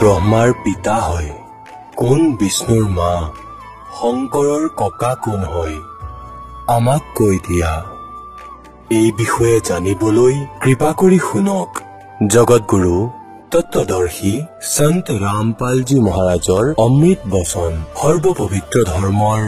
ব্ৰহ্মাৰ 0.00 0.48
পিতা 0.64 0.96
হয়। 1.08 1.30
কোন 1.96 2.20
বিষ্ণুৰ 2.40 2.84
মা? 2.98 3.12
শংকৰৰ 3.98 4.64
ককা 4.80 5.12
কোন 5.24 5.40
হয়? 5.44 5.76
আমাক 6.76 7.02
কৈ 7.16 7.36
দিয়া। 7.48 7.72
এই 8.98 9.08
বিষয়ে 9.12 9.56
জানিবলৈ 9.68 10.34
কৃপা 10.62 10.90
কৰি 11.00 11.18
শুনক। 11.28 11.70
জগতগুৰু 12.34 12.94
তত্বদৰ্শী 13.52 14.32
সন্ত 14.74 15.06
ৰামপালজী 15.26 15.98
মহাৰাজৰ 16.00 16.64
অমৃত 16.86 17.20
বচন 17.34 17.72
সৰ্বপবিত্ৰ 18.00 18.76
ধৰ্মৰ 18.92 19.42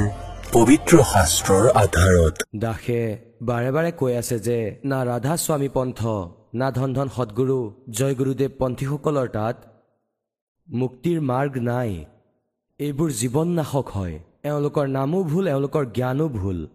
পবিত্ৰ 0.52 0.92
শাস্ত্ৰৰ 1.12 1.64
আধাৰত। 1.84 2.34
দাসে 2.56 3.00
বাৰে 3.42 3.70
বাৰে 3.76 3.90
কৈ 4.00 4.12
আছে 4.22 4.36
যে 4.46 4.58
না 4.84 4.98
ৰাধা 5.10 5.34
স্বামী 5.44 5.68
পন্থ 5.76 6.00
না 6.60 6.68
ধন 6.76 6.90
ধন 6.96 7.08
সদগুৰু 7.16 7.58
জয় 7.98 8.14
গুৰুদেৱ 8.20 8.50
পন্থীসকলৰ 8.60 9.28
তাত 9.38 9.56
মুক্তিৰ 10.70 11.20
মাৰ্গ 11.20 11.56
নাই। 11.56 12.04
এইবোৰ 12.80 13.10
জীৱন 13.10 13.48
নাশক 13.48 13.88
হয়। 13.88 14.18
এওঁলোকৰ 14.44 14.86
নামো 14.88 15.24
ভুল 15.24 15.48
এওঁলোকৰ 15.48 15.84
জ্ঞানো 15.86 16.28
ভুল। 16.28 16.66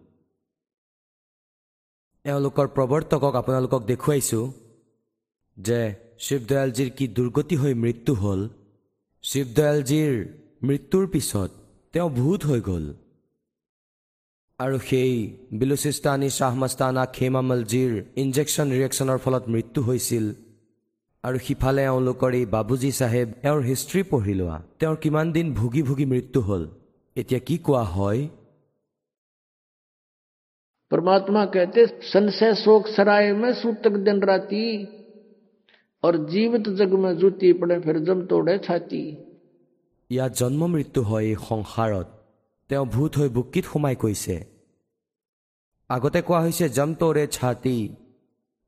এওঁলোকৰ 2.24 2.66
প্ৰৱৰ্তকক 2.66 3.34
আপোনালোকক 3.36 3.82
দেখুৱাইছোঁ 3.82 4.52
যে 5.56 5.94
শিৱদয়ালজীৰ 6.18 6.90
কি 6.90 7.08
দুৰ্গতি 7.08 7.56
হৈ 7.56 7.74
মৃত্যু 7.74 8.14
হ'ল। 8.14 8.48
শিৱদয়ালজীৰ 9.22 10.12
মৃত্যুৰ 10.62 11.06
পিছত 11.06 11.50
তেওঁ 11.92 12.10
ভূত 12.10 12.40
হৈ 12.44 12.60
গ'ল। 12.60 12.94
আৰু 14.58 14.78
সেই 14.78 15.12
বিলুচিস্তানী 15.52 16.28
শ্বাহমাস্তানা 16.30 17.06
খেমামলজীৰ 17.06 17.92
ইনজেকশ্যন 18.16 18.66
ৰিয়েকশ্যনৰ 18.72 19.18
ফলত 19.18 19.48
মৃত্যু 19.48 19.82
হৈছিল। 19.82 20.34
আৰু 21.25 21.37
সিফালে 21.45 21.81
এওঁলোকৰ 21.85 22.31
এই 22.35 22.45
বাবুজী 22.51 22.91
চাহেব 22.99 23.27
এওঁৰ 23.43 23.61
হিষ্ট্ৰী 23.65 24.01
পঢ়ি 24.11 24.33
লোৱা 24.35 24.57
তেওঁৰ 24.79 24.97
কিমান 25.03 25.33
দিন 25.33 25.47
ভুগি 25.55 25.81
ভুগি 25.89 26.05
মৃত্যু 26.13 26.39
হ'ল 26.47 26.63
এতিয়া 27.15 27.39
কি 27.47 27.57
কোৱা 27.65 27.83
হয় 27.89 28.21
परमात्मा 30.91 31.41
कहते 31.47 31.85
संशय 32.05 32.53
शोक 32.55 32.87
सराय 32.89 33.27
में 33.33 33.53
सूतक 33.55 33.93
दिन 34.05 34.17
राती 34.23 34.63
और 36.03 36.17
जीवित 36.27 36.67
जग 36.77 36.95
में 36.99 37.13
जूती 37.17 37.51
पड़े 37.55 37.79
फिर 37.81 37.99
जम 38.05 38.25
तोड़े 38.27 38.57
छाती 38.65 39.03
ইয়াত 40.09 40.31
জন্ম 40.35 40.61
মৃত্যু 40.67 41.01
হয় 41.09 41.25
এই 41.25 41.37
সংসাৰত 41.43 42.07
তেওঁ 42.69 42.85
ভূত 42.93 43.11
হৈ 43.19 43.29
বুকিত 43.35 43.65
সোমাই 43.71 43.95
কৈছে 44.01 44.35
আগতে 45.89 46.19
কোৱা 46.27 46.39
হৈছে 46.45 46.65
জমতৌৰে 46.77 47.23
ছাতি 47.35 47.77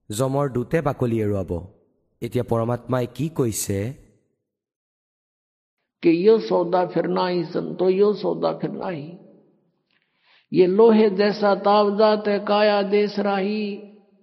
জমৰ 0.09 0.45
দুটে 0.55 0.79
বাকলি 0.87 1.17
এৰুৱাব 1.25 1.51
এতিয়া 2.21 2.43
পৰমাত্মাই 2.51 3.05
কি 3.17 3.27
কৈছে 3.39 3.79
कि 6.03 6.11
यो 6.27 6.33
सौदा 6.41 6.79
फिर 6.93 7.05
ना 7.07 7.25
ही 7.27 7.43
संतो 7.51 7.85
यो 7.91 8.07
सौदा 8.21 8.51
फिर 8.61 8.71
ना 8.71 8.87
ही 8.89 9.05
ये 10.51 10.65
लोहे 10.69 11.09
जैसा 11.19 11.53
ताव 11.67 11.91
जात 11.97 12.27
है 12.27 12.37
काया 12.49 12.81
देश 12.89 13.17
राही 13.27 13.61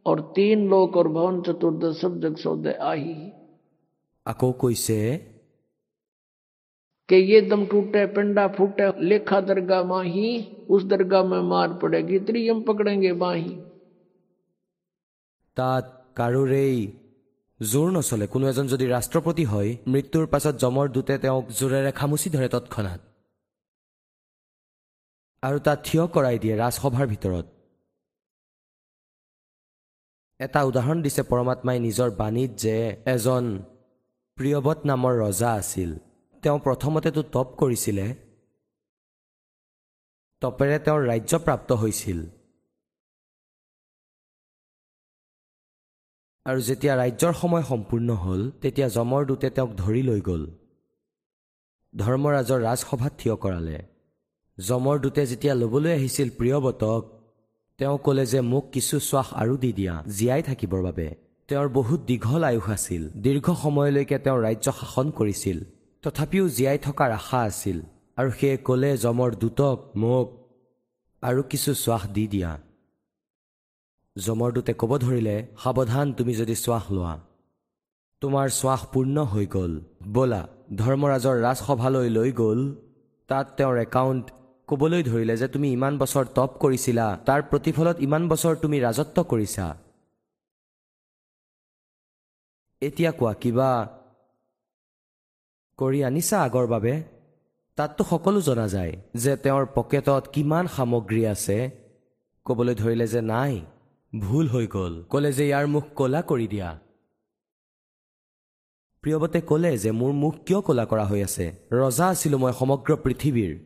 और 0.07 0.21
तीन 0.37 0.67
लोक 0.69 0.97
और 0.97 1.09
भवन 1.09 1.41
चतुर्दश 1.43 2.01
सब 2.01 2.21
जग 2.21 2.37
सौदे 2.39 2.73
आही 2.91 3.17
আকৌ 4.27 4.53
কৈছে 4.61 4.99
कि 7.09 7.17
ये 7.25 7.41
दम 7.43 7.65
टूटे 7.67 8.05
पिंडा 8.15 8.47
फूटे 8.57 8.85
लेखा 9.05 9.41
दरगाह 9.43 9.83
माही 9.85 10.29
उस 10.71 10.85
दरगाह 10.87 11.25
में 11.25 11.41
मार 11.49 11.73
पड़ेगी 11.83 12.19
त्रियम 12.27 12.61
पकड़ेंगे 12.63 13.13
बाही 13.23 13.57
তাত 15.57 15.87
কাৰোৰেই 16.17 16.77
জোৰ 17.60 17.92
নচলে 17.92 18.28
কোনো 18.28 18.46
এজন 18.50 18.68
যদি 18.68 18.86
ৰাষ্ট্ৰপতি 18.88 19.44
হয় 19.46 19.70
মৃত্যুৰ 19.88 20.26
পাছত 20.28 20.56
জমৰ 20.56 20.88
দূতে 20.90 21.18
তেওঁক 21.18 21.46
জোৰেৰে 21.60 21.92
খামুচি 21.92 22.30
ধৰে 22.30 22.50
তৎক্ষণাত। 22.50 23.02
আৰু 25.44 25.58
তাত 25.60 25.80
থিয় 25.86 26.04
কৰাই 26.08 26.40
দিয়ে 26.40 26.56
ৰাজসভাৰ 26.58 27.08
ভিতৰত। 27.08 27.46
এটা 30.40 30.60
উদাহৰণ 30.64 31.02
দিছে 31.02 31.22
পৰমাত্মাই 31.24 31.80
নিজৰ 31.80 32.10
বাণীত 32.12 32.52
যে 32.52 32.76
এজন 33.16 33.44
প্ৰিয়ৱত 34.38 34.80
নামৰ 34.86 35.14
ৰজা 35.24 35.52
আছিল। 35.54 35.92
তেওঁ 36.44 36.60
প্ৰথমতেতো 36.60 37.22
তপ 37.24 37.48
কৰিছিলে। 37.60 38.06
তপেৰে 40.42 40.78
তেওঁৰ 40.80 41.02
ৰাজ্য 41.12 41.34
প্ৰাপ্ত 41.46 41.70
হৈছিল। 41.72 42.20
আৰু 46.46 46.62
যেতিয়া 46.62 46.96
ৰাজ্যৰ 46.96 47.34
সময় 47.34 47.64
সম্পূৰ্ণ 47.64 48.10
হ'ল 48.14 48.52
তেতিয়া 48.62 48.90
যমৰ 48.90 49.26
দূতে 49.26 49.50
তেওঁক 49.50 49.72
ধৰি 49.78 50.02
লৈ 50.02 50.22
গ'ল। 50.22 50.44
ধৰ্মৰাজৰ 51.96 52.60
ৰাজসভাত 52.62 53.14
থিয় 53.18 53.36
কৰালে। 53.36 53.78
যমৰ 54.58 55.00
দূতে 55.00 55.26
যেতিয়া 55.26 55.54
ল'বলৈ 55.56 55.92
আহিছিল 55.92 56.30
প্ৰিয়ৱতক 56.30 57.02
তেওঁ 57.78 57.98
ক'লে 57.98 58.26
যে 58.26 58.42
মোক 58.42 58.72
কিছু 58.72 59.00
শ্বাস 59.00 59.28
আৰু 59.34 59.58
দি 59.58 59.74
দিয়া 59.74 60.04
জীয়াই 60.08 60.42
থাকিবৰ 60.44 60.82
বাবে। 60.82 61.16
তেওঁৰ 61.48 61.70
বহুত 61.70 62.00
দীঘল 62.02 62.44
আয়ুস 62.44 62.70
আছিল। 62.70 63.10
দীৰ্ঘ 63.10 63.54
সময়লৈকে 63.64 64.18
তেওঁ 64.20 64.40
ৰাজ্য 64.42 64.72
শাসন 64.72 65.12
কৰিছিল। 65.12 65.64
তথাপিও 66.04 66.50
জীয়াই 66.50 66.78
থকাৰ 66.78 67.12
আশা 67.12 67.40
আছিল। 67.40 67.82
আৰু 68.18 68.32
সেয়ে 68.32 68.58
ক'লে 68.58 68.98
যমৰ 68.98 69.36
দূতক 69.36 69.78
মোক 69.96 70.28
আৰু 71.22 71.44
কিছু 71.44 71.74
শ্বাস 71.74 72.10
দি 72.10 72.28
দিয়া। 72.28 72.62
যমৰদূতে 74.16 74.74
ক'ব 74.74 74.98
ধৰিলে 74.98 75.48
সাৱধান 75.64 76.14
তুমি 76.14 76.34
যদি 76.36 76.56
শ্বাস 76.56 76.92
লোৱা। 76.92 77.20
তোমাৰ 78.22 78.48
শ্বাস 78.50 78.82
পূৰ্ণ 78.94 79.24
হৈ 79.24 79.46
গ'ল। 79.46 79.82
ব'লা 80.14 80.48
ধৰ্মৰাজৰ 80.76 81.36
ৰাজসভালৈ 81.42 82.10
লৈ 82.10 82.32
গ'ল। 82.32 82.76
তাত 83.28 83.48
তেওঁৰ 83.58 83.78
একাউণ্ট। 83.78 84.26
ক'বলৈ 84.68 85.04
ধৰিলে 85.04 85.38
যে 85.38 85.48
তুমি 85.48 85.68
ইমান 85.72 85.98
বছৰ 85.98 86.26
তপ 86.36 86.52
কৰিছিলা 86.60 87.20
তাৰ 87.26 87.42
প্ৰতিফলত 87.42 87.98
ইমান 88.00 88.30
বছৰ 88.30 88.56
তুমি 88.56 88.80
ৰাজত্ব 88.80 89.24
কৰিছা। 89.24 89.78
এতিয়া 92.82 93.12
কোৱা 93.12 93.34
কিবা 93.34 93.70
কৰি 95.78 96.04
আনিছা 96.04 96.38
আগৰ 96.44 96.68
বাবে? 96.68 97.04
তাততো 97.76 98.04
সকলো 98.04 98.42
জনা 98.42 98.68
যায় 98.68 98.94
যে 99.16 99.38
তেওঁৰ 99.38 99.66
পকেটত 99.76 100.24
কিমান 100.34 100.68
সামগ্ৰী 100.68 101.28
আছে। 101.28 101.58
ক'বলৈ 102.46 102.76
ধৰিলে 102.76 103.08
যে 103.08 103.22
নাই। 103.22 103.66
ভুল 104.20 104.48
হৈ 104.48 104.68
গ'ল। 104.68 105.04
ক'লে 105.10 105.34
যে 105.34 105.48
ইয়াৰ 105.48 105.68
মুখ 105.68 105.84
ক'লা 105.96 106.22
কৰি 106.22 106.48
দিয়া। 106.48 106.80
প্ৰিয়ৱতে 109.02 109.42
ক'লে 109.42 109.78
যে 109.78 109.92
মোৰ 109.92 110.12
মুখ 110.12 110.36
কিয় 110.46 110.62
ক'লা 110.62 110.86
কৰা 110.86 111.06
হৈ 111.06 111.24
আছে? 111.24 111.56
ৰজা 111.72 112.08
আছিলোঁ 112.08 112.40
মই 112.40 112.54
সমগ্ৰ 112.60 112.96
পৃথিৱীৰ। 112.96 113.60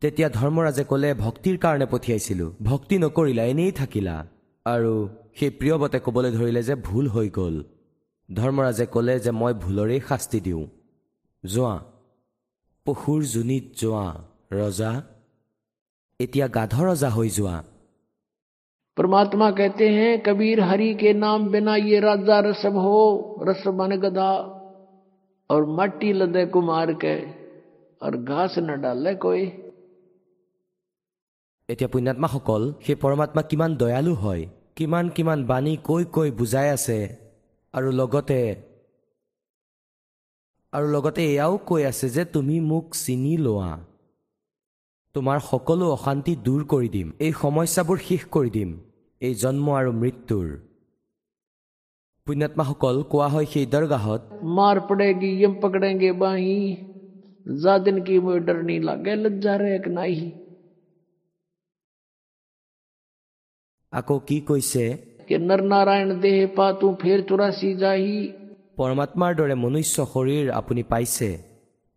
তেতিয়া 0.00 0.28
ধৰ্মৰাজে 0.28 0.84
ক'লে 0.84 1.14
ভক্তিৰ 1.14 1.58
কাৰণে 1.58 1.86
পঠিয়াইছিলোঁ। 1.86 2.52
ভক্তি 2.62 2.98
নকৰিলা 2.98 3.44
এনেই 3.44 3.72
থাকিলা। 3.72 4.26
আৰু 4.66 5.08
সেই 5.34 5.50
প্ৰিয়ৱতে 5.50 6.00
ক'বলৈ 6.00 6.30
ধৰিলে 6.30 6.62
যে 6.62 6.74
ভুল 6.74 7.08
হৈ 7.08 7.28
গ'ল। 7.28 7.64
ধৰ্মৰাজে 8.34 8.86
ক'লে 8.86 9.20
যে 9.20 9.30
মই 9.30 9.54
ভুলৰেই 9.54 10.00
শাস্তি 10.08 10.40
দিওঁ। 10.40 10.66
যোৱা 11.44 11.84
পশুৰ 12.84 13.22
জুনিত 13.22 13.64
যোৱা 13.74 14.24
ৰজা। 14.52 15.02
এতিয়া 16.20 16.48
গাধ 16.48 16.80
ৰজা 16.80 17.10
হৈ 17.10 17.30
যোৱা। 17.30 17.64
परमात्मा 18.97 19.49
कहते 19.51 19.87
हैं 19.89 20.11
कबीर 20.23 20.59
हरि 20.61 20.93
के 20.95 21.13
नाम 21.15 21.49
बिना 21.51 21.75
ये 21.83 21.99
राजा 21.99 22.39
रसम 22.47 22.75
हो 22.79 22.99
रस 23.47 23.63
मन 23.75 23.95
गधा 23.99 24.31
और 25.49 25.65
मट्टी 25.79 26.13
लदे 26.13 26.45
कुमार 26.53 26.93
के 27.05 27.15
और 28.01 28.17
घास 28.23 28.55
न 28.59 28.81
डाले 28.81 29.15
कोई 29.25 29.51
এতিয়া 31.69 31.89
পুণ্যাত্মাসকল 31.89 32.63
সেই 32.85 32.95
পৰমাত্মা 33.03 33.41
কিমান 33.49 33.71
দয়ালু 33.81 34.13
হয় 34.15 34.43
কিমান 34.77 35.05
কিমান 35.15 35.39
বাণী 35.49 35.73
কৈ 35.87 36.03
কৈ 36.15 36.29
বুজাই 36.39 36.67
আছে 36.71 36.99
আৰু 37.73 37.89
লগতে 37.99 38.39
আৰু 40.73 40.87
লগতে 40.95 41.21
এয়াও 41.33 41.53
কৈ 41.69 41.81
আছে 41.91 42.07
যে 42.15 42.23
তুমি 42.33 42.55
মোক 42.69 42.85
চিনি 43.01 43.33
লোৱা 43.45 43.71
তোমাৰ 45.15 45.39
সকলো 45.45 45.85
অশান্তি 45.95 46.33
দূৰ 46.45 46.61
কৰি 46.71 46.89
দিম 46.95 47.07
এই 47.25 47.31
সমস্যাবোৰ 47.41 47.97
শেষ 48.07 48.21
কৰি 48.35 48.49
দিম 48.49 48.69
এই 49.22 49.34
জন্ম 49.34 49.66
আৰু 49.78 49.90
মৃত্যুৰ। 50.00 50.48
পুণ্যাত্মাসকল 52.26 52.96
কোৱা 53.12 53.28
হয় 53.34 53.46
সেই 53.52 53.66
দৰগাহত 53.74 54.20
মাৰ 54.56 54.76
পড়েগি 54.88 55.30
ইম 55.46 55.54
পকড়েগে 55.62 56.10
বাহি 56.20 56.58
যা 57.46 57.74
দিন 57.84 57.96
কি 58.06 58.16
মই 58.24 58.38
ডৰ 58.46 58.60
নি 58.68 58.76
লাগে 58.88 59.14
লজ্জাৰে 59.22 59.68
এক 59.78 59.86
নাই 59.96 60.14
আকৌ 63.92 64.16
কি 64.28 64.36
কৈছে? 64.48 64.84
কে 65.28 65.36
নৰ 65.48 65.60
নাৰায়ণ 65.72 66.10
দেহ 66.24 66.38
পা 66.56 66.66
তু 66.80 66.86
ফেৰ 67.00 67.18
চুৰাচি 67.28 67.70
যাহি। 67.82 68.18
পৰমাত্মাৰ 68.78 69.32
দৰে 69.38 69.54
মনুষ্য 69.64 69.96
শৰীৰ 70.12 70.46
আপুনি 70.60 70.82
পাইছে। 70.92 71.30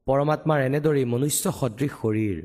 পৰমাত্মাৰ 0.07 0.59
এনেদৰেই 0.69 1.05
মনুষ্য 1.13 1.43
সদৃশ 1.59 1.91
শৰীৰ। 2.01 2.37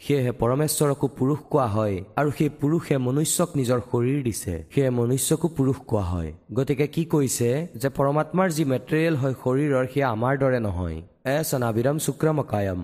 সেয়েহে 0.00 0.32
পৰমেশ্বৰকো 0.40 1.06
পুৰুষ 1.18 1.40
কোৱা 1.52 1.66
হয় 1.76 1.96
আৰু 2.20 2.30
সেই 2.38 2.50
পুৰুষে 2.60 2.96
মনুষ্যক 3.06 3.48
নিজৰ 3.58 3.80
শৰীৰ 3.90 4.20
দিছে। 4.28 4.54
সেয়ে 4.74 4.90
মনুষ্যকো 4.90 5.46
পুৰুষ 5.56 5.78
কোৱা 5.90 6.04
হয়। 6.12 6.30
গতিকে 6.56 6.86
কি 6.94 7.02
কৈছে 7.12 7.48
যে 7.82 7.88
পৰমাত্মাৰ 7.98 8.48
যি 8.56 8.64
মেটেৰিয়েল 8.72 9.14
হয় 9.16 9.34
শৰীৰৰ 9.42 9.84
সেয়া 9.92 10.08
আমাৰ 10.14 10.34
দৰে 10.42 10.60
নহয়। 10.66 10.96
এ 11.34 11.36
চনাবিৰম 11.50 11.96
শুক্ৰমকায়ম। 12.06 12.80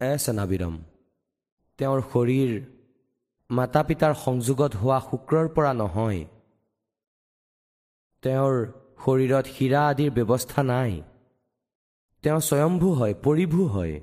এ 0.00 0.12
চনাবিৰম 0.24 0.74
তেওঁৰ 1.78 2.00
শৰীৰ 2.12 2.52
মাতা 3.50 3.82
পিতাৰ 3.88 4.12
সংযোগত 4.24 4.72
হোৱা 4.76 4.98
শুক্ৰৰ 5.10 5.46
পৰা 5.56 5.72
নহয়। 5.82 6.22
তেওঁৰ 8.22 8.54
শৰীৰত 9.04 9.46
হীৰা 9.54 9.80
আদিৰ 9.90 10.10
ব্যৱস্থা 10.16 10.60
নাই। 10.72 10.92
তেওঁ 12.24 12.40
স্বয়ম্ভూ 12.48 12.88
হয় 12.98 13.14
পৰিভূ 13.26 13.62
হয়। 13.74 13.94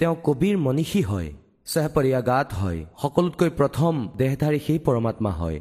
তেওঁ 0.00 0.16
কবিৰ 0.24 0.56
মনীষী 0.58 1.02
হয় 1.02 1.28
চেহপৰীয়া 1.66 2.20
গাত 2.22 2.48
হয় 2.54 2.80
সকলোতকৈ 3.02 3.50
প্ৰথম 3.60 3.92
দেহধাৰী 4.16 4.58
সেই 4.66 4.80
পৰমাত্মা 4.86 5.32
হয় 5.32 5.58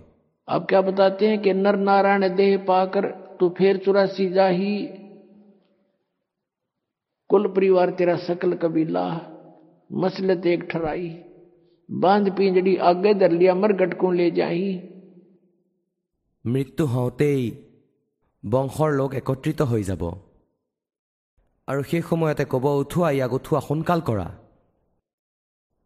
अब 0.47 0.65
क्या 0.69 0.81
बताते 0.81 1.27
हैं 1.27 1.37
कि 1.41 1.53
नर 1.55 1.77
नारायण 1.83 2.23
देह 2.35 2.57
पाकर 2.65 3.05
तू 3.39 3.49
फिर 3.57 3.77
चौरासी 3.77 4.27
जाही 4.29 4.73
कुल 7.29 7.47
परिवार 7.51 7.89
तेरा 7.91 8.15
सकल 8.23 8.53
कबीला 8.55 9.05
मसलत 9.89 10.45
एक 10.47 10.67
ठराई 10.69 11.07
बांध 11.89 12.29
पिंजड़ी 12.35 12.75
आगे 12.85 13.13
धर 13.13 13.31
लिया 13.33 13.55
मरगट 13.55 13.97
को 13.99 14.11
ले 14.11 14.29
जाही 14.33 14.69
মৃত্যু 16.45 16.85
হওঁতেই 16.85 17.43
বংশৰ 18.43 18.91
লোক 18.91 19.11
একত্ৰিত 19.15 19.61
হৈ 19.63 19.83
যাব 19.83 20.03
আৰু 21.69 21.81
সেই 21.83 22.01
সময়তে 22.09 22.43
ক'ব 22.45 22.65
উঠোৱা 22.81 23.09
ইয়াক 23.11 23.31
উঠোৱা 23.37 23.59
সোনকাল 23.67 23.99
কৰা 24.09 24.27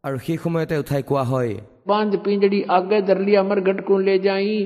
আৰু 0.03 0.17
সেই 0.25 0.37
সময়তে 0.43 0.75
উঠাই 0.81 1.03
কোৱা 1.09 1.23
হয় 1.31 1.53
बांध 1.89 2.15
पिंजड़ी 2.25 2.59
आगे 2.69 2.99
धर 3.03 3.19
लिया 3.19 3.41
मरगट 3.43 3.79
को 3.85 3.97
ले 3.99 4.17
जाई 4.19 4.57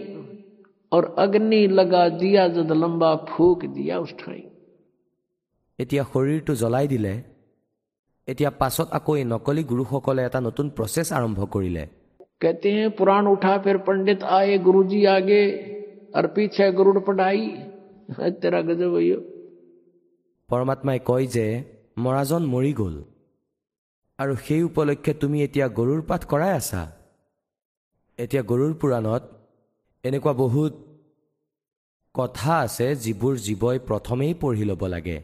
और 0.91 1.03
अग्नि 1.17 1.61
लगा 1.69 2.01
दिया 2.15 2.47
जद 2.49 2.71
लंबा 2.75 3.11
फूक 3.29 3.59
दिया 3.75 3.99
उस 3.99 4.13
ठाई 4.19 4.41
এতিয়া 5.79 6.03
শৰীৰটো 6.11 6.53
জ্বলাই 6.55 6.87
দিলে 6.87 7.13
এতিয়া 8.27 8.49
পাছত 8.59 8.87
আকৌ 8.97 9.11
এই 9.15 9.25
নকলি 9.25 9.63
গুৰুসকলে 9.71 10.21
এটা 10.25 10.39
নতুন 10.47 10.67
প্ৰচেছ 10.77 11.07
আৰম্ভ 11.17 11.39
কৰিলে 11.53 11.83
कहते 12.41 12.69
हैं 12.71 12.89
पुराण 12.97 13.27
उठा 13.27 13.53
फिर 13.65 13.77
पंडित 13.87 14.23
आए 14.37 14.57
गुरुजी 14.65 15.01
आगे 15.11 15.43
और 16.15 16.27
पीछे 16.35 16.71
गरुड़ 16.79 16.99
पढ़ाई 17.07 17.43
तेरा 18.41 18.61
गजब 18.69 18.93
भैया 18.95 19.17
পৰমাত্মাই 20.48 20.98
কয় 21.04 21.26
যে 21.26 21.46
মৰাজন 21.98 22.42
মৰি 22.46 22.72
গ'ল। 22.72 22.96
আৰু 24.18 24.36
সেই 24.36 24.62
উপলক্ষে 24.62 25.12
তুমি 25.14 25.38
এতিয়া 25.42 25.66
গৰুৰ 25.68 26.00
পাঠ 26.02 26.22
কৰাই 26.24 26.52
আছা। 26.52 26.82
এতিয়া 28.18 28.42
গৰুৰ 28.42 28.72
পুৰাণত 28.74 29.22
এনেকুৱা 30.04 30.32
বহুত 30.32 30.72
কথা 32.14 32.54
আছে 32.58 32.86
যিবোৰ 32.94 33.34
জীৱই 33.46 33.78
প্ৰথমেই 33.78 34.34
পঢ়ি 34.34 34.64
ল'ব 34.64 34.82
লাগে। 34.86 35.18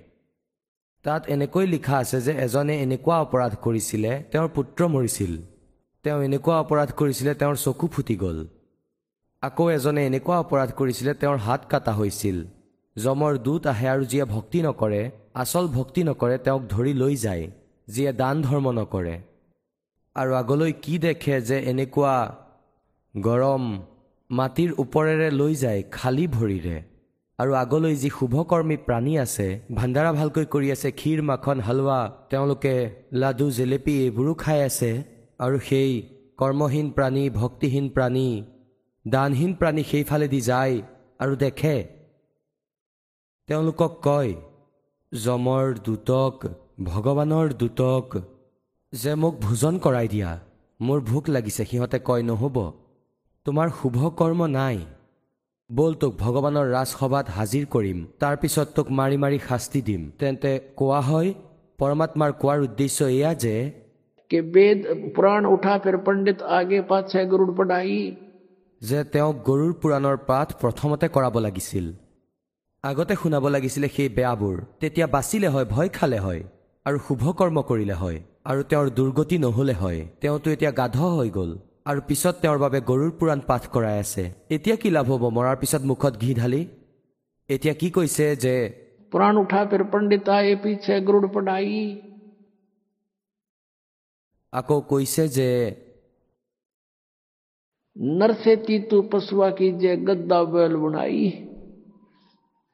তাত 1.05 1.23
এনেকৈ 1.27 1.67
লিখা 1.67 1.97
আছে 1.97 2.19
যে 2.21 2.33
এজনে 2.33 2.75
এনেকুৱা 2.83 3.17
অপৰাধ 3.21 3.53
কৰিছিলে 3.63 4.13
তেওঁৰ 4.33 4.49
পুত্ৰ 4.49 4.81
মৰিছিল। 4.89 5.33
তেওঁ 6.05 6.19
এনেকুৱা 6.23 6.57
অপৰাধ 6.61 6.91
কৰিছিলে 6.93 7.33
তেওঁৰ 7.35 7.57
চকু 7.57 7.87
ফুটি 7.87 8.17
গ'ল। 8.17 8.39
আকৌ 9.43 9.65
এজনে 9.71 10.07
এনেকুৱা 10.07 10.37
অপৰাধ 10.39 10.71
কৰিছিলে 10.73 11.13
তেওঁৰ 11.15 11.37
হাত 11.37 11.61
কাটা 11.71 11.93
হৈছিল। 11.93 12.39
যমৰ 12.97 13.33
দূত 13.45 13.67
আহে 13.73 13.87
আৰু 13.95 14.05
যিয়ে 14.11 14.25
ভক্তি 14.35 14.59
নকৰে 14.67 15.03
আচল 15.43 15.67
ভক্তি 15.77 16.03
নকৰে 16.09 16.37
তেওঁক 16.45 16.63
ধৰি 16.75 16.93
লৈ 17.03 17.15
যায় 17.25 17.45
যিয়ে 17.89 18.11
দান 18.21 18.43
ধৰ্ম 18.47 18.67
নকৰে। 18.79 19.15
আৰু 20.17 20.33
আগলৈ 20.43 20.73
কি 20.85 20.95
দেখে 21.07 21.37
যে 21.49 21.57
এনেকুৱা 21.71 22.15
গৰম 23.15 23.65
মাটিৰ 24.31 24.71
ওপৰেৰে 24.83 25.29
লৈ 25.41 25.55
যায় 25.63 25.81
খালী 25.97 26.27
ভৰিৰে। 26.37 26.77
আৰু 27.39 27.53
আগলৈ 27.63 27.95
যি 28.03 28.09
শুভকৰ্মী 28.19 28.77
প্ৰাণী 28.87 29.15
আছে 29.25 29.47
ভাণ্ডাৰা 29.79 30.11
ভালকৈ 30.19 30.45
কৰি 30.55 30.69
আছে 30.75 30.89
ক্ষীৰ 31.01 31.21
মাখন 31.31 31.59
হালোৱা 31.67 31.99
তেওঁলোকে 32.31 32.75
লাডু 33.21 33.47
জেলেপি 33.59 33.95
এইবোৰো 34.05 34.33
খাই 34.43 34.61
আছে 34.69 34.91
আৰু 35.45 35.57
সেই 35.69 35.93
কৰ্মহীন 36.41 36.87
প্ৰাণী 36.97 37.25
ভক্তিহীন 37.41 37.87
প্ৰাণী 37.97 38.29
দানহীন 39.05 39.53
প্ৰাণী 39.61 39.83
সেইফালেদি 39.91 40.41
যায় 40.51 40.75
আৰু 41.23 41.35
দেখে 41.45 41.77
তেওঁলোকক 43.50 43.94
কয় 44.04 44.32
যমৰ 45.12 45.66
দূতক 45.86 46.36
ভগৱানৰ 46.84 47.48
দূতক 47.60 48.18
যে 48.94 49.14
মোক 49.16 49.34
ভোজন 49.42 49.80
কৰাই 49.86 50.08
দিয়া 50.08 50.30
মোৰ 50.80 51.00
ভোক 51.06 51.30
লাগিছে 51.30 51.64
সিহঁতে 51.66 52.00
কয় 52.04 52.24
নহ'ব 52.24 52.58
তোমাৰ 53.46 53.68
শুভ 53.78 53.98
কৰ্ম 54.20 54.48
নাই 54.52 54.78
ব'ল 55.70 55.94
তোক 56.02 56.14
ভগৱানৰ 56.20 56.68
ৰাজসভাত 56.72 57.26
হাজিৰ 57.32 57.66
কৰিম 57.72 58.00
তাৰপিছত 58.20 58.68
তোক 58.76 58.88
মাৰি 59.00 59.18
মাৰি 59.24 59.38
শাস্তি 59.48 59.82
দিম 59.88 60.02
তেন্তে 60.20 60.52
কোৱা 60.78 61.00
হয় 61.08 61.30
পৰমাত্মাৰ 61.80 62.32
কোৱাৰ 62.42 62.60
উদ্দেশ্য 62.62 63.00
এয়া 63.10 63.32
যে 63.44 63.56
कि 64.32 64.40
वेद 64.50 64.80
पुराण 65.16 65.46
उठा 65.48 65.78
फिर 65.80 65.96
पंडित 66.04 66.42
आगे 66.56 66.82
पाछे 66.90 67.26
गरुड़ 67.26 67.54
पढ़ाई 67.58 68.02
যে 68.82 69.00
তেওঁক 69.14 69.40
গৰুৰ 69.46 69.72
পুৰাণৰ 69.82 70.18
পাঠ 70.28 70.52
প্ৰথমতে 70.60 71.08
কৰাব 71.10 71.40
লাগিছিল 71.42 71.86
আগতে 72.89 73.15
শুনাব 73.23 73.45
লাগিছিলে 73.55 73.89
সেই 73.97 74.09
বেয়াবোৰ। 74.17 74.57
তেতিয়া 74.81 75.07
বাচিলে 75.15 75.49
হয় 75.55 75.67
ভয় 75.75 75.91
খালে 75.97 76.19
হয় 76.25 76.43
আৰু 76.87 76.99
শুভ 77.07 77.23
কৰ্ম 77.39 77.57
কৰিলে 77.71 77.95
হয় 78.03 78.19
আৰু 78.51 78.61
তেওঁৰ 78.71 78.87
দুৰ্গতি 78.99 79.37
নহ'লে 79.45 79.75
হয়। 79.83 80.01
তেওঁতো 80.21 80.49
এতিয়া 80.55 80.73
গাধ 80.81 80.97
হৈ 81.17 81.31
গ'ল 81.37 81.51
আৰু 81.91 82.01
পিছত 82.09 82.35
তেওঁৰ 82.43 82.59
বাবে 82.65 82.79
গৰুৰ 82.91 83.13
পুৰাণ 83.19 83.41
পাঠ 83.49 83.63
কৰাই 83.75 83.97
আছে। 84.05 84.25
এতিয়া 84.55 84.77
কি 84.83 84.89
লাভ 84.97 85.07
হ'ব? 85.13 85.25
মৰাৰ 85.37 85.57
পিছত 85.63 85.83
মুখত 85.91 86.15
ঘি 86.23 86.31
ঢালি? 86.41 86.63
এতিয়া 87.49 87.75
কি 87.81 87.89
কৈছে 87.97 88.27
যে 88.45 88.55
পুৰাণ 89.13 89.35
উঠা 89.43 89.61
পণ্ডিতা 89.93 90.37
এপিছে 90.53 90.95
গৰুড় 91.09 91.29
আকৌ 94.53 94.79
কৈছে 94.91 95.25
যে 95.37 95.51
নৰ্চে 98.21 98.53
তিতু 98.67 98.97
পশুৱা 99.13 99.49
কি 99.59 99.69
যে 99.83 99.93
গদ্দা 100.07 100.39
বেল 100.53 100.73
বনাই। 100.83 101.19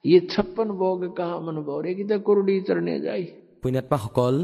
ये 0.06 0.20
छप्पन 0.28 0.70
भोग 0.80 1.04
कहा 1.18 1.40
मन 1.42 1.56
भोरे 1.64 1.94
की 1.96 2.04
तो 2.06 2.20
कुरडी 2.22 2.60
चरने 2.68 3.00
जाई 3.02 3.26
পুণ্যাত্মাসকল 3.64 4.36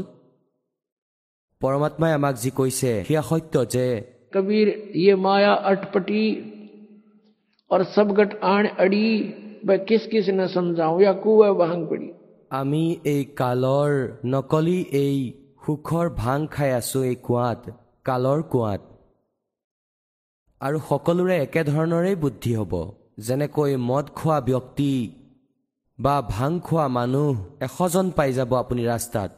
পৰমাত্মাই 1.60 2.12
আমাক 2.14 2.34
যি 2.42 2.50
কৈছে 2.58 2.92
সেয়া 3.08 3.22
সত্য 3.28 3.54
যে 3.74 3.86
कबीर 4.34 4.68
ये 4.98 5.14
माया 5.18 5.52
अटपटी 5.64 6.24
और 7.70 7.84
सब 7.86 8.12
गट 8.18 8.30
आण 8.46 8.68
अड़ी 8.78 9.08
वह 9.66 9.76
किस 9.84 10.06
किस 10.06 10.26
न 10.30 10.46
समझाऊं 10.48 11.00
या 11.02 11.12
कुआ 11.22 11.48
भांग 11.60 11.86
पड़ी 11.90 12.10
আমি 12.52 12.82
এই 13.06 13.22
কালৰ 13.38 13.92
নকলি 14.32 14.78
এই 14.98 15.16
সুখৰ 15.64 16.06
ভাং 16.16 16.38
খাই 16.54 16.70
আছো 16.78 17.00
এই 17.10 17.16
কুঁৱাত 17.26 17.60
কালৰ 18.06 18.40
কুঁৱাত 18.52 18.82
আৰু 20.60 20.78
সকলোৰে 20.88 21.36
একেধৰণৰেই 21.38 22.16
বুদ্ধি 22.24 22.52
হ'ব 22.58 22.74
যেনেকৈ 23.26 23.72
মদ 23.88 24.06
খোৱা 24.18 24.38
ব্যক্তি 24.48 24.92
বা 25.99 26.15
ভাং 26.35 26.51
খোৱা 26.59 26.85
মানুহ 26.97 27.35
এশজন 27.67 28.07
পাই 28.17 28.29
যাব 28.37 28.51
আপুনি 28.63 28.83
ৰাস্তাত। 28.93 29.31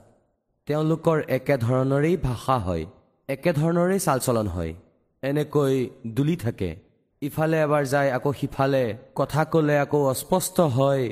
তেওঁলোকৰ 0.67 1.17
একেধৰণৰেই 1.37 2.17
ভাষা 2.27 2.57
হয় 2.57 2.83
একেধৰণৰেই 3.29 3.99
চাল 3.99 4.19
চলন 4.19 4.47
হয়। 4.47 4.71
এনেকৈ 5.23 5.75
দুলি 6.15 6.35
থাকে। 6.35 6.69
ইফালে 7.21 7.57
এবাৰ 7.65 7.83
যায় 7.93 8.09
আকৌ 8.17 8.31
সিফালে 8.39 8.83
কথা 9.15 9.41
ক'লে 9.51 9.75
আকৌ 9.79 9.99
অস্পষ্ট 10.13 10.57
হয়। 10.77 11.05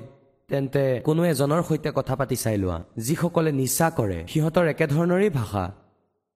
তেন্তে 0.49 0.83
কোনো 1.07 1.21
এজনৰ 1.25 1.61
সৈতে 1.67 1.89
কথা 1.97 2.13
পাতি 2.19 2.35
চাই 2.43 2.57
লোৱা 2.57 2.77
যিসকলে 3.05 3.51
নিচা 3.51 3.87
কৰে 3.97 4.19
সিহঁতৰ 4.31 4.65
একেধৰণৰেই 4.73 5.31
ভাষা। 5.39 5.65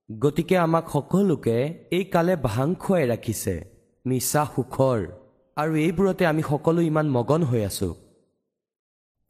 গতিকে 0.10 0.56
আমাক 0.58 0.86
সকলোকে 0.94 1.58
এই 1.98 2.04
কালে 2.14 2.34
ভাং 2.50 2.68
খুৱাই 2.84 3.04
ৰাখিছে 3.12 3.56
নিচা 4.06 4.42
সুখৰ। 4.54 5.00
আৰু 5.58 5.74
এইবোৰতে 5.86 6.24
আমি 6.32 6.44
সকলো 6.52 6.80
ইমান 6.90 7.08
মগন 7.10 7.42
হৈ 7.44 7.62
আছো। 7.70 7.90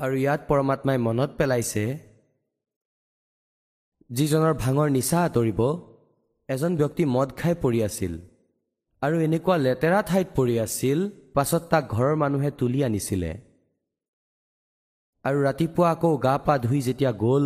আৰু 0.02 0.16
ইয়াত 0.24 0.42
পৰমাত্মাই 0.50 0.98
মনত 1.08 1.32
পেলাইছে 1.40 1.86
যিজনৰ 4.10 4.54
ভাঙৰ 4.64 4.88
নিচা 4.98 5.18
আঁতৰিব 5.28 5.62
এজন 6.50 6.72
ব্যক্তি 6.82 7.04
মদ 7.16 7.30
খাই 7.40 7.54
পৰি 7.64 7.80
আছিল 7.88 8.14
আৰু 9.02 9.16
এনেকুৱা 9.28 9.56
লেতেৰা 9.66 10.00
ঠাইত 10.10 10.28
পৰি 10.38 10.56
আছিল 10.66 11.00
পাছত 11.36 11.64
তাক 11.72 11.84
ঘৰৰ 11.96 12.16
মানুহে 12.24 12.50
তুলি 12.60 12.80
আনিছিলে। 12.88 13.32
আৰু 15.26 15.38
ৰাতিপুৱা 15.48 15.88
আকৌ 15.94 16.12
গা 16.26 16.36
পা 16.46 16.54
ধুই 16.66 16.82
যেতিয়া 16.88 17.12
গ'ল 17.24 17.46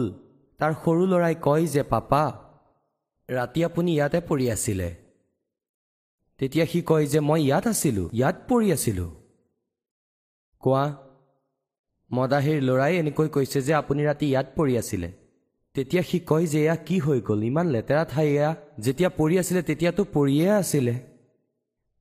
তাৰ 0.60 0.74
সৰু 0.84 1.04
ল'ৰাই 1.12 1.36
কয় 1.46 1.66
যে 1.76 1.84
পাপা 1.94 2.24
ৰাতি 3.30 3.60
আপুনি 3.68 3.92
ইয়াতে 3.96 4.20
পৰি 4.30 4.46
আছিলে। 4.56 4.90
তেতিয়া 6.40 6.66
সি 6.72 6.80
কয় 6.90 7.06
যে 7.14 7.20
মই 7.30 7.42
ইয়াত 7.48 7.66
আছিলোঁ 7.74 8.08
ইয়াত 8.18 8.36
পৰি 8.50 8.68
আছিলোঁ। 8.76 9.12
কোৱা 10.64 10.84
মদাহীৰ 12.12 12.62
ল'ৰাই 12.62 12.94
এনেকৈ 12.98 13.28
কৈছে 13.28 13.62
যে 13.62 13.74
আপুনি 13.74 14.06
ৰাতি 14.06 14.26
ইয়াত 14.26 14.48
পৰি 14.56 14.78
আছিলে। 14.78 15.12
তেতিয়া 15.74 16.04
সি 16.04 16.20
কয় 16.20 16.46
যে 16.46 16.60
এয়া 16.62 16.76
কি 16.76 17.00
হৈ 17.00 17.22
গ'ল? 17.22 17.44
ইমান 17.44 17.68
লেতেৰা 17.68 18.06
ঠাই 18.06 18.28
এয়া। 18.28 18.56
যেতিয়া 18.80 19.10
পৰি 19.10 19.40
আছিলে 19.40 19.62
তেতিয়াতো 19.62 20.04
পৰিয়ে 20.04 20.50
আছিলে। 20.52 20.96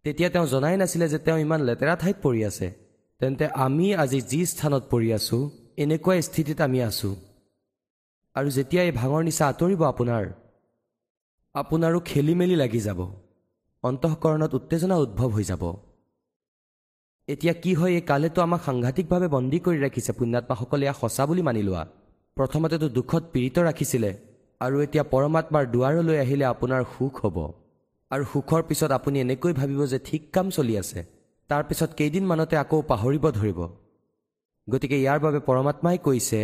তেতিয়া 0.05 0.31
তেওঁ 0.31 0.47
জনাই 0.47 0.77
নাছিলে 0.77 1.09
যে 1.09 1.19
তেওঁ 1.19 1.39
ইমান 1.39 1.61
লেতেৰা 1.61 1.97
ঠাইত 1.97 2.17
পৰি 2.23 2.45
আছে। 2.45 2.75
তেন্তে 3.19 3.47
আমি 3.47 3.95
আজি 3.95 4.21
যি 4.21 4.47
স্থানত 4.47 4.83
পৰি 4.91 5.13
আছো 5.13 5.51
এনেকুৱা 5.79 6.21
স্থিতিত 6.21 6.61
আমি 6.61 6.83
আছো। 6.83 7.17
আৰু 8.37 8.51
যেতিয়া 8.51 8.83
এই 8.83 8.93
ভাঙৰ 8.93 9.23
নিচা 9.25 9.47
আঁতৰিব 9.49 9.83
আপোনাৰ 9.83 10.25
আপোনাৰো 11.55 12.01
খেলি 12.05 12.35
মেলি 12.35 12.57
লাগি 12.57 12.81
যাব। 12.81 13.01
অন্তঃকৰণত 13.85 14.55
উত্তেজনা 14.55 14.97
উদ্ভৱ 14.97 15.31
হৈ 15.31 15.45
যাব। 15.45 15.84
এতিয়া 17.29 17.55
কি 17.63 17.73
হয় 17.75 17.93
এই 17.99 18.05
কালেতো 18.11 18.39
আমাক 18.47 18.61
সাংঘাতিকভাৱে 18.69 19.29
বন্দী 19.35 19.59
কৰি 19.65 19.79
ৰাখিছে 19.85 20.13
পুণ্যাত্মাসকলে 20.19 20.85
এয়া 20.87 20.95
সঁচা 21.01 21.25
বুলি 21.29 21.43
মানি 21.49 21.63
লোৱা। 21.69 21.83
প্ৰথমতেতো 22.37 22.87
দুখত 22.97 23.23
পীড়িত 23.33 23.57
ৰাখিছিলে 23.69 24.11
আৰু 24.61 24.77
এতিয়া 24.85 25.05
পৰমাত্মাৰ 25.13 25.65
দুৱাৰলৈ 25.75 26.17
আহিলে 26.25 26.45
আপোনাৰ 26.55 26.83
সুখ 26.95 27.15
হ'ব। 27.23 27.37
আৰু 28.11 28.25
সুখৰ 28.33 28.63
পিছত 28.69 28.91
আপুনি 28.99 29.17
এনেকৈ 29.25 29.53
ভাবিব 29.61 29.81
যে 29.93 29.99
ঠিক 30.09 30.23
কাম 30.35 30.47
চলি 30.57 30.75
আছে 30.83 31.01
তাৰপিছত 31.51 31.91
কেইদিনমানতে 31.99 32.55
আকৌ 32.65 32.79
পাহৰিব 32.91 33.25
ধৰিব। 33.39 33.61
গতিকে 34.69 34.97
ইয়াৰ 35.03 35.19
বাবে 35.25 35.41
পৰমাত্মাই 35.49 35.97
কৈছে 36.07 36.41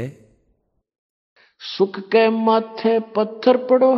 সুখকে 1.61 2.25
মাথে 2.47 2.93
পথৰ 3.15 3.57
পড়ো 3.69 3.93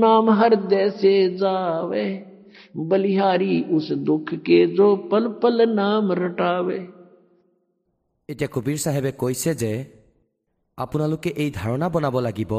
নাম 0.00 0.24
হৰ 0.38 0.52
দেশে 0.72 1.16
যাৱে। 1.40 2.06
बलिहारी 2.87 3.55
उस 3.71 3.91
दुख 4.05 4.33
के 4.45 4.59
जो 4.75 4.87
पल 5.11 5.27
पल 5.41 5.69
नाम 5.71 6.11
रटावे 6.19 6.79
এতিয়া 8.29 8.49
কবিৰ 8.49 8.77
চাহেবে 8.79 9.11
কৈছে 9.19 9.51
যে 9.55 9.71
আপোনালোকে 10.77 11.29
এই 11.35 11.49
ধাৰণা 11.51 11.87
বনাব 11.89 12.15
লাগিব 12.19 12.53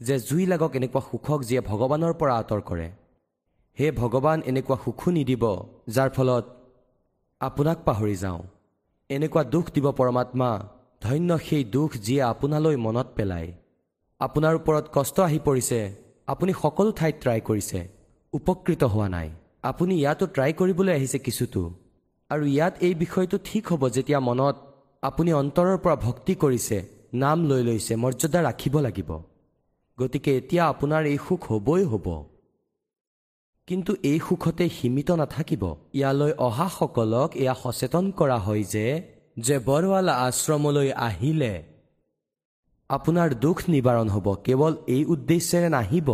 যে 0.00 0.16
জুই 0.28 0.44
লাগক 0.46 0.72
এনেকুৱা 0.78 1.00
সুখক 1.08 1.40
যিয়ে 1.48 1.60
ভগৱানৰ 1.62 2.14
পৰা 2.20 2.34
আঁতৰ 2.40 2.60
কৰে 2.68 2.88
হে 3.78 3.90
ভগৱান 3.92 4.38
এনেকুৱা 4.50 4.76
সুখো 4.84 5.08
নিদিব 5.16 5.44
যাৰ 5.94 6.10
ফলত 6.16 6.44
আপোনাক 7.40 7.78
পাহৰি 7.86 8.16
যাওঁ 8.22 8.40
এনেকুৱা 9.10 9.42
দুখ 9.52 9.64
দিব 9.74 9.86
পৰমাত্মা 10.00 10.50
ধন্য 11.02 11.30
সেই 11.46 11.64
দুখ 11.74 11.90
যিয়ে 12.04 12.22
আপোনালৈ 12.32 12.76
মনত 12.86 13.08
পেলায় 13.16 13.50
আপোনাৰ 14.20 14.54
ওপৰত 14.60 14.84
কষ্ট 14.96 15.16
আহি 15.20 15.38
পৰিছে 15.44 15.78
আপুনি 16.28 16.52
সকলো 16.62 16.90
ঠাইত 16.92 17.16
ট্ৰাই 17.22 17.40
কৰিছে 17.48 17.80
উপকৃত 18.33 18.83
হোৱা 18.83 19.07
নাই। 19.09 19.29
আপুনি 19.63 19.93
ইয়াতো 19.95 20.25
ট্ৰাই 20.27 20.53
কৰিবলৈ 20.53 20.93
আহিছে 20.93 21.19
কিছুতো। 21.19 21.61
আৰু 22.29 22.45
ইয়াত 22.45 22.73
এই 22.81 22.93
বিষয়টো 22.93 23.37
ঠিক 23.43 23.67
হ'ব 23.67 23.89
যেতিয়া 23.89 24.19
মনত 24.19 24.55
আপুনি 25.03 25.33
অন্তৰৰ 25.33 25.77
পৰা 25.77 25.95
ভক্তি 25.95 26.35
কৰিছে 26.35 26.77
নাম 27.13 27.37
লৈ 27.49 27.63
লৈছে 27.63 27.95
মৰ্যাদা 27.95 28.39
ৰাখিব 28.41 28.79
লাগিব। 28.79 29.09
গতিকে 29.97 30.37
এতিয়া 30.37 30.63
আপোনাৰ 30.69 31.03
এই 31.05 31.17
সুখ 31.27 31.51
হ'বই 31.51 31.83
হ'ব। 31.83 32.07
কিন্তু 33.67 33.95
এই 34.03 34.19
সুখতে 34.19 34.69
সীমিত 34.69 35.11
নাথাকিব। 35.11 35.63
ইয়ালৈ 35.93 36.31
অহাসকলক 36.37 37.29
এয়া 37.35 37.55
সচেতন 37.63 38.11
কৰা 38.11 38.37
হয় 38.37 38.63
যে 38.63 38.85
যে 39.39 39.59
বৰৱালা 39.59 40.13
আশ্ৰমলৈ 40.13 40.91
আহিলে 40.91 41.53
আপোনাৰ 42.89 43.29
দুখ 43.33 43.57
নিবাৰণ 43.67 44.07
হ'ব। 44.09 44.27
কেৱল 44.43 44.73
এই 44.87 45.05
উদ্দেশ্যেৰে 45.05 45.69
নাহিব। 45.69 46.09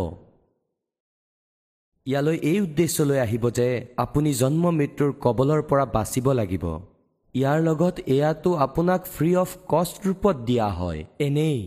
ইয়ালৈ 2.10 2.38
এই 2.52 2.58
উদ্দেশ্যলৈ 2.66 3.20
আহিব 3.26 3.44
যে 3.58 3.68
আপুনি 4.04 4.30
জন্ম 4.42 4.64
মৃত্যুৰ 4.80 5.12
কবলৰ 5.26 5.62
পৰা 5.70 5.86
বাচিব 5.96 6.28
লাগিব। 6.40 6.66
ইয়াৰ 7.36 7.60
লগত 7.68 7.96
এয়াতো 8.16 8.50
আপোনাক 8.66 9.02
ফ্ৰী 9.16 9.32
অফ 9.44 9.50
কষ্ট 9.72 9.96
ৰূপত 10.08 10.36
দিয়া 10.50 10.70
হয়। 10.80 11.02
এনেই 11.28 11.60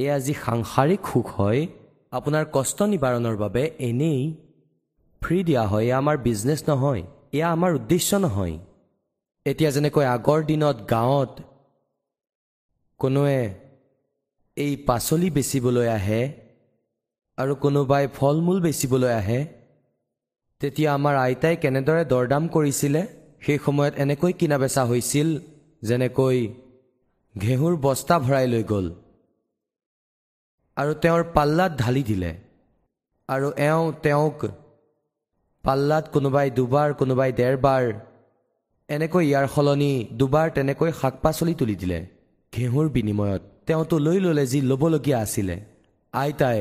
এয়া 0.00 0.16
যি 0.24 0.32
সাংসাৰিক 0.44 1.02
সুখ 1.10 1.26
হয় 1.38 1.60
আপোনাৰ 2.12 2.44
কষ্ট 2.56 2.78
নিবাৰণৰ 2.92 3.36
বাবে 3.36 3.62
এনেই 3.88 4.20
ফ্ৰী 5.22 5.38
দিয়া 5.48 5.64
হয়। 5.70 5.84
এয়া 5.88 5.98
আমাৰ 6.02 6.16
বিজনেছ 6.26 6.60
নহয় 6.70 7.02
এয়া 7.36 7.48
আমাৰ 7.56 7.70
উদ্দেশ্য 7.78 8.10
নহয়। 8.24 8.56
এতিয়া 9.46 9.70
যেনেকৈ 9.70 10.04
আগৰ 10.16 10.40
দিনত 10.50 10.76
গাঁৱত 10.92 11.32
কোনোৱে 13.00 13.42
এই 14.56 14.72
পাচলি 14.88 15.28
বেচিবলৈ 15.36 15.88
আহে 15.98 16.22
আৰু 17.40 17.52
কোনোবাই 17.64 18.04
ফল 18.16 18.36
মূল 18.46 18.58
বেচিবলৈ 18.66 19.12
আহে 19.20 19.40
তেতিয়া 20.60 20.90
আমাৰ 20.98 21.14
আইতাই 21.26 21.54
কেনেদৰে 21.62 22.02
দৰদাম 22.12 22.44
কৰিছিলে 22.54 23.02
সেই 23.44 23.58
সময়ত 23.66 23.94
এনেকৈ 24.02 24.32
কিনা 24.40 24.56
বেচা 24.62 24.82
হৈছিল 24.90 25.28
যেনেকৈ 25.88 26.38
ঘেঁহুৰ 27.34 27.74
বস্তা 27.84 28.16
ভৰাই 28.24 28.46
লৈ 28.52 28.62
গ'ল 28.72 28.86
আৰু 30.76 30.92
তেওঁৰ 31.02 31.22
পাল্লাত 31.36 31.72
ঢালি 31.82 32.02
দিলে 32.10 32.30
আৰু 33.28 33.48
এওঁ 33.68 33.86
তেওঁক 34.04 34.38
পাল্লাত 35.64 36.04
কোনোবাই 36.14 36.48
দুবাৰ 36.58 36.88
কোনোবাই 37.00 37.30
ডেৰবাৰ 37.40 37.84
এনেকৈ 38.88 39.24
ইয়াৰ 39.30 39.46
সলনি 39.54 39.92
দুবাৰ 40.18 40.46
তেনেকৈ 40.56 40.90
শাক 41.00 41.14
পাচলি 41.22 41.54
তুলি 41.60 41.74
দিলে। 41.82 41.98
ঘেঁহুৰ 42.52 42.86
বিনিময়ত 42.96 43.42
তেওঁতো 43.66 43.96
লৈ 44.06 44.18
ল'লে 44.24 44.44
যি 44.52 44.58
ল'বলগীয়া 44.70 45.18
আছিলে। 45.24 45.56
আইতাই 46.14 46.60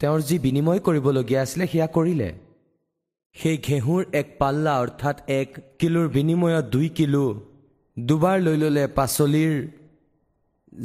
তেওঁৰ 0.00 0.20
যি 0.20 0.38
বিনিময় 0.38 0.78
কৰিবলগীয়া 0.78 1.42
আছিলে 1.42 1.66
সেয়া 1.66 1.86
কৰিলে। 1.86 2.28
সেই 3.36 3.56
ঘেঁহুৰ 3.58 4.04
এক 4.12 4.28
পাল্লা 4.38 4.72
অৰ্থাৎ 4.80 5.16
এক 5.30 5.48
কিলোৰ 5.78 6.08
বিনিময়ত 6.08 6.64
দুই 6.64 6.88
কিলো 6.88 7.24
দুবাৰ 7.96 8.40
লৈ 8.40 8.56
ল'লে 8.56 8.86
পাচলিৰ 8.86 9.52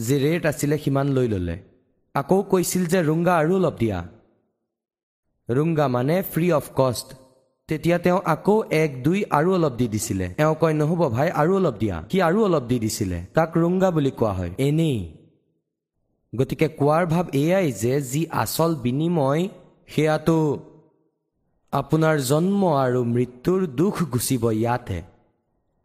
যি 0.02 0.16
ৰেট 0.20 0.46
আছিলে 0.46 0.78
সিমান 0.78 1.08
লৈ 1.08 1.28
ল'লে। 1.28 1.56
আকৌ 2.16 2.44
কৈছিল 2.44 2.84
যে 2.86 3.00
ৰুংগা 3.02 3.34
আৰু 3.38 3.54
অলপ 3.56 3.76
দিয়া। 3.80 4.00
ৰুংগা 5.50 5.88
মানে 5.88 6.16
ফ্ৰী 6.34 6.52
অফ 6.52 6.66
কষ্ট 6.76 7.08
তেতিয়া 7.70 7.98
তেওঁ 7.98 8.20
আকৌ 8.26 8.64
এক 8.72 9.04
দুই 9.04 9.20
আৰু 9.30 9.50
অলপ 9.54 9.74
দি 9.74 9.88
দিছিলে। 9.88 10.26
এওঁ 10.38 10.56
কয় 10.56 10.74
নহ'ব 10.74 11.02
ভাই 11.10 11.30
আৰু 11.32 11.52
অলপ 11.56 11.76
দিয়া। 11.80 11.98
সি 12.12 12.22
আৰু 12.22 12.40
অলপ 12.46 12.64
দি 12.64 12.78
দিছিলে? 12.80 13.26
তাক 13.34 13.58
ৰুংগা 13.58 13.90
বুলি 13.92 14.12
কোৱা 14.12 14.32
হয়। 14.32 14.52
এনেই। 14.58 14.98
গতিকে 16.34 16.68
কোৱাৰ 16.80 17.04
ভাৱ 17.14 17.26
এয়াই 17.44 17.68
যে 17.82 17.94
যি 18.12 18.22
আচল 18.44 18.72
বিনিময় 18.84 19.44
সেয়াটো 19.94 20.38
আপোনাৰ 21.74 22.16
জন্ম 22.30 22.62
আৰু 22.84 23.02
মৃত্যুৰ 23.16 23.62
দুখ 23.80 23.96
গুচিব 24.14 24.44
ইয়াতে 24.62 25.00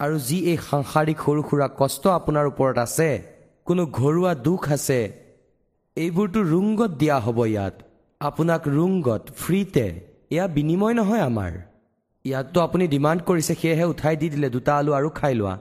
আৰু 0.01 0.17
যি 0.29 0.39
এই 0.53 0.59
সাংসাৰিক 0.69 1.19
সৰু 1.27 1.41
সুৰা 1.49 1.69
কষ্ট 1.81 2.03
আপোনাৰ 2.19 2.45
ওপৰত 2.53 2.77
আছে 2.87 3.11
কোনো 3.67 3.83
ঘৰুৱা 3.99 4.33
দুখ 4.47 4.63
আছে 4.77 5.01
এইবোৰতো 5.97 6.41
ৰুংগত 6.53 6.91
দিয়া 7.01 7.17
হ'ব 7.25 7.39
ইয়াত। 7.53 7.75
আপোনাক 8.21 8.63
ৰুংগত 8.77 9.23
ফ্ৰীতে 9.41 9.87
এয়া 10.35 10.47
বিনিময় 10.57 10.95
নহয় 10.99 11.25
আমাৰ। 11.31 11.53
ইয়াততো 12.25 12.59
আপুনি 12.67 12.85
ডিমাণ্ড 12.95 13.21
কৰিছে 13.29 13.53
সেয়েহে 13.61 13.85
উঠাই 13.93 14.17
দি 14.21 14.27
দিলে 14.35 14.49
দুটা 14.57 14.73
আলু 14.81 14.91
আৰু 14.99 15.09
খাই 15.19 15.35
লোৱা। 15.41 15.55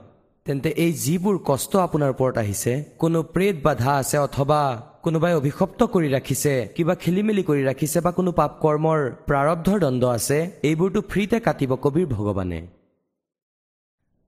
তেন্তে 0.47 0.69
এই 0.83 0.91
যিবোৰ 1.03 1.35
কষ্ট 1.45 1.71
আপোনাৰ 1.81 2.09
ওপৰত 2.15 2.35
আহিছে 2.37 2.71
কোনো 2.97 3.19
প্ৰেত 3.33 3.55
বাধা 3.65 3.93
আছে 3.97 4.17
অথবা 4.19 4.59
কোনোবাই 5.03 5.33
অভিশপ্ত 5.35 5.79
কৰি 5.93 6.09
ৰাখিছে 6.09 6.53
কিবা 6.75 6.93
খেলি 7.01 7.21
মেলি 7.27 7.43
কৰি 7.49 7.63
ৰাখিছে 7.63 7.97
বা 8.05 8.11
কোনো 8.11 8.31
পাপ 8.39 8.51
কৰ্মৰ 8.63 8.99
প্ৰাৰব্ধৰ 9.29 9.77
দণ্ড 9.79 10.03
আছে 10.11 10.37
এইবোৰতো 10.63 10.99
ফ্ৰীতে 11.11 11.37
কাটিব 11.47 11.71
কবিৰ 11.83 12.07
ভগৱানে 12.15 12.59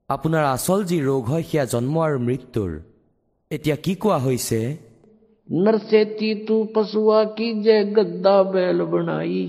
আপোনাৰ 0.09 0.43
আচল 0.47 0.79
যি 0.89 0.97
ৰোগ 1.01 1.21
হয় 1.31 1.45
সেয়া 1.49 1.65
জন্ম 1.73 1.95
আৰু 2.07 2.17
মৃত্যুৰ 2.27 2.71
এতিয়া 3.51 3.75
কি 3.85 3.93
কোৱা 4.01 4.17
হৈছে 4.25 4.59
नर 5.49 5.77
से 5.79 6.03
तू 6.47 6.55
पशुआ 6.75 7.23
की 7.33 7.47
जय 7.61 7.83
गद्दा 7.95 8.41
बैल 8.45 8.81
बनाई 8.83 9.41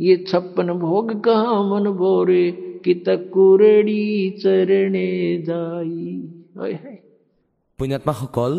ये 0.00 0.16
छप्पन 0.24 0.72
भोग 0.78 1.12
कहा 1.22 1.60
मन 1.62 1.84
बोरे 1.98 2.44
कित 2.83 3.07
যাই 5.47 5.93
পুণ্যাত্মাসকল 7.79 8.53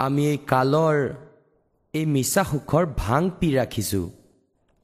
আমি 0.00 0.22
এই 0.30 0.38
কালৰ 0.46 0.96
এই 1.94 2.04
মিছা 2.06 2.42
সুখৰ 2.44 2.84
ভাং 2.96 3.22
পি 3.40 3.48
ৰাখিছোঁ। 3.56 4.06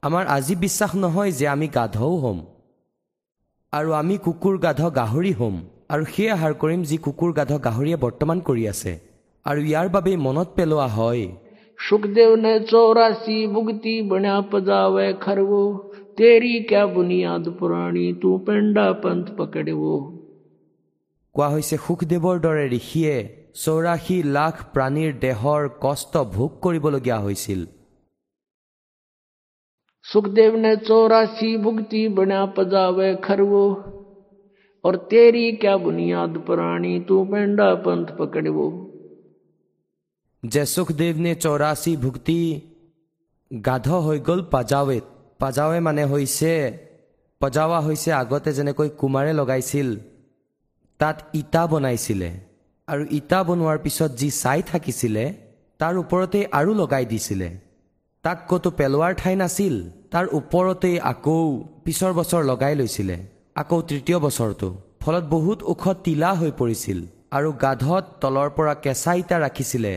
আমাৰ 0.03 0.23
আজি 0.27 0.55
বিশ্বাস 0.55 0.91
নহয় 0.95 1.31
যে 1.31 1.45
আমি 1.47 1.67
গাধও 1.67 2.15
হ'ম। 2.15 2.39
আৰু 3.73 3.89
আমি 3.91 4.15
কুকুৰ 4.17 4.55
গাধ 4.57 4.81
গাহৰি 4.95 5.33
হ'ম। 5.39 5.55
আৰু 5.89 6.03
সেই 6.13 6.29
আহাৰ 6.29 6.53
কৰিম 6.53 6.81
যি 6.83 6.97
কুকুৰ 6.97 7.31
গাধ 7.33 7.51
গাহৰিয়ে 7.65 7.97
বৰ্তমান 7.97 8.37
কৰি 8.39 8.63
আছে। 8.67 8.93
আৰু 9.45 9.61
ইয়াৰ 9.61 9.87
বাবে 9.89 10.11
মনত 10.17 10.47
পেলোৱা 10.55 10.87
হয় 10.87 11.25
সুখদেৱ 11.77 12.31
নে 12.37 12.53
চৌৰাচী 12.59 13.37
মুক্তি 13.47 13.93
বনা 14.09 14.35
পজাৱে 14.51 15.07
খাৰ 15.21 15.39
तेरी 16.16 16.54
क्या 16.64 16.84
बुनियाद 16.92 17.48
पुरानी 17.58 18.06
तू 18.22 18.36
पेंडा 18.46 18.86
पंथ 19.02 19.34
पकड़े 19.38 19.72
वो 19.74 19.96
কোৱা 21.34 21.48
হৈছে 21.48 21.76
সুখদেৱৰ 21.78 22.38
দৰে 22.44 22.64
ঋষিয়ে 22.72 23.16
চৌৰাশী 23.56 24.16
লাখ 24.36 24.54
প্ৰাণীৰ 24.72 25.12
দেহৰ 25.20 25.68
কষ্ট 25.82 26.22
ভোগ 26.32 26.50
কৰিবলগীয়া 26.64 27.18
হৈছিল 27.18 27.66
सुखदेव 30.04 30.54
ने 30.58 30.72
चौरासी 30.78 31.50
भुगती 31.58 32.02
बना 32.16 32.40
पजावे 32.56 33.08
खरवो 33.24 33.64
और 34.84 34.96
तेरी 35.10 35.46
क्या 35.56 35.76
बुनियाद 35.78 36.38
पुरानी 36.46 36.92
तू 37.08 37.18
पेंडा 37.26 37.66
पंथ 37.86 38.14
पकड़े 38.18 38.50
वो 38.50 38.68
যে 40.42 40.62
সুখদেৱ 40.66 41.14
নে 41.18 41.32
চৌৰাশী 41.36 41.92
ভুক্তি 42.02 42.38
গাধ 43.50 43.86
হৈ 44.04 44.18
গ'ল 44.26 44.40
পাজাৱেত 44.52 45.11
পাজাৱে 45.43 45.79
মানে 45.87 46.03
হৈছে 46.11 46.51
পজাৱা 47.41 47.79
হৈছে 47.87 48.09
আগতে 48.21 48.51
যেনেকৈ 48.57 48.89
কুমাৰে 48.99 49.31
লগাইছিল 49.39 49.87
তাত 50.99 51.17
ইটা 51.41 51.63
বনাইছিলে। 51.71 52.29
আৰু 52.87 53.03
ইটা 53.19 53.39
বনোৱাৰ 53.47 53.77
পিছত 53.85 54.11
যি 54.19 54.29
ছাই 54.41 54.59
থাকিছিলে 54.69 55.23
তাৰ 55.79 55.93
ওপৰতেই 56.03 56.43
আৰু 56.59 56.71
লগাই 56.81 57.05
দিছিলে। 57.11 57.49
তাক 58.25 58.37
ক'তো 58.49 58.69
পেলোৱাৰ 58.79 59.13
ঠাই 59.21 59.35
নাছিল 59.41 59.75
তাৰ 60.11 60.25
ওপৰতেই 60.39 60.95
আকৌ 61.11 61.39
পিছৰ 61.85 62.11
বছৰ 62.19 62.41
লগাই 62.51 62.73
লৈছিলে 62.79 63.17
আকৌ 63.61 63.77
তৃতীয় 63.89 64.17
বছৰটো। 64.25 64.69
ফলত 65.01 65.25
বহুত 65.35 65.59
ওখ 65.71 65.83
তিলা 66.05 66.31
হৈ 66.39 66.51
পৰিছিল 66.59 66.99
আৰু 67.37 67.49
গাধত 67.63 68.03
তলৰ 68.21 68.49
পৰা 68.57 68.73
কেঁচা 68.83 69.11
ইটা 69.21 69.37
ৰাখিছিলে। 69.45 69.93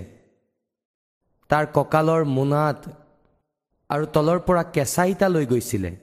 তাৰ 1.50 1.64
কঁকালৰ 1.76 2.22
মোনাত 2.36 2.78
আৰু 3.90 4.06
তলৰ 4.06 4.38
পৰা 4.38 4.62
কেঁচা 4.62 5.04
ইটা 5.04 5.28
লৈ 5.28 5.46
গৈছিলে। 5.46 5.96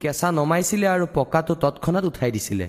কেঁচা 0.00 0.30
নমাইছিলে 0.30 0.86
আৰু 0.86 1.06
পকাটো 1.14 1.54
তৎক্ষণাত 1.54 2.04
উঠাই 2.04 2.30
দিছিলে। 2.30 2.66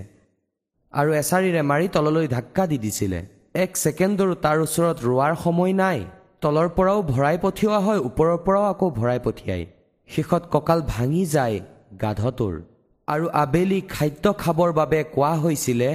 আৰু 0.93 1.13
এচাৰিৰে 1.13 1.61
মাৰি 1.61 1.87
তললৈ 1.87 2.27
ধাক্কা 2.27 2.67
দি 2.67 2.77
দিছিলে। 2.77 3.19
এক 3.53 3.71
ছেকেণ্ডৰো 3.75 4.33
তাৰ 4.35 4.57
ওচৰত 4.59 4.97
ৰোৱাৰ 5.03 5.35
সময় 5.35 5.73
নাই। 5.73 6.05
তলৰ 6.41 6.67
পৰাও 6.69 7.01
ভৰাই 7.01 7.37
পঠিওৱা 7.41 7.79
হয় 7.79 7.99
ওপৰৰ 7.99 8.37
পৰাও 8.37 8.63
আকৌ 8.63 8.89
ভৰাই 8.89 9.19
পঠিয়ায়। 9.23 9.65
শেষত 10.07 10.43
কঁকাল 10.51 10.81
ভাঙি 10.87 11.25
যায় 11.25 11.59
গাধটোৰ। 12.01 12.61
আৰু 13.07 13.25
আবেলি 13.33 13.81
খাদ্য 13.81 14.33
খাবৰ 14.33 14.71
বাবে 14.71 15.03
কোৱা 15.03 15.33
হৈছিলে 15.35 15.89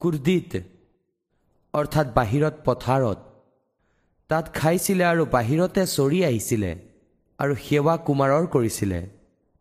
কুৰ্দিত 0.00 0.52
অৰ্থাৎ 1.74 2.06
বাহিৰত 2.14 2.54
পথাৰত। 2.64 3.18
তাত 4.28 4.54
খাইছিলে 4.54 5.04
আৰু 5.04 5.26
বাহিৰতে 5.26 5.82
চৰি 5.86 6.24
আহিছিলে। 6.24 6.91
আৰু 7.42 7.54
সেৱা 7.66 7.94
কুমাৰৰ 8.06 8.44
কৰিছিলে। 8.54 9.00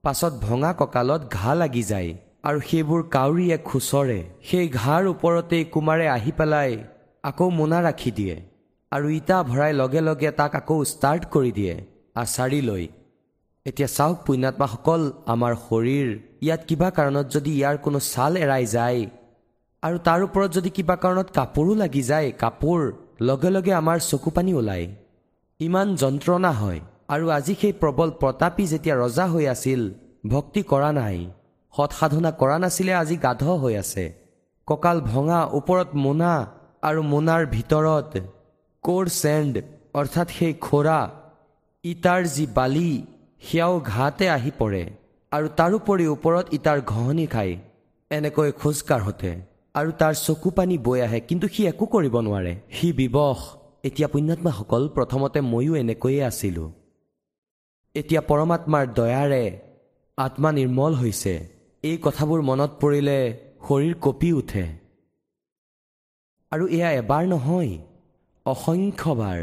পাছত 0.03 0.33
ভঙা 0.45 0.71
কঁকালত 0.79 1.21
ঘাঁ 1.38 1.55
লাগি 1.61 1.83
যায় 1.91 2.09
আৰু 2.47 2.59
সেইবোৰ 2.69 3.01
কাউৰীয়ে 3.15 3.57
খুচৰে। 3.67 4.19
সেই 4.47 4.67
ঘাঁৰ 4.79 5.03
ওপৰতেই 5.13 5.63
কুমাৰে 5.73 6.05
আহি 6.17 6.31
পেলাই 6.39 6.71
আকৌ 7.23 7.47
মোনা 7.59 7.79
ৰাখি 7.88 8.11
দিয়ে 8.17 8.35
আৰু 8.91 9.07
ইটা 9.19 9.38
ভৰাই 9.50 9.71
লগে 9.81 10.01
লগে 10.07 10.29
তাক 10.39 10.53
আকৌ 10.59 10.77
ষ্টাৰ্ট 10.91 11.23
কৰি 11.33 11.51
দিয়ে 11.57 11.75
আচাৰি 12.23 12.59
লৈ 12.69 12.85
এতিয়া 13.65 13.89
চাওক 13.97 14.17
পুণ্যাত্মাসকল 14.25 15.01
আমাৰ 15.33 15.53
শৰীৰ 15.65 16.07
ইয়াত 16.45 16.61
কিবা 16.69 16.89
কাৰণত 16.97 17.25
যদি 17.35 17.51
ইয়াৰ 17.59 17.75
কোনো 17.85 18.00
ছাল 18.11 18.31
এৰাই 18.43 18.65
যায় 18.75 19.01
আৰু 19.83 19.97
তাৰ 20.07 20.19
ওপৰত 20.27 20.50
যদি 20.57 20.69
কিবা 20.77 20.95
কাৰণত 21.03 21.27
কাপোৰো 21.38 21.73
লাগি 21.81 22.03
যায় 22.11 22.29
কাপোৰ 22.43 22.79
লগে 23.29 23.50
লগে 23.55 23.73
আমাৰ 23.81 23.97
চকু 24.09 24.29
পানী 24.38 24.51
ওলায়। 24.59 24.85
ইমান 25.59 25.88
যন্ত্ৰণা 26.01 26.51
হয়। 26.61 26.81
আৰু 27.13 27.25
আজি 27.37 27.53
সেই 27.61 27.73
প্ৰবল 27.81 28.09
প্ৰতাপী 28.21 28.65
যেতিয়া 28.71 28.95
ৰজা 29.03 29.25
হৈ 29.31 29.45
আছিল 29.53 29.81
ভক্তি 30.33 30.61
কৰা 30.71 30.89
নাই 30.99 31.17
সৎসাধনা 31.73 32.31
কৰা 32.41 32.57
নাছিলে 32.63 32.93
আজি 33.01 33.15
গাধ 33.25 33.41
হৈ 33.61 33.73
আছে। 33.83 34.05
কঁকাল 34.67 34.97
ভঙা 35.11 35.39
ওপৰত 35.59 35.89
মোনা 36.03 36.33
আৰু 36.89 37.01
মোনাৰ 37.11 37.43
ভিতৰত 37.55 38.11
কোৰ 38.83 39.03
চেণ্ড 39.21 39.53
অৰ্থাৎ 39.99 40.27
সেই 40.37 40.53
খোৰা 40.67 40.99
ইটাৰ 41.85 42.21
যি 42.35 42.45
বালি 42.57 42.91
সেয়াও 43.47 43.75
ঘাতে 43.93 44.25
আহি 44.37 44.51
পৰে 44.59 44.83
আৰু 45.31 45.47
তাৰোপৰি 45.59 46.05
ওপৰত 46.15 46.45
ইটাৰ 46.57 46.79
ঘঁহনি 46.91 47.25
খায়। 47.33 47.53
এনেকৈ 48.11 48.49
খোজকাঢ়োতে 48.61 49.31
আৰু 49.75 49.89
তাৰ 50.00 50.13
চকু 50.25 50.50
পানী 50.57 50.75
বৈ 50.85 51.00
আহে 51.07 51.19
কিন্তু 51.29 51.45
সি 51.53 51.61
একো 51.71 51.85
কৰিব 51.93 52.15
নোৱাৰে। 52.27 52.53
সি 52.75 52.87
বিবশ। 53.01 53.39
এতিয়া 53.87 54.07
পুণ্যাত্মাসকল 54.13 54.83
প্ৰথমতে 54.95 55.39
ময়ো 55.51 55.74
এনেকৈয়ে 55.81 56.24
আছিলোঁ। 56.29 56.69
এতিয়া 57.95 58.21
পৰমাত্মাৰ 58.21 58.85
দয়াৰে 58.97 59.45
আত্মা 60.17 60.49
নিৰ্মল 60.51 60.93
হৈছে। 60.95 61.33
এই 61.83 61.97
কথাবোৰ 61.97 62.41
মনত 62.41 62.71
পৰিলে 62.81 63.17
শৰীৰ 63.67 63.95
কঁপি 63.95 64.29
উঠে। 64.31 64.65
আৰু 66.51 66.67
এয়া 66.67 66.89
এবাৰ 67.01 67.23
নহয় 67.27 67.71
অসংখ্যবাৰ। 68.45 69.39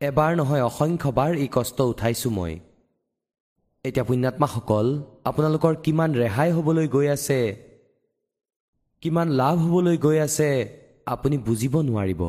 এবাৰ 0.00 0.32
নহয় 0.36 0.62
অসংখ্যবাৰ 0.62 1.30
এই 1.42 1.48
কষ্ট 1.52 1.78
উঠাইছোঁ 1.80 2.30
মই। 2.30 2.54
এতিয়া 3.84 4.04
পুণ্যাত্মাসকল 4.04 4.86
আপোনালোকৰ 5.24 5.74
কিমান 5.84 6.10
ৰেহাই 6.14 6.50
হ'বলৈ 6.56 6.86
গৈ 6.88 7.06
আছে 7.16 7.40
কিমান 9.02 9.28
লাভ 9.40 9.56
হ'বলৈ 9.58 9.96
গৈ 9.96 10.18
আছে 10.18 10.48
আপুনি 11.06 11.36
বুজিব 11.38 11.74
নোৱাৰিব। 11.88 12.22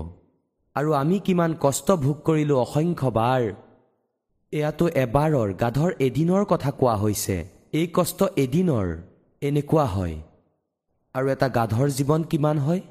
আৰু 0.75 0.89
আমি 1.01 1.17
কিমান 1.19 1.51
কষ্ট 1.63 1.87
ভোগ 2.03 2.17
কৰিলোঁ 2.27 2.57
অসংখ্যবাৰ। 2.65 3.41
এয়াতো 4.52 4.88
এবাৰৰ 4.96 5.52
গাধৰ 5.60 5.92
এদিনৰ 6.06 6.42
কথা 6.48 6.70
কোৱা 6.76 6.94
হৈছে 6.98 7.36
এই 7.74 7.86
কষ্ট 7.94 8.28
এদিনৰ 8.38 8.88
এনেকুৱা 9.42 9.84
হয় 9.90 10.16
আৰু 11.14 11.30
এটা 11.34 11.48
গাধৰ 11.54 11.88
জীৱন 11.98 12.26
কিমান 12.30 12.58
হয় 12.60 12.82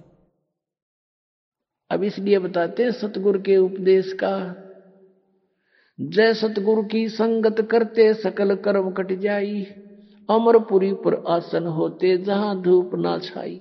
अब 1.91 2.03
इसलिए 2.03 2.39
बताते 2.39 2.83
हैं 2.83 2.91
सतगुरु 2.93 3.39
के 3.41 3.55
उपदेश 3.59 4.11
का 4.19 4.33
जय 5.99 6.33
सतगुरु 6.35 6.83
की 6.87 7.01
संगत 7.11 7.61
करते 7.71 8.05
सकल 8.19 8.55
कर्म 8.61 8.91
कट 8.97 9.11
जाई 9.19 9.55
अमरपुरी 10.29 10.91
पर 11.01 11.17
आसन 11.31 11.67
होते 11.75 12.15
जहां 12.23 12.53
धूप 12.61 12.95
ना 13.01 13.17
छाई 13.23 13.59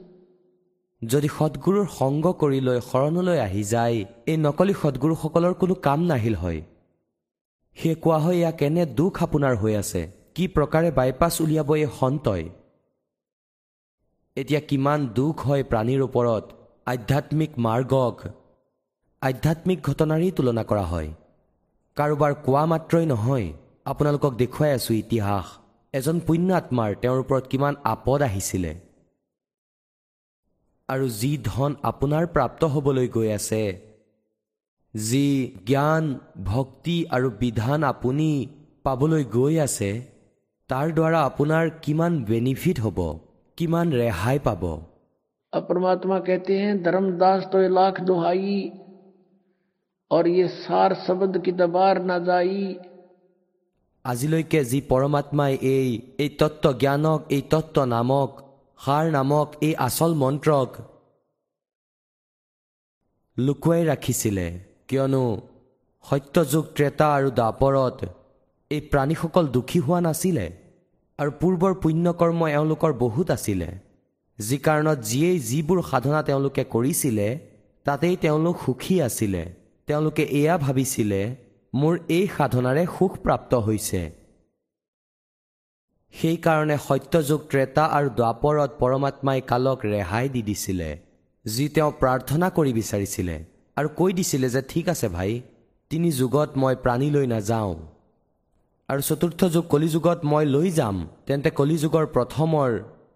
যদি 1.02 1.28
সদগুৰুৰ 1.32 1.86
সংগ 1.92 2.24
কৰি 2.40 2.58
লৈ 2.62 2.80
শৰণলৈ 2.86 3.38
আহি 3.42 3.62
যায় 3.68 3.98
এই 4.26 4.36
নকলি 4.40 4.74
সদগুৰুসকলৰ 4.80 5.54
কোনো 5.60 5.74
কাম 5.84 6.00
নাহিল 6.08 6.34
হয় 6.38 6.58
সেয়ে 7.77 7.95
কোৱা 7.95 8.17
হয় 8.17 8.37
এয়া 8.37 8.51
কেনে 8.51 8.85
দুখ 8.85 9.23
আপোনাৰ 9.23 9.55
হৈ 9.55 9.75
আছে? 9.75 10.01
কি 10.35 10.47
প্ৰকাৰে 10.47 10.91
বাইপাছ 10.91 11.41
উলিয়াব 11.41 11.75
এই 11.75 11.85
সন্তই? 11.99 12.43
এতিয়া 14.37 14.59
কিমান 14.59 15.07
দুখ 15.07 15.35
হয় 15.47 15.63
প্ৰাণীৰ 15.63 16.01
ওপৰত 16.01 16.43
আধ্যাত্মিক 16.85 17.51
মাৰ্গক। 17.57 18.15
আধ্যাত্মিক 19.21 19.79
ঘটনাৰেই 19.81 20.31
তুলনা 20.31 20.63
কৰা 20.63 20.85
হয়। 20.85 21.09
কাৰোবাৰ 21.97 22.33
কোৱা 22.45 22.63
মাত্ৰই 22.65 23.05
নহয় 23.05 23.53
আপোনালোকক 23.85 24.33
দেখুৱাই 24.33 24.71
আছো 24.71 24.93
ইতিহাস। 24.93 25.45
এজন 25.93 26.19
পুণ্যাত্মাৰ 26.19 26.95
তেওঁৰ 27.01 27.19
ওপৰত 27.19 27.47
কিমান 27.47 27.73
আপদ 27.83 28.21
আহিছিলে। 28.21 28.71
আৰু 30.89 31.05
যি 31.09 31.31
ধন 31.43 31.75
আপোনাৰ 31.83 32.23
প্ৰাপ্ত 32.27 32.61
হ'বলৈ 32.63 33.07
গৈ 33.07 33.29
আছে 33.31 33.61
যি 34.94 35.26
জ্ঞান 35.66 36.04
ভক্তি 36.44 36.96
আৰু 37.10 37.28
বিধান 37.40 37.86
আপুনি 37.86 38.28
পাবলৈ 38.84 39.24
গৈ 39.32 39.54
আছে 39.62 39.90
তাৰ 40.70 40.92
দ্বাৰা 40.96 41.20
আপোনাৰ 41.24 41.70
কিমান 41.84 42.12
বেনিফিট 42.26 42.76
হ'ব 42.84 42.98
কিমান 43.58 43.86
ৰেহাই 43.94 44.38
পাব 44.44 44.62
अब 45.52 45.62
परमात्मा 45.64 46.18
कहते 46.20 46.58
हैं 46.58 46.74
धर्मदास 46.82 47.46
तो 47.52 47.60
ये 47.60 47.68
लाख 47.70 48.00
दुहाई 48.04 48.58
और 50.10 50.28
ये 50.30 50.46
सार 50.50 50.94
शब्द 51.00 51.40
की 51.44 51.52
दबार 51.54 52.02
ना 52.04 52.18
जाई 52.26 52.62
আজিলৈকে 54.04 54.60
যি 54.64 54.78
পৰমাত্মাই 54.90 55.54
এই 55.70 55.88
এই 56.18 56.28
তত্ত্ব 56.40 56.72
জ্ঞানক 56.82 57.20
এই 57.30 57.42
তত্ত্ব 57.50 57.82
নামক 57.90 58.30
সাৰ 58.80 59.04
নামক 59.12 59.48
এই 59.62 59.72
আচল 59.86 60.12
মন্ত্ৰক 60.22 60.70
লুকুৱাই 63.36 63.82
ৰাখিছিলে 63.86 64.46
কিয়নো 64.89 65.25
সত্যযুগ 66.05 66.65
ত্ৰেতা 66.75 67.07
আৰু 67.17 67.29
দাপৰত 67.39 67.99
এই 68.71 68.81
প্ৰাণীসকল 68.91 69.45
দুখী 69.55 69.79
হোৱা 69.85 69.99
নাছিলে 70.07 70.45
আৰু 71.19 71.31
পূৰ্বৰ 71.41 71.73
পুণ্যকৰ্ম 71.83 72.41
এওঁলোকৰ 72.57 72.91
বহুত 73.03 73.27
আছিলে। 73.37 73.69
যি 74.39 74.57
কাৰণত 74.67 74.99
যিয়েই 75.09 75.39
যিবোৰ 75.49 75.79
সাধনা 75.91 76.19
তেওঁলোকে 76.27 76.63
কৰিছিলে 76.73 77.27
তাতেই 77.85 78.15
তেওঁলোক 78.23 78.55
সুখী 78.65 78.95
আছিলে। 79.07 79.43
তেওঁলোকে 79.87 80.23
এয়া 80.39 80.55
ভাবিছিলে 80.57 81.21
মোৰ 81.73 81.93
এই 82.17 82.25
সাধনাৰে 82.37 82.83
সুখ 82.95 83.11
প্ৰাপ্ত 83.23 83.51
হৈছে। 83.65 84.01
সেইকাৰণে 86.13 86.77
সত্যযুগ 86.87 87.39
ত্ৰেতা 87.51 87.83
আৰু 87.97 88.09
দ্বাপৰত 88.19 88.71
পৰমাত্মাই 88.81 89.39
কালক 89.51 89.79
ৰেহাই 89.93 90.25
দি 90.33 90.41
দিছিলে 90.49 90.89
যি 91.45 91.65
তেওঁ 91.75 91.91
প্ৰাৰ্থনা 92.01 92.47
কৰি 92.57 92.71
বিচাৰিছিলে। 92.79 93.35
আৰু 93.77 93.89
কৈ 93.89 94.11
দিছিলে 94.13 94.47
যে 94.49 94.61
ঠিক 94.71 94.85
আছে 94.89 95.07
ভাই 95.07 95.31
তিনি 95.91 96.09
যুগত 96.11 96.49
মই 96.61 96.75
প্ৰাণী 96.83 97.07
লৈ 97.15 97.25
নাযাওঁ। 97.27 97.73
আৰু 98.89 99.01
চতুৰ্থ 99.01 99.41
যুগ 99.45 99.65
কলিযুগত 99.73 100.19
মই 100.23 100.45
লৈ 100.45 100.67
যাম। 100.71 100.95
তেন্তে 101.25 101.49
কলিযুগৰ 101.49 102.05
প্ৰথমৰ 102.15 102.71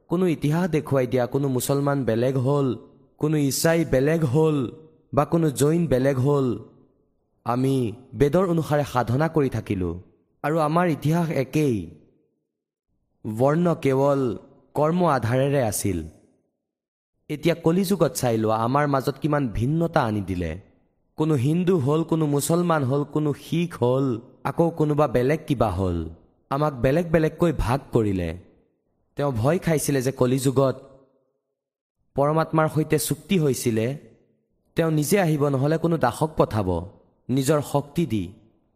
কোনো 0.10 0.26
ইতিহাস 0.28 0.66
দেখুৱাই 0.70 1.08
দিয়া 1.08 1.26
কোনো 1.26 1.48
মুছলমান 1.48 1.98
বেলেগ 2.06 2.36
হ'ল 2.38 2.68
কোনো 3.22 3.38
ইছাই 3.50 3.80
বেলেগ 3.86 4.22
হ'ল 4.34 4.58
বা 5.14 5.24
কোনো 5.26 5.48
জৈন 5.52 5.82
বেলেগ 5.88 6.18
হ'ল। 6.20 6.48
আমি 7.46 7.76
বেদৰ 8.20 8.46
অনুসাৰে 8.54 8.84
সাধনা 8.94 9.28
কৰি 9.36 9.50
থাকিলোঁ। 9.50 9.94
আৰু 10.44 10.56
আমাৰ 10.68 10.86
ইতিহাস 10.90 11.28
একেই। 11.44 11.76
বৰ্ণ 13.26 13.66
কেৱল 13.84 14.22
কৰ্ম 14.76 15.00
আধাৰেৰে 15.18 15.62
আছিল। 15.72 16.00
এতিয়া 17.30 17.56
কলিযুগত 17.56 18.12
চাই 18.12 18.36
লোৱা 18.38 18.56
আমাৰ 18.56 18.86
মাজত 18.88 19.16
কিমান 19.22 19.44
ভিন্নতা 19.48 20.02
আনি 20.04 20.22
দিলে। 20.22 20.52
কোনো 21.18 21.34
হিন্দু 21.46 21.74
হ'ল 21.78 22.02
কোনো 22.04 22.26
মুছলমান 22.26 22.84
হ'ল 22.84 23.04
কোনো 23.16 23.34
শিখ 23.46 23.72
হ'ল 23.84 24.08
আকৌ 24.50 24.70
কোনোবা 24.70 25.06
বেলেগ 25.08 25.40
কিবা 25.48 25.70
হ'ল। 25.70 25.98
আমাক 26.52 26.74
বেলেগ 26.74 27.06
বেলেগকৈ 27.12 27.52
ভাগ 27.58 27.80
কৰিলে। 27.94 28.30
তেওঁ 29.18 29.32
ভয় 29.32 29.60
খাইছিলে 29.66 30.00
যে 30.02 30.12
কলিযুগত 30.12 30.76
পৰমাত্মাৰ 32.16 32.68
সৈতে 32.76 32.98
চুক্তি 33.00 33.36
হৈছিলে। 33.40 33.88
তেওঁ 34.76 34.92
নিজে 34.92 35.18
আহিব 35.20 35.44
নহ'লে 35.50 35.78
কোনো 35.78 35.96
দাসক 35.98 36.32
পঠাব। 36.38 36.70
নিজৰ 37.30 37.60
শক্তি 37.72 38.04
দি। 38.06 38.24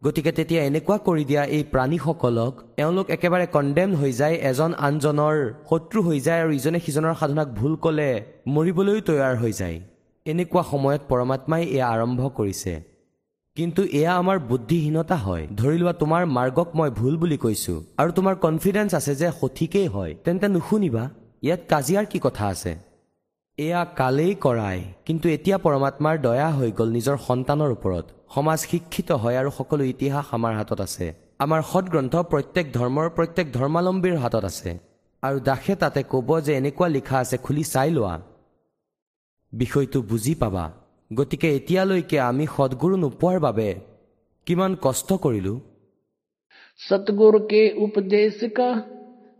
গতিকে 0.04 0.32
তেতিয়া 0.38 0.60
এনেকুৱা 0.68 0.96
কৰি 1.06 1.24
দিয়া 1.30 1.42
এই 1.56 1.62
প্ৰাণীসকলক 1.72 2.52
এওঁলোক 2.82 3.06
একেবাৰে 3.16 3.46
কণ্ডেম 3.56 3.90
হৈ 4.00 4.12
যায় 4.20 4.36
এজন 4.50 4.70
আনজনৰ 4.88 5.36
শত্ৰু 5.68 5.98
হৈ 6.06 6.18
যায় 6.26 6.40
আৰু 6.44 6.52
ইজনে 6.58 6.78
সিজনৰ 6.86 7.14
সাধনাক 7.20 7.48
ভুল 7.58 7.72
ক'লে 7.84 8.08
মৰিবলৈও 8.54 9.00
তৈয়াৰ 9.08 9.34
হৈ 9.42 9.52
যায়। 9.60 9.76
এনেকুৱা 10.26 10.62
সময়ত 10.72 11.02
পৰমাত্মাই 11.10 11.62
এয়া 11.76 11.86
আৰম্ভ 11.94 12.20
কৰিছে। 12.38 12.72
কিন্তু 13.56 13.82
এয়া 14.00 14.12
আমাৰ 14.22 14.36
বুদ্ধিহীনতা 14.50 15.16
হয়। 15.26 15.44
ধৰি 15.60 15.76
লোৱা 15.82 15.94
তোমাৰ 16.02 16.22
মাৰ্গক 16.36 16.68
মই 16.78 16.90
ভুল 16.98 17.14
বুলি 17.22 17.38
কৈছো 17.44 17.74
আৰু 18.00 18.10
তোমাৰ 18.18 18.34
কনফিডেন্স 18.46 18.90
আছে 18.98 19.12
যে 19.20 19.28
সঠিকেই 19.40 19.88
হয়। 19.94 20.12
তেন্তে 20.24 20.46
নুশুনিবা 20.54 21.04
ইয়াত 21.46 21.60
কাজিয়াৰ 21.72 22.04
কি 22.12 22.18
কথা 22.26 22.44
আছে? 22.52 22.72
এয়া 23.58 23.80
কালেই 24.00 24.34
কৰাই 24.44 24.78
কিন্তু 25.06 25.26
এতিয়া 25.36 25.56
পৰমাত্মাৰ 25.64 26.14
দয়া 26.26 26.48
হৈ 26.58 26.70
গ'ল 26.78 26.88
নিজৰ 26.96 27.16
সন্তানৰ 27.28 27.70
ওপৰত। 27.76 28.06
সমাজ 28.35 28.59
শিক্ষিত 28.69 29.09
হয় 29.21 29.37
আৰু 29.41 29.49
সকলো 29.59 29.83
ইতিহাস 29.93 30.25
আমাৰ 30.37 30.53
হাতত 30.59 30.79
আছে 30.87 31.07
আমাৰ 31.43 31.61
সৎগ্ৰন্থ 31.71 32.13
প্ৰত্যেক 32.31 32.65
ধৰ্মৰ 32.77 33.07
প্ৰত্যেক 33.17 33.47
ধৰ্মাৱলম্বীৰ 33.57 34.17
হাতত 34.23 34.45
আছে 34.51 34.71
আৰু 35.23 35.37
দাসে 35.47 35.73
তাতে 35.81 36.01
ক'ব 36.11 36.29
যে 36.45 36.51
এনেকুৱা 36.59 36.87
লিখা 36.95 37.17
আছে 37.23 37.35
খুলি 37.45 37.63
চাই 37.73 37.89
লোৱা 37.97 38.15
বিষয়টো 39.53 39.99
বুজি 40.09 40.33
পাবা 40.41 40.65
গতিকে 41.11 41.47
এতিয়ালৈকে 41.57 42.17
আমি 42.29 42.45
সদগুৰু 42.55 42.95
নোপোৱাৰ 43.03 43.37
বাবে 43.45 43.69
কিমান 44.47 44.71
কষ্ট 44.81 45.09
কৰিলোঁ 45.25 45.57
सतगुरु 46.79 47.39
के 47.41 47.61
उपदेश 47.77 48.39
का 48.57 48.69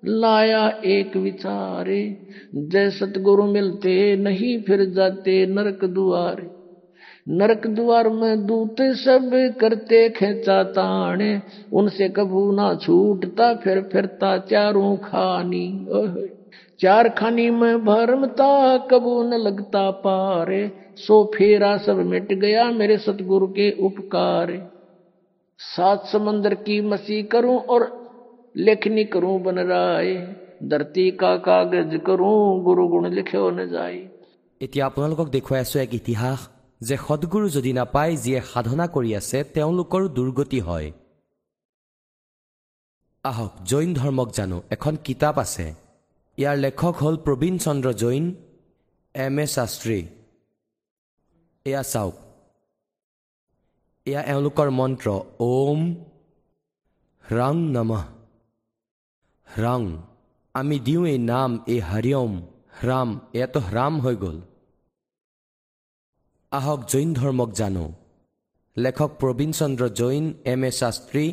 लाया 0.04 0.64
एक 0.90 1.16
विचारे 1.18 2.02
जय 2.56 2.90
सतगुरु 2.92 3.46
मिलते 3.48 3.94
नहीं 4.18 4.52
फिर 4.64 4.84
जाते 4.92 5.36
नरक 5.48 5.86
दुआरे 5.94 6.48
नरक 7.29 7.67
द्वार 7.67 8.09
में 8.09 8.47
दूत 8.47 8.77
सब 8.81 9.31
करते 9.61 10.09
खेचा 10.09 10.63
ताने। 10.63 11.43
उनसे 11.73 12.09
कबू 12.09 12.53
ना 12.53 12.75
छूटता, 12.75 13.55
फिर 13.55 13.81
फिरता 13.93 14.39
चारों 14.39 14.97
खानी। 14.97 15.87
चार 16.81 17.09
खानी 17.09 17.51
में 17.51 17.85
भरमता, 17.85 18.77
कबू 18.77 19.23
न 19.23 19.35
लगता 19.35 19.91
पारे। 19.91 20.73
सो 20.97 21.33
फेरा 21.35 21.77
सब 21.77 21.97
मिट 21.97 22.33
गया 22.33 22.71
मेरे 22.71 22.99
सतगुरु 22.99 23.47
के 23.47 23.71
उपकार। 23.81 24.71
सात 25.59 26.07
समंदर 26.07 26.55
की 26.55 26.81
मसी 26.81 27.23
करूँ 27.23 27.59
और 27.59 28.05
लेखनी 28.57 29.05
करूँ 29.05 29.43
बन 29.43 29.59
राय। 29.59 30.15
धरती 30.65 31.11
का 31.11 31.37
कागज़ 31.37 31.97
करूँ 31.97 32.63
गुरु 32.63 32.89
गुण 32.89 33.11
लिखे 33.11 33.51
न 33.51 33.69
जाए 33.69 34.09
इतिहास 34.61 34.93
देखो, 35.31 35.57
ऐसा 35.57 35.81
एक 35.81 35.95
इतिहास 35.95 36.51
যে 36.81 36.97
সদগুৰু 36.97 37.49
যদি 37.49 37.73
নাপায় 37.73 38.17
যিয়ে 38.17 38.41
সাধনা 38.41 38.87
কৰি 38.87 39.17
আছে 39.17 39.45
তেওঁলোকৰো 39.45 40.09
দুৰ্গতি 40.09 40.61
হয়। 40.61 40.93
আহক 43.25 43.53
জৈন 43.63 43.95
ধৰ্মক 43.95 44.29
জানো। 44.33 44.63
এখন 44.71 44.97
কিতাপ 44.97 45.39
আছে। 45.39 45.75
ইয়াৰ 46.39 46.57
লেখক 46.57 46.95
হ'ল 46.95 47.17
প্ৰবীণ 47.17 47.59
চন্দ্ৰ 47.59 47.93
জৈন 47.93 48.35
এম 49.15 49.39
এ 49.39 49.47
শাস্ত্ৰী। 49.47 50.07
এয়া 51.65 51.83
চাওক। 51.83 52.15
এয়া 54.07 54.23
এওঁলোকৰ 54.23 54.71
মন্ত্ৰ। 54.71 55.09
ওম 55.41 55.95
হ্ৰাং 57.25 57.55
নমঃ। 57.57 58.05
হ্ৰাং। 59.45 60.03
আমি 60.55 60.79
দিওঁ 60.79 61.07
এই 61.07 61.19
নাম 61.19 61.65
এই 61.67 61.81
হৰিয়ম 61.81 62.33
হ্ৰাম। 62.73 63.21
এয়াতো 63.33 63.61
হ্ৰাম 63.61 64.01
হৈ 64.01 64.17
গ'ল। 64.17 64.41
আহক 66.57 66.81
জৈন 66.93 67.09
ধৰ্মক 67.15 67.51
জানো। 67.61 67.85
লেখক 68.77 69.11
প্ৰবীণ 69.21 69.51
চন্দ্ৰ 69.59 69.85
জৈন 70.01 70.25
এম 70.53 70.63
এ 70.65 70.71
শাস্ত্ৰী 70.81 71.25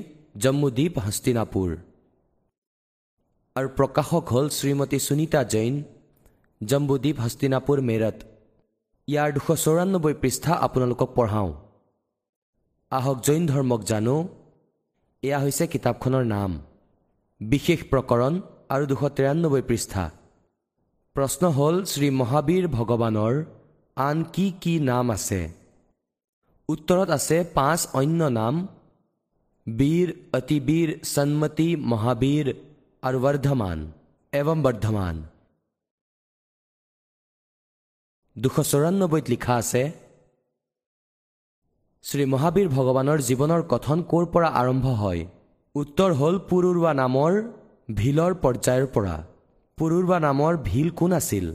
জম্মুদ্বীপ 0.43 0.93
হস্তিনাপুৰ। 1.05 1.69
আৰু 3.55 3.67
প্ৰকাশক 3.77 4.25
হ'ল 4.33 4.47
শ্ৰীমতী 4.57 4.99
সুনীতা 5.07 5.41
জৈন 5.53 5.75
জম্বুদ্বীপ 6.61 7.17
হস্তিনাপুৰ 7.25 7.77
মেৰঠ। 7.89 8.17
ইয়াৰ 9.07 9.29
দুশ 9.35 9.47
চৌৰান্নব্বৈ 9.65 10.13
পৃষ্ঠা 10.21 10.53
আপোনালোকক 10.65 11.09
পঢ়াওঁ। 11.17 11.51
আহক 12.91 13.17
জৈন 13.27 13.43
ধৰ্মক 13.51 13.81
জানো। 13.91 14.15
এয়া 15.23 15.39
হৈছে 15.43 15.65
কিতাপখনৰ 15.73 16.23
নাম। 16.35 16.51
বিশেষ 17.41 17.79
প্ৰকৰণ 17.91 18.33
আৰু 18.73 18.83
দুশ 18.91 19.01
তিৰান্নব্বৈ 19.17 19.61
পৃষ্ঠা। 19.69 20.03
প্ৰশ্ন 21.15 21.43
হ'ল 21.57 21.75
শ্ৰী 21.91 22.07
মহাবীৰ 22.19 22.63
ভগৱানৰ 22.77 23.35
আন 23.97 24.17
কি 24.33 24.45
কি 24.61 24.73
নাম 24.89 25.05
আছে? 25.15 25.41
উত্তৰত 26.69 27.09
আছে 27.17 27.37
পাঁচ 27.57 27.79
অন্য 27.99 28.21
নাম। 28.39 28.55
বীৰ 29.67 30.07
অতিবীৰ 30.37 30.89
সন্মতি 31.13 31.69
মহাবীৰ 31.91 32.45
আৰু 33.03 33.17
বৰ্ধমান। 33.25 33.79
এৱম 34.33 34.59
বৰ্ধমান। 34.65 35.15
দুশ 38.35 38.55
চৌৰান্নব্বৈত 38.71 39.25
লিখা 39.33 39.53
আছে 39.61 39.83
শ্ৰী 42.05 42.23
মহাবীৰ 42.33 42.67
ভগৱানৰ 42.75 43.19
জীৱনৰ 43.29 43.61
কথন 43.73 43.97
ক'ৰ 44.11 44.23
পৰা 44.33 44.49
আৰম্ভ 44.61 44.85
হয়? 45.01 45.21
উত্তৰ 45.75 46.11
হ'ল 46.19 46.35
পুৰুৰুৱা 46.49 46.91
নামৰ 47.01 47.31
ভিলৰ 47.99 48.31
পৰ্যায়ৰ 48.43 48.85
পৰা। 48.95 49.15
পুৰুৰুৱা 49.77 50.17
নামৰ 50.27 50.53
ভিল 50.69 50.87
কোন 50.99 51.11
আছিল? 51.19 51.45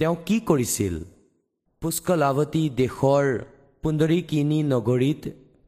তেওঁ 0.00 0.16
কি 0.26 0.36
কৰিছিল? 0.48 0.94
পুষ্কলাৱতী 1.82 2.62
দেশৰ 2.80 3.26
পুন্দৰীকিনী 3.82 4.58
নগৰীত 4.72 5.22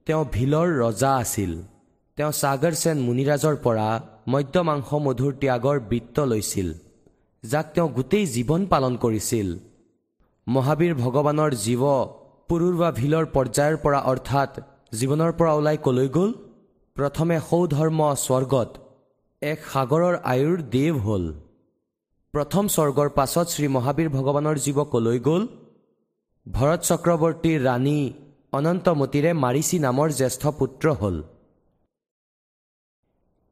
তেওঁ 0.07 0.25
ভিলৰ 0.35 0.69
ৰজা 0.83 1.13
আছিল। 1.23 1.53
তেওঁ 2.19 2.33
সাগৰ 2.41 2.75
সেন 2.83 2.97
মুনিৰাজৰ 3.07 3.57
পৰা 3.67 3.87
মদ্য 4.33 4.55
মাংস 4.69 4.89
মধুৰ 5.07 5.33
ত্যাগৰ 5.43 5.79
বৃত্ত 5.91 6.17
লৈছিল 6.33 6.69
যাক 7.45 7.67
তেওঁ 7.75 7.89
গোটেই 7.97 8.25
জীৱন 8.35 8.61
পালন 8.73 8.93
কৰিছিল। 9.05 9.49
মহাবীৰ 10.47 10.93
ভগৱানৰ 11.03 11.53
জীৱ 11.65 11.83
পুৰুৰুৱা 12.49 12.91
ভিলৰ 13.01 13.25
পৰ্যায়ৰ 13.37 13.77
পৰা 13.85 14.01
অৰ্থাৎ 14.13 14.51
জীৱনৰ 14.99 15.33
পৰা 15.39 15.53
ওলাই 15.59 15.77
কলৈ 15.87 16.09
গ'ল? 16.17 16.31
প্ৰথমে 16.97 17.37
সৌধৰ্ম 17.51 18.01
স্বৰ্গত 18.27 18.71
এক 19.43 19.59
সাগৰৰ 19.73 20.15
আয়ুৰ 20.33 20.59
দেৱ 20.75 20.95
হ'ল। 21.05 21.25
প্ৰথম 22.35 22.65
স্বৰ্গৰ 22.77 23.09
পাছত 23.19 23.47
শ্ৰী 23.55 23.67
মহাবীৰ 23.77 24.09
ভগৱানৰ 24.17 24.57
জীৱ 24.65 24.79
কলৈ 24.95 25.19
গ'ল? 25.31 25.43
ভৰত 26.47 26.81
চক্ৰৱৰ্তীৰ 26.87 27.59
ৰাণী 27.65 27.99
অনন্তমতীৰে 28.53 29.33
মাৰিচী 29.43 29.79
নামৰ 29.79 30.09
জ্যেষ্ঠ 30.19 30.43
পুত্ৰ 30.59 30.87
হ'ল। 31.01 31.17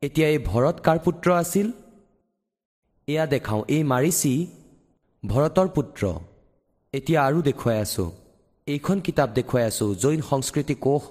এতিয়া 0.03 0.27
এই 0.29 0.39
ভৰত 0.47 0.77
কাৰ 0.87 0.99
পুত্ৰ 1.05 1.29
আছিল? 1.43 1.67
এয়া 3.09 3.25
দেখাওঁ 3.35 3.63
এই 3.75 3.83
মাৰিচী 3.93 4.35
ভৰতৰ 5.23 5.69
পুত্ৰ। 5.77 6.03
এতিয়া 6.95 7.21
আৰু 7.29 7.39
দেখুৱাই 7.49 7.79
আছোঁ 7.85 8.09
এইখন 8.67 8.99
কিতাপ 9.07 9.29
দেখুৱাই 9.39 9.65
আছোঁ 9.71 9.89
জৈন 10.03 10.21
সংস্কৃতি 10.31 10.75
কোষ 10.87 11.03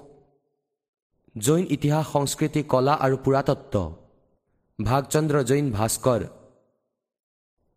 জৈন 1.36 1.64
ইতিহাস 1.76 2.06
সংস্কৃতি 2.16 2.62
কলা 2.72 2.94
আৰু 3.04 3.16
পুৰাতত্ব। 3.24 3.74
ভাগচন্দ্ৰ 4.78 5.36
জৈন 5.50 5.66
ভাস্কৰ 5.76 6.20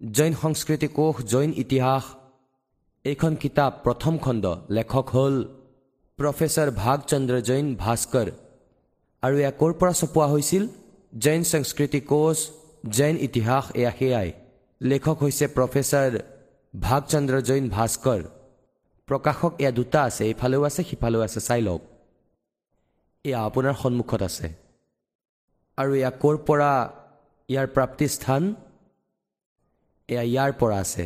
জৈন 0.01 0.33
সংস্কৃতি 0.43 0.87
কোষ 0.97 1.15
জৈন 1.31 1.51
ইতিহাস 1.63 2.03
এইখন 3.05 3.33
কিতাপ 3.43 3.73
প্ৰথম 3.85 4.17
খণ্ড 4.23 4.45
লেখক 4.75 5.07
হ'ল 5.15 5.35
প্ৰফেচাৰ 6.19 6.69
ভাগচন্দ্ৰ 6.83 7.35
জৈন 7.49 7.67
ভাস্কৰ। 7.83 8.27
আৰু 9.23 9.35
এয়া 9.41 9.51
ক'ৰ 9.61 9.71
পৰা 9.79 9.93
ছপোৱা 9.99 10.27
হৈছিল? 10.33 10.63
জৈন 11.23 11.41
সংস্কৃতি 11.53 11.99
কোচ 12.11 12.37
জৈন 12.97 13.15
ইতিহাস 13.27 13.65
এয়া 13.79 13.91
সেয়াই। 13.99 14.29
লেখক 14.81 15.17
হৈছে 15.23 15.45
প্ৰফেচাৰ 15.55 16.11
ভাগচন্দ্ৰ 16.73 17.35
জৈন 17.49 17.65
ভাস্কৰ। 17.75 18.21
প্ৰকাশক 19.07 19.51
এয়া 19.61 19.71
দুটা 19.79 19.99
আছে 20.07 20.21
এইফালেও 20.29 20.61
আছে 20.69 20.81
সিফালেও 20.89 21.21
আছে 21.27 21.39
চাই 21.47 21.61
লওক। 21.67 21.81
এয়া 23.25 23.39
আপোনাৰ 23.47 23.75
সন্মুখত 23.81 24.21
আছে। 24.29 24.47
আৰু 25.77 25.91
এয়া 25.99 26.11
ক'ৰ 26.21 26.35
পৰা 26.47 26.71
ইয়াৰ 27.49 27.67
প্ৰাপ্তিস্থান? 27.75 28.43
এয়া 30.09 30.23
ইয়াৰ 30.31 30.51
পৰা 30.61 30.77
আছে। 30.85 31.05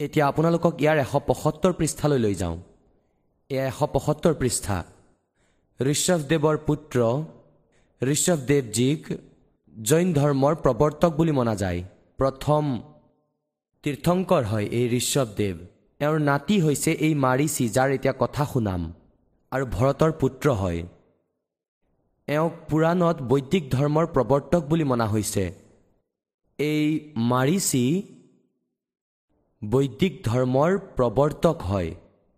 এতিয়া 0.00 0.24
আপোনালোকক 0.30 0.74
ইয়াৰ 0.82 0.98
এশ 1.04 1.12
পঁসত্তৰ 1.28 1.72
পৃষ্ঠালৈ 1.78 2.18
লৈ 2.24 2.34
যাওঁ। 2.40 2.56
এয়া 3.50 3.64
এশ 3.70 3.78
পঁসত্তৰ 3.94 4.34
পৃষ্ঠা। 4.40 4.76
ঋষভদেৱৰ 5.80 6.56
পুত্ৰ 6.66 6.98
ঋষভদেৱজীক 8.02 9.00
জৈন 9.88 10.08
ধৰ্মৰ 10.18 10.54
প্ৰৱৰ্তক 10.64 11.12
বুলি 11.18 11.32
মনা 11.38 11.54
যায়। 11.62 11.80
প্ৰথম 12.18 12.64
তীৰ্থংকৰ 13.84 14.42
হয় 14.50 14.66
এই 14.78 14.86
ঋষভদেৱ 15.00 15.56
এওঁৰ 16.00 16.18
নাতি 16.28 16.56
হৈছে 16.64 16.90
এই 17.06 17.14
মাৰিচি 17.24 17.64
যাৰ 17.76 17.88
এতিয়া 17.96 18.14
কথা 18.22 18.44
শুনাম 18.52 18.82
আৰু 19.52 19.64
ভৰতৰ 19.76 20.12
পুত্ৰ 20.20 20.46
হয়। 20.60 20.80
এওঁক 22.28 22.54
পুৰাণত 22.68 23.16
বৈদিক 23.30 23.64
ধৰ্মৰ 23.74 24.06
প্ৰৱৰ্তক 24.14 24.62
বুলি 24.70 24.84
মনা 24.90 25.06
হৈছে। 25.14 25.44
এই 26.58 26.84
মাৰিচি 27.32 27.84
বৈদিক 29.62 30.14
ধৰ্মৰ 30.24 30.70
প্ৰৱৰ্তক 30.96 31.62
হয়। 31.62 31.90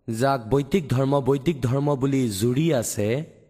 যাক 0.07 0.39
বৈদিক 0.49 0.83
ধৰ্ম 0.89 1.19
বৈদিক 1.21 1.57
ধৰ্ম 1.61 1.95
বুলি 1.95 2.21
জুৰি 2.29 2.67
আছে 2.73 3.07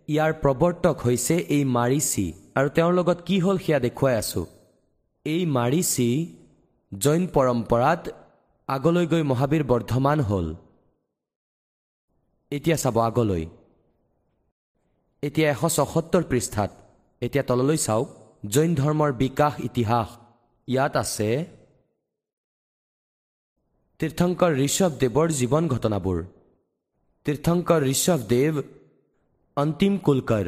ইয়াৰ 0.10 0.32
প্ৰৱৰ্তক 0.44 0.96
হৈছে 1.06 1.36
এই 1.56 1.64
মাৰিচি। 1.78 2.26
আৰু 2.58 2.70
তেওঁৰ 2.70 2.94
লগত 2.94 3.20
কি 3.28 3.38
হ'ল 3.40 3.58
সেয়া 3.58 3.80
দেখুৱাই 3.80 4.16
আছোঁ। 4.16 4.46
এই 5.26 5.42
মাৰিচি 5.58 6.10
জৈন 6.92 7.24
পৰম্পৰাত 7.36 8.02
আগলৈ 8.70 9.06
গৈ 9.12 9.24
মহাবীৰ 9.32 9.64
বৰ্ধমান 9.64 10.20
হ'ল। 10.20 10.48
এতিয়া 12.52 12.78
চাব 12.78 12.98
আগলৈ। 13.00 13.44
এতিয়া 15.24 15.48
এশ 15.52 15.62
ছসত্তৰ 15.78 16.24
পৃষ্ঠাত। 16.24 16.72
এতিয়া 17.22 17.44
তললৈ 17.50 17.78
চাওক। 17.78 18.08
জৈন 18.54 18.72
ধৰ্মৰ 18.76 19.12
বিকাশ 19.24 19.54
ইতিহাস। 19.68 20.10
ইয়াত 20.68 20.94
আছে 21.04 21.30
তীৰ্থংকৰ 24.02 24.52
ঋষভদেৱৰ 24.68 25.30
জীৱন 25.40 25.68
ঘটনাবোৰ। 25.68 26.20
তীৰ্থংকৰ 27.26 27.82
ঋষভদেৱ 27.96 28.54
অন্তিম 29.58 29.98
কুলকৰ। 29.98 30.48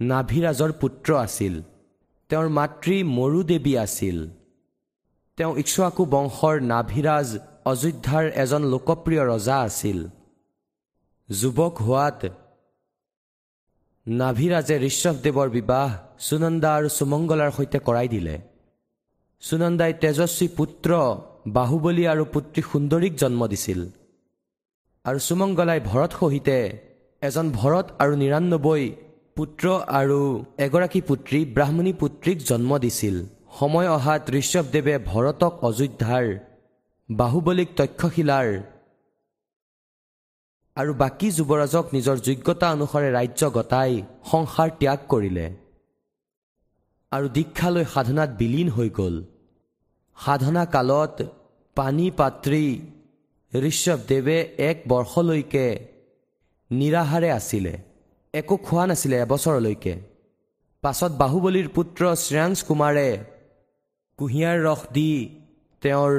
নাভিৰাজৰ 0.00 0.72
পুত্ৰ 0.72 1.08
আছিল। 1.16 1.54
তেওঁৰ 2.30 2.48
মাতৃ 2.48 2.96
মৰু 3.04 3.40
দেৱী 3.42 3.72
আছিল। 3.76 4.18
তেওঁ 5.36 5.52
ইক্ষ্বাকু 5.56 6.02
বংশৰ 6.04 6.56
নাভিৰাজ 6.60 7.28
অযোধ্যাৰ 7.64 8.24
এজন 8.42 8.62
লোকপ্ৰিয় 8.72 9.22
ৰজা 9.32 9.56
আছিল। 9.62 9.98
যুৱক 11.30 11.74
হোৱাত 11.86 12.20
নাভিৰাজে 14.06 14.76
ঋষভদেৱৰ 14.90 15.48
বিবাহ 15.48 15.88
সুনন্দা 16.18 16.70
আৰু 16.76 16.88
সুমংগলাৰ 16.88 17.50
সৈতে 17.50 17.78
কৰাই 17.78 18.08
দিলে। 18.08 18.34
সুনন্দাই 19.40 19.92
তেজস্বী 20.02 20.48
পুত্ৰ 20.48 20.90
বাহুবলী 21.46 22.06
আৰু 22.06 22.24
পুত্ৰী 22.24 22.62
সুন্দৰীক 22.62 23.14
জন্ম 23.14 23.46
দিছিল। 23.46 23.80
আৰু 25.04 25.18
সুমংগলাই 25.18 25.80
ভৰত 25.80 26.12
সহিতে 26.20 26.58
এজন 27.22 27.46
ভৰত 27.50 27.86
আৰু 27.98 28.12
নিৰান্নব্বৈ 28.16 28.82
পুত্ৰ 29.36 29.64
আৰু 29.86 30.18
এগৰাকী 30.58 31.00
পুত্ৰী 31.00 31.44
ব্ৰাহ্মণী 31.44 31.92
পুত্ৰীক 31.92 32.38
জন্ম 32.38 32.78
দিছিল। 32.78 33.16
সময় 33.58 33.88
অহাত 33.88 34.22
ঋষভদেৱে 34.30 34.98
ভৰতক 34.98 35.52
অযোধ্যাৰ 35.68 36.26
বাহুবলীক 37.10 37.68
তক্ষশিলাৰ 37.76 38.48
আৰু 40.76 40.94
বাকী 40.94 41.28
যুৱৰাজক 41.30 41.84
নিজৰ 41.92 42.16
যোগ্যতা 42.18 42.66
অনুসাৰে 42.72 43.08
ৰাজ্য 43.12 43.42
গতাই 43.50 44.02
সংসাৰ 44.30 44.68
ত্যাগ 44.80 44.98
কৰিলে। 45.08 45.46
আৰু 47.12 47.28
দীক্ষালৈ 47.28 47.84
সাধনাত 47.94 48.30
বিলীন 48.30 48.68
হৈ 48.68 48.90
গ'ল। 48.90 49.16
সাধনা 50.18 50.64
কালত 50.74 51.14
পানী 51.76 52.06
পাত্ৰী 52.10 52.64
ঋষভদেৱে 53.52 54.38
এক 54.68 54.76
বৰ্ষলৈকে 54.88 55.66
নিৰাহাৰে 56.70 57.28
আছিলে। 57.38 57.74
একো 58.34 58.54
খোৱা 58.66 58.84
নাছিলে 58.86 59.16
এবছৰলৈকে। 59.24 59.94
পাছত 60.82 61.12
বাহুবলীৰ 61.22 61.68
পুত্ৰ 61.76 62.02
শ্ৰেয়াংশ 62.24 62.58
কুমাৰে 62.68 63.08
কুঁহিয়াৰ 64.18 64.58
ৰস 64.66 64.82
দি 64.94 65.10
তেওঁৰ 65.82 66.14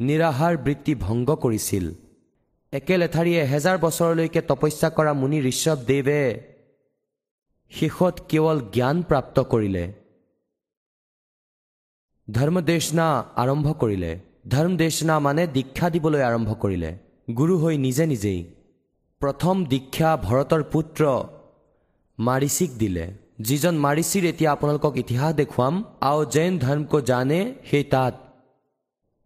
নিৰাহাৰ 0.00 0.54
বৃত্তি 0.64 0.92
ভংগ 1.06 1.28
কৰিছিল। 1.44 1.86
একে 2.72 2.94
এহেজাৰ 3.44 3.76
বছৰলৈকে 3.84 4.40
তপস্যা 4.50 4.88
কৰা 4.96 5.12
মুনি 5.20 5.38
ঋষভদেৱে 5.52 6.22
শেষত 7.72 8.14
কেৱল 8.30 8.56
জ্ঞান 8.74 8.96
প্ৰাপ্ত 9.02 9.36
কৰিলে। 9.52 9.84
ধৰ্মদেশনা 12.36 13.06
আৰম্ভ 13.42 13.66
কৰিলে। 13.82 14.12
ধৰ্মদেশনা 14.54 15.14
মানে 15.26 15.42
দীক্ষা 15.56 15.86
দিবলৈ 15.94 16.22
আৰম্ভ 16.30 16.50
কৰিলে। 16.62 16.90
গুৰু 17.38 17.54
হৈ 17.62 17.74
নিজে 17.86 18.04
নিজেই 18.12 18.40
প্ৰথম 19.20 19.56
দীক্ষা 19.72 20.10
ভৰতৰ 20.26 20.62
পুত্ৰ 20.72 21.02
মাৰিচিক 22.18 22.70
দিলে। 22.82 23.04
যিজন 23.48 23.74
মাৰিচিৰ 23.86 24.24
এতিয়া 24.32 24.50
আপোনালোকক 24.52 24.92
ইতিহাস 25.02 25.32
দেখুৱাম। 25.40 25.74
আও 26.10 26.18
জৈন 26.34 26.54
ধৰ্মকো 26.64 26.98
জানে 27.10 27.40
সেই 27.70 27.84
তাত 27.94 28.14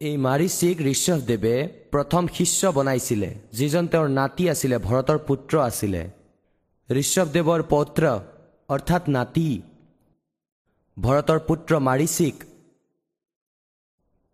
এই 0.00 0.16
মাৰিচিক 0.26 0.76
ঋষভদেৱে 0.94 1.56
প্ৰথম 1.92 2.22
শিষ্য 2.38 2.60
বনাইছিলে। 2.76 3.30
যিজন 3.58 3.84
তেওঁৰ 3.92 4.08
নাতি 4.18 4.44
আছিলে 4.52 4.76
ভৰতৰ 4.88 5.18
পুত্ৰ 5.28 5.54
আছিলে। 5.68 6.02
ঋষভদেৱৰ 6.88 7.60
পৌত্ৰ 7.72 8.04
অৰ্থাৎ 8.74 9.02
নাতি 9.16 9.48
ভৰতৰ 10.96 11.38
পুত্ৰ 11.48 11.72
মাৰিচিক 11.88 12.34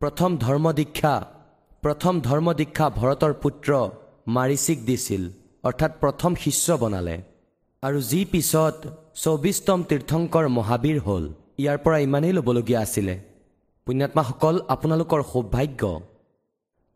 প্ৰথম 0.00 0.36
ধৰ্ম 0.42 0.66
দীক্ষা 0.72 1.14
প্ৰথম 1.82 2.20
ধৰ্ম 2.26 2.52
দীক্ষা 2.60 2.86
ভৰতৰ 2.90 3.32
পুত্ৰ 3.42 3.70
মাৰিচিক 4.36 4.78
দিছিল 4.84 5.22
অৰ্থাৎ 5.64 5.92
প্ৰথম 6.02 6.36
শিষ্য 6.44 6.76
বনালে। 6.82 7.16
আৰু 7.82 7.98
যি 8.10 8.20
পিছত 8.32 8.76
চৌবিছতম 9.22 9.78
তীৰ্থংকৰ 9.90 10.44
মহাবীৰ 10.56 10.98
হ'ল 11.06 11.24
ইয়াৰ 11.62 11.78
পৰা 11.84 11.98
ইমানেই 12.06 12.32
ল'বলগীয়া 12.36 12.80
আছিলে। 12.80 13.14
পুণ্যাত্মাসকল 13.86 14.56
আপোনালোকৰ 14.74 15.20
সৌভাগ্য। 15.32 15.82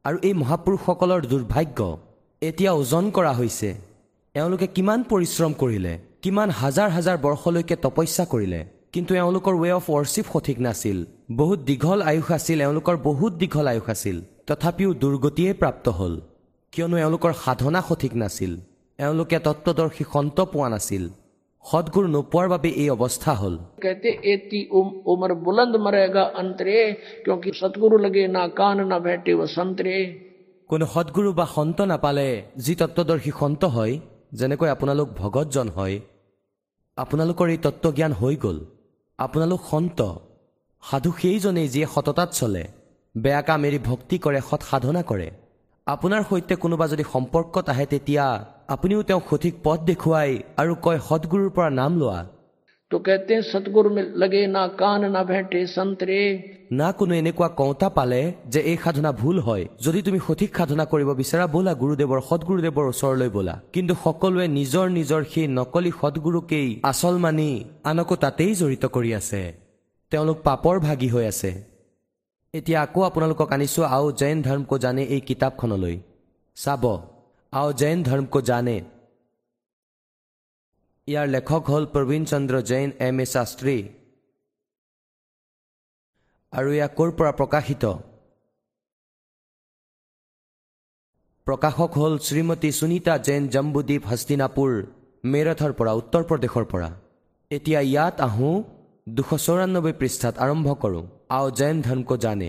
আৰু 0.04 0.16
এই 0.28 0.34
মহাপুৰুষসকলৰ 0.42 1.20
দুৰ্ভাগ্য 1.32 1.78
এতিয়া 2.42 2.72
ওজন 2.80 3.04
কৰা 3.16 3.32
হৈছে। 3.40 3.68
এওঁলোকে 4.34 4.66
কিমান 4.76 5.00
পৰিশ্ৰম 5.10 5.52
কৰিলে 5.62 5.92
কিমান 6.22 6.48
হাজাৰ 6.60 6.88
হাজাৰ 6.96 7.16
বৰ্ষলৈকে 7.26 7.76
তপস্যা 7.84 8.24
কৰিলে 8.32 8.60
কিন্তু 8.94 9.12
এওঁলোকৰ 9.22 9.54
ৱে 9.62 9.70
অফ 9.78 9.84
ৱৰ্শ্বিপ 9.90 10.26
সঠিক 10.32 10.58
নাছিল। 10.68 10.98
বহুত 11.30 11.58
দীঘল 11.58 12.02
আয়ুস 12.02 12.30
আছিল 12.30 12.60
এওঁলোকৰ 12.60 12.96
বহুত 12.96 13.32
দীঘল 13.32 13.66
আয়ুস 13.66 13.88
আছিল। 13.88 14.22
তথাপিও 14.46 14.94
দুৰ্গতিয়ে 14.94 15.54
প্ৰাপ্ত 15.54 15.88
হ'ল। 15.88 16.20
কিয়নো 16.72 16.96
এওঁলোকৰ 16.96 17.32
সাধনা 17.32 17.82
সঠিক 17.88 18.16
নাছিল। 18.16 18.56
এওঁলোকে 18.98 19.38
তত্বদৰ্শী 19.38 20.04
সন্ত 20.12 20.40
পোৱা 20.40 20.68
নাছিল। 20.68 21.08
সদগুৰু 21.64 22.06
নোপোৱাৰ 22.06 22.48
বাবে 22.48 22.68
এই 22.68 22.90
অৱস্থা 22.90 23.34
হ'ল। 23.34 23.58
কোনো 30.68 30.86
সদগুৰু 30.86 31.32
বা 31.32 31.46
সন্ত 31.46 31.80
নাপালে 31.80 32.42
যি 32.56 32.74
তত্বদৰ্শী 32.74 33.30
সন্ত 33.38 33.64
হয় 33.64 34.00
যেনেকৈ 34.32 34.68
আপোনালোক 34.68 35.08
ভগতজন 35.16 35.68
হয় 35.68 36.00
আপোনালোকৰ 36.96 37.48
এই 37.48 37.56
তত্বজ্ঞান 37.56 38.12
হৈ 38.12 38.36
গ'ল। 38.36 38.64
আপোনালোক 39.18 39.60
সন্ত। 39.70 40.14
সাধু 40.90 41.10
সেইজনেই 41.22 41.68
যিয়ে 41.68 41.86
সততাত 41.86 42.30
চলে 42.30 42.64
বেয়া 43.16 43.42
কাম 43.42 43.64
এৰি 43.64 43.78
ভক্তি 43.78 44.18
কৰে 44.18 44.40
সৎ 44.50 44.60
সাধনা 44.70 45.02
কৰে। 45.02 45.30
আপোনাৰ 45.86 46.22
সৈতে 46.30 46.54
কোনোবা 46.56 46.86
যদি 46.88 47.04
সম্পৰ্কত 47.12 47.68
আহে 47.70 47.86
তেতিয়া 47.86 48.44
আপুনিও 48.68 49.02
তেওঁ 49.02 49.20
সঠিক 49.30 49.54
পথ 49.64 49.78
দেখুৱাই 49.80 50.30
আৰু 50.56 50.74
কয় 50.82 50.98
সৎগুৰুৰ 51.08 51.50
পৰা 51.50 51.70
নাম 51.70 51.92
লোৱা। 52.00 52.20
না 56.70 56.92
কোনো 56.92 57.14
এনেকুৱা 57.14 57.48
কওঁতা 57.48 57.88
পালে 57.88 58.32
যে 58.46 58.60
এই 58.60 58.76
সাধনা 58.84 59.12
ভুল 59.12 59.38
হয়। 59.38 59.64
যদি 59.80 60.02
তুমি 60.02 60.18
সঠিক 60.26 60.50
সাধনা 60.56 60.84
কৰিব 60.84 61.08
বিচাৰা 61.14 61.46
বলা 61.46 61.74
গুৰুদেৱৰ 61.74 62.20
সৎগুৰুদেৱৰ 62.20 62.86
ওচৰলৈ 62.92 63.28
বলা। 63.28 63.60
কিন্তু 63.72 63.94
সকলোৱে 64.04 64.48
নিজৰ 64.48 64.86
নিজৰ 64.88 65.24
সেই 65.24 65.46
নকলি 65.48 65.90
সদগুৰুকেই 66.00 66.80
আচল 66.82 67.18
মানি 67.18 67.64
আনকো 67.84 68.16
তাতেই 68.16 68.54
জড়িত 68.54 68.84
কৰি 68.86 69.14
আছে। 69.14 69.63
তেওঁলোক 70.14 70.38
পাপৰ 70.48 70.76
ভাগী 70.86 71.08
হৈ 71.14 71.24
আছে। 71.32 71.50
এতিয়া 72.54 72.78
আকৌ 72.86 73.00
আপোনালোকক 73.08 73.50
আনিছো 73.54 73.82
আও 73.96 74.06
জৈন 74.20 74.38
ধৰ্মকো 74.46 74.76
জানে 74.84 75.02
এই 75.14 75.22
কিতাপখনলৈ। 75.28 75.96
চাব 76.56 76.84
আও 77.52 77.68
জৈন 77.80 77.98
ধৰ্মকো 78.08 78.40
জানে। 78.50 78.76
ইয়াৰ 81.08 81.26
লেখক 81.34 81.62
হ'ল 81.72 81.84
প্ৰবীণ 81.94 82.22
চন্দ্ৰ 82.30 82.54
জৈন 82.70 82.88
এম 83.06 83.16
এ 83.24 83.26
শাস্ত্ৰী। 83.34 83.78
আৰু 86.52 86.68
এয়া 86.76 86.88
ক'ৰ 86.98 87.10
পৰা 87.18 87.32
প্ৰকাশিত? 87.40 87.84
প্ৰকাশক 91.46 91.90
হ'ল 92.00 92.14
শ্ৰীমতী 92.26 92.70
সুনীতা 92.78 93.14
জৈন 93.26 93.42
জম্বুদ্বীপ 93.54 94.02
হস্তিনাপুৰ 94.10 94.72
মেৰঠৰ 95.24 95.72
পৰা 95.78 95.92
উত্তৰ 96.00 96.22
প্ৰদেশৰ 96.30 96.64
পৰা। 96.72 96.90
এতিয়া 97.50 97.80
ইয়াত 97.90 98.16
আহোঁ। 98.28 98.56
দুশ 99.06 99.30
চৌৰান্নব্বৈ 99.46 99.92
পৃষ্ঠাত 100.00 100.34
আৰম্ভ 100.44 100.68
কৰোঁ। 100.82 101.04
আও 101.36 101.46
জৈন 101.58 101.76
ধৰ্মকো 101.86 102.16
জানে। 102.24 102.48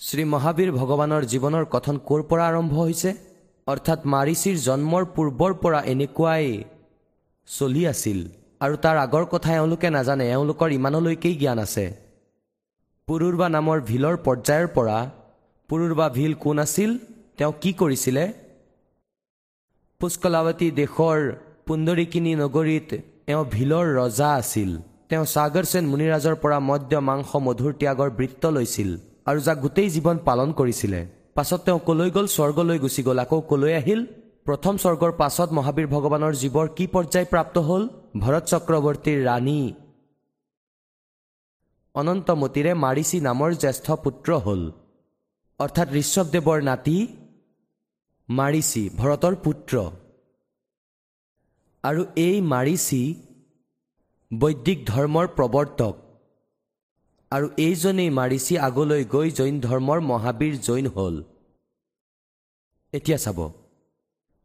শ্ৰী 0.00 0.24
মহাবীৰ 0.34 0.70
ভগৱানৰ 0.78 1.22
জীৱনৰ 1.32 1.64
কথন 1.74 1.96
ক'ৰ 2.08 2.20
পৰা 2.30 2.44
আৰম্ভ 2.50 2.72
হৈছে? 2.82 3.10
অৰ্থাৎ 3.66 4.00
মাৰিচিৰ 4.14 4.56
জন্মৰ 4.66 5.04
পূৰ্বৰ 5.14 5.52
পৰা 5.62 5.80
এনেকুৱাই 5.92 6.46
চলি 7.48 7.82
আছিল। 7.92 8.18
আৰু 8.64 8.74
তাৰ 8.84 8.96
আগৰ 9.04 9.24
কথা 9.34 9.50
এওঁলোকে 9.58 9.88
নাজানে 9.96 10.24
এওঁলোকৰ 10.34 10.68
ইমানলৈকেই 10.78 11.34
জ্ঞান 11.42 11.58
আছে। 11.66 11.86
পুৰুৰবা 13.08 13.46
নামৰ 13.56 13.78
ভিলৰ 13.90 14.16
পৰ্যায়ৰ 14.26 14.66
পৰা 14.76 14.98
পুৰুৰবা 15.68 16.06
ভিল 16.16 16.32
কোন 16.44 16.56
আছিল? 16.66 16.90
তেওঁ 17.36 17.52
কি 17.62 17.70
কৰিছিলে? 17.80 18.24
পুষ্কলাৱতী 20.00 20.68
দেশৰ 20.80 21.18
পুন্দৰিকিনী 21.66 22.32
নগৰীত 22.42 22.90
এওঁ 23.32 23.44
ভিলৰ 23.54 23.86
ৰজা 24.00 24.28
আছিল। 24.40 24.70
তেওঁ 25.08 25.24
সাগৰসেন 25.34 25.84
মুনিৰাজৰ 25.92 26.36
পৰা 26.42 26.58
মদ্য 26.68 26.92
মাংস 27.08 27.30
মধুৰ 27.46 27.72
ত্যাগৰ 27.80 28.10
বৃত্ত 28.18 28.42
লৈছিল 28.56 28.90
আৰু 29.28 29.38
যাক 29.46 29.58
গোটেই 29.64 29.88
জীৱন 29.94 30.16
পালন 30.28 30.48
কৰিছিলে। 30.58 31.00
পাছত 31.36 31.60
তেওঁ 31.66 31.80
কলৈ 31.88 32.10
গ'ল? 32.16 32.26
স্বৰ্গলৈ 32.36 32.78
গুচি 32.84 33.02
গ'ল। 33.06 33.18
আকৌ 33.24 33.38
কলৈ 33.50 33.72
আহিল? 33.80 34.00
প্ৰথম 34.46 34.74
স্বৰ্গৰ 34.82 35.12
পাছত 35.20 35.48
মহাবীৰ 35.56 35.86
ভগৱানৰ 35.94 36.34
জীৱৰ 36.42 36.66
কি 36.76 36.84
পৰ্যায় 36.94 37.26
প্ৰাপ্ত 37.32 37.56
হ'ল? 37.68 37.82
ভৰত 38.22 38.44
চক্ৰৱৰ্তীৰ 38.52 39.18
ৰাণী 39.28 39.60
অনন্তমতীৰে 41.94 42.72
মাৰিচি 42.84 43.18
নামৰ 43.28 43.50
জ্যেষ্ঠ 43.62 43.86
পুত্ৰ 44.04 44.30
হ'ল। 44.44 44.62
অৰ্থাৎ 45.60 45.88
ঋষভদেৱৰ 46.02 46.58
নাতি 46.70 46.98
মাৰিচি 48.28 48.82
ভৰতৰ 49.00 49.34
পুত্ৰ। 49.44 49.74
আৰু 51.84 52.02
এই 52.16 52.40
মাৰিচি 52.52 53.02
বৈদিক 54.30 54.78
ধৰ্মৰ 54.86 55.26
প্ৰৱৰ্তক। 55.36 55.94
আৰু 57.32 57.46
এইজনেই 57.66 58.10
মাৰিচি 58.10 58.54
আগলৈ 58.68 59.02
গৈ 59.14 59.28
জৈন 59.38 59.56
ধৰ্মৰ 59.66 59.98
মহাবীৰ 60.10 60.54
জৈন 60.66 60.86
হ'ল। 60.96 61.16
এতিয়া 62.92 63.18
চাব 63.24 63.38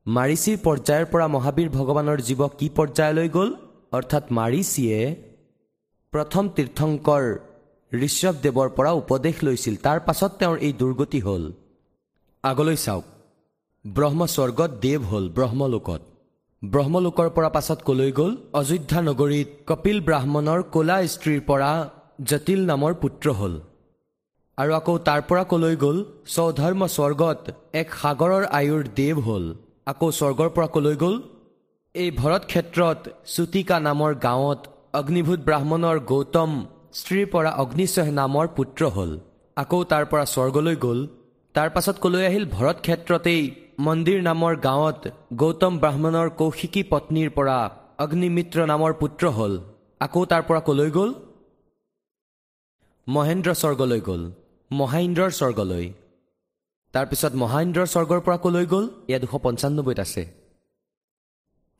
মাৰিচিৰ 0.05 0.57
পৰ্যায়ৰ 0.65 1.05
পৰা 1.11 1.27
মহাবীৰ 1.35 1.69
ভগৱানৰ 1.77 2.19
জীৱ 2.27 2.41
কি 2.59 2.67
পৰ্যায়লৈ 2.77 3.27
গ'ল? 3.35 3.49
অৰ্থাৎ 3.97 4.23
মাৰিচিয়ে 4.39 4.99
প্ৰথম 6.13 6.43
তীৰ্থংকৰ 6.55 7.23
ঋষভদেৱৰ 7.91 8.69
পৰা 8.77 8.91
উপদেশ 9.01 9.35
লৈছিল। 9.45 9.75
তাৰ 9.85 9.99
পাছত 10.07 10.31
তেওঁৰ 10.39 10.57
এই 10.67 10.73
দুৰ্গতি 10.81 11.19
হ'ল। 11.27 11.43
আগলৈ 12.43 12.77
চাওক 12.85 13.05
ব্ৰহ্মস্বৰ্গত 13.85 14.71
দেৱ 14.85 15.01
হ'ল 15.09 15.25
ব্ৰহ্মলোকত। 15.37 16.01
ব্ৰহ্মলোকৰ 16.63 17.27
পৰা 17.35 17.49
পাছত 17.55 17.79
কলৈ 17.87 18.11
গ'ল? 18.19 18.31
অযোধ্যা 18.59 19.01
নগৰীত 19.07 19.49
কপিল 19.69 19.97
ব্ৰাহ্মণৰ 20.07 20.61
কলা 20.75 20.97
স্ত্ৰীৰ 21.13 21.41
পৰা 21.49 21.71
জটিল 22.29 22.61
নামৰ 22.69 22.93
পুত্ৰ 23.01 23.33
হ'ল। 23.39 23.53
আৰু 24.57 24.71
আকৌ 24.79 24.95
তাৰ 25.07 25.21
পৰা 25.29 25.43
কলৈ 25.51 25.75
গ'ল? 25.83 25.97
স্বধৰ্ম 26.35 26.81
স্বৰ্গত 26.95 27.39
এক 27.81 27.87
সাগৰৰ 28.01 28.43
আয়ুৰ 28.59 28.83
দেৱ 28.99 29.17
হ'ল। 29.27 29.45
আকৌ 29.91 30.07
স্বৰ্গৰ 30.19 30.49
পৰা 30.55 30.67
কলৈ 30.75 30.95
গ'ল? 31.03 31.15
এই 31.95 32.09
ভৰত 32.21 32.43
ক্ষেত্ৰত 32.51 32.99
চুতিকা 33.33 33.77
নামৰ 33.87 34.11
গাঁৱত 34.25 34.61
অগ্নিভূত 34.99 35.39
ব্ৰাহ্মণৰ 35.47 35.97
গৌতম 36.11 36.51
স্ত্ৰীৰ 36.99 37.27
পৰা 37.33 37.51
অগ্নিশয় 37.63 38.11
নামৰ 38.21 38.45
পুত্ৰ 38.57 38.81
হ'ল। 38.95 39.11
আকৌ 39.57 39.79
তাৰ 39.91 40.03
পৰা 40.11 40.25
স্বৰ্গলৈ 40.35 40.75
গ'ল। 40.85 40.99
তাৰ 41.55 41.69
পাছত 41.75 41.95
কলৈ 42.03 42.23
আহিল? 42.29 42.45
ভৰত 42.55 42.77
ক্ষেত্ৰতেই 42.85 43.43
মন্দিৰ 43.79 44.21
নামৰ 44.23 44.55
গাঁৱত 44.55 45.11
গৌতম 45.33 45.73
ব্ৰাহ্মণৰ 45.79 46.29
কৌশিকী 46.29 46.83
পত্নীৰ 46.83 47.29
পৰা 47.29 47.57
অগ্নিমিত্ৰ 47.99 48.65
নামৰ 48.65 48.93
পুত্ৰ 48.93 49.27
হ'ল। 49.27 49.53
আকৌ 49.99 50.25
তাৰ 50.25 50.43
পৰা 50.47 50.59
কলৈ 50.59 50.89
গ'ল? 50.91 51.09
মহেন্দ্ৰ 53.07 53.53
স্বৰ্গলৈ 53.53 54.01
গ'ল। 54.01 54.21
মহাইন্দ্ৰৰ 54.71 55.29
স্বৰ্গলৈ। 55.29 55.85
তাৰপিছত 56.93 57.33
মহাইন্দ্ৰৰ 57.35 57.85
স্বৰ্গৰ 57.85 58.19
পৰা 58.19 58.37
কলৈ 58.37 58.65
গ'ল? 58.65 58.85
এয়া 59.09 59.19
দুশ 59.19 59.33
পঞ্চান্নব্বৈত 59.43 59.99
আছে। 59.99 60.23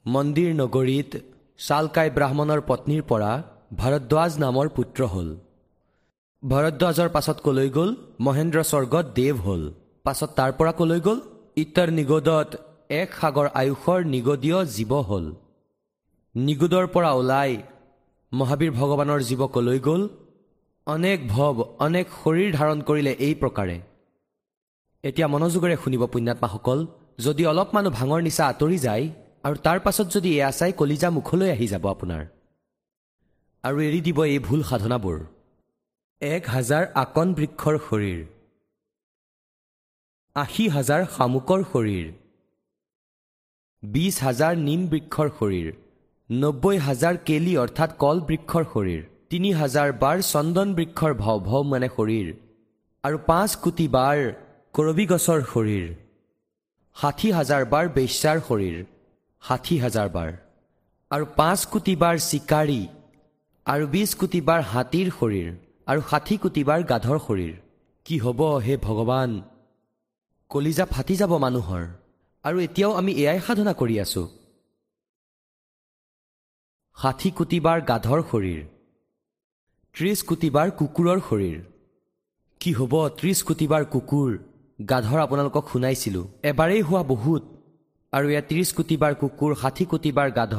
মন্দিৰ 0.05 0.49
নগৰীত 0.55 1.11
শালকাই 1.59 2.09
ব্ৰাহ্মণৰ 2.09 2.61
পত্নীৰ 2.67 3.03
পৰা 3.03 3.31
ভৰদ্বাজ 3.73 4.31
নামৰ 4.39 4.67
পুত্ৰ 4.69 4.99
হ'ল। 5.03 5.29
ভৰদ্বাজৰ 6.43 7.09
পাছত 7.09 7.37
কলৈ 7.39 7.69
গ'ল? 7.69 7.95
মহেন্দ্ৰ 8.19 8.63
স্বৰ্গত 8.63 9.05
দেৱ 9.15 9.35
হ'ল। 9.45 9.63
পাছত 10.03 10.29
তাৰ 10.35 10.51
পৰা 10.51 10.71
কলৈ 10.71 10.99
গ'ল? 10.99 11.19
ইত্তৰ 11.57 11.89
নিগোদত 11.91 12.49
এক 13.01 13.09
সাগৰ 13.19 13.47
আয়ুষৰ 13.59 13.99
নিগদীয় 14.13 14.59
জীৱ 14.75 14.91
হ'ল। 15.09 15.25
নিগুদৰ 16.35 16.85
পৰা 16.93 17.11
ওলাই 17.19 17.51
মহাবীৰ 18.31 18.71
ভগৱানৰ 18.71 19.21
জীৱ 19.29 19.41
কলৈ 19.55 19.79
গ'ল। 19.79 20.01
অনেক 20.87 21.17
ভৱ 21.29 21.55
অনেক 21.85 22.05
শৰীৰ 22.19 22.49
ধাৰণ 22.57 22.79
কৰিলে 22.81 23.13
এই 23.27 23.33
প্ৰকাৰে। 23.41 23.77
এতিয়া 25.03 25.27
মনোযোগেৰে 25.27 25.75
শুনিব 25.83 26.03
পুণ্যাত্মাসকল 26.13 26.79
যদি 27.25 27.43
অলপমানো 27.45 27.89
ভাঙৰ 27.89 28.19
নিচা 28.27 28.43
আঁতৰি 28.51 28.77
যায় 28.77 29.05
আৰু 29.45 29.55
তাৰ 29.65 29.79
পাছত 29.79 30.07
যদি 30.15 30.29
এয়া 30.37 30.51
চাই 30.51 30.71
কলিজা 30.79 31.09
মুখলৈ 31.17 31.49
আহি 31.55 31.67
যাব 31.67 31.83
আপোনাৰ। 31.95 32.23
আৰু 33.63 33.77
এৰি 33.87 33.99
দিব 34.07 34.17
এই 34.23 34.39
ভুল 34.39 34.61
সাধনাবোৰ। 34.69 35.17
এক 36.21 36.43
হাজাৰ 36.53 36.83
আকন 37.03 37.27
বৃক্ষৰ 37.33 37.75
শৰীৰ। 37.87 38.21
আশী 40.35 40.63
হাজাৰ 40.75 41.03
শামুকৰ 41.15 41.61
শৰীৰ 41.73 42.07
বিছ 43.83 44.15
হাজাৰ 44.25 44.57
নিম 44.63 44.81
বৃক্ষৰ 44.93 45.29
শৰীৰ 45.37 45.69
নব্বৈ 46.29 46.81
হাজাৰ 46.87 47.19
কেলি 47.29 47.53
অৰ্থাৎ 47.61 47.93
কল 48.03 48.19
বৃক্ষৰ 48.31 48.65
শৰীৰ 48.73 49.05
তিনি 49.29 49.51
হাজাৰ 49.59 49.93
বাৰ 50.01 50.17
চন্দন 50.31 50.73
বৃক্ষৰ 50.79 51.15
ভৱ 51.21 51.39
ভৱ 51.47 51.63
মানে 51.69 51.89
শৰীৰ 51.95 52.27
আৰু 53.03 53.21
পাঁচ 53.29 53.55
কোটি 53.63 53.87
বাৰ 53.95 54.19
কৰবী 54.75 55.05
গছৰ 55.13 55.39
শৰীৰ 55.53 55.87
ষাঠি 56.95 57.33
হাজাৰ 57.37 57.63
বাৰ 57.73 57.85
বেশ্যাৰ 57.97 58.37
শৰীৰ 58.47 58.77
ষাঠি 59.43 59.81
হাজাৰ 59.85 60.13
বাৰ 60.15 60.29
আৰু 61.11 61.25
পাঁচ 61.41 61.59
কোটি 61.71 61.97
বাৰ 62.05 62.15
চিকাৰী 62.29 62.81
আৰু 63.65 63.83
বিছ 63.97 64.09
কোটি 64.21 64.45
বাৰ 64.49 64.61
হাতীৰ 64.75 65.07
শৰীৰ 65.17 65.49
আৰু 65.87 65.99
ষাঠি 66.11 66.35
কোটি 66.43 66.69
বাৰ 66.69 66.79
গাধৰ 66.91 67.17
শৰীৰ। 67.27 67.53
কি 68.05 68.15
হ'ব 68.23 68.39
হে 68.65 68.81
ভগৱান? 68.87 69.31
কলিজা 70.55 70.85
ফাটি 70.93 71.15
যাব 71.21 71.31
মানুহৰ 71.45 71.83
আৰু 72.45 72.57
এতিয়াও 72.67 72.91
আমি 72.99 73.11
এয়াই 73.23 73.39
সাধনা 73.45 73.73
কৰি 73.79 73.95
আছো। 74.03 74.21
ষাঠি 76.97 77.29
কোটি 77.37 77.57
বাৰ 77.65 77.79
গাধৰ 77.89 78.19
শৰীৰ 78.29 78.61
ত্ৰিছ 79.95 80.19
কোটি 80.29 80.49
বাৰ 80.55 80.69
কুকুৰৰ 80.79 81.19
শৰীৰ। 81.27 81.57
কি 82.61 82.71
হ'ব 82.77 82.93
ত্ৰিছ 83.19 83.39
কোটি 83.47 83.67
বাৰ 83.71 83.83
কুকুৰ 83.93 84.29
গাধৰ 84.91 85.19
আপোনালোকক 85.25 85.65
শুনাইছিলোঁ। 85.71 86.25
এবাৰেই 86.51 86.81
হোৱা 86.87 87.03
বহুত 87.11 87.43
আৰু 88.13 88.27
ইয়াত 88.33 88.45
ত্ৰিছ 88.51 88.69
কোটি 88.77 88.95
বাৰ 89.01 89.13
কুকুৰ 89.21 89.51
ষাঠি 89.61 89.85
কোটি 89.91 90.11
বাৰ 90.17 90.29
গাধ 90.39 90.53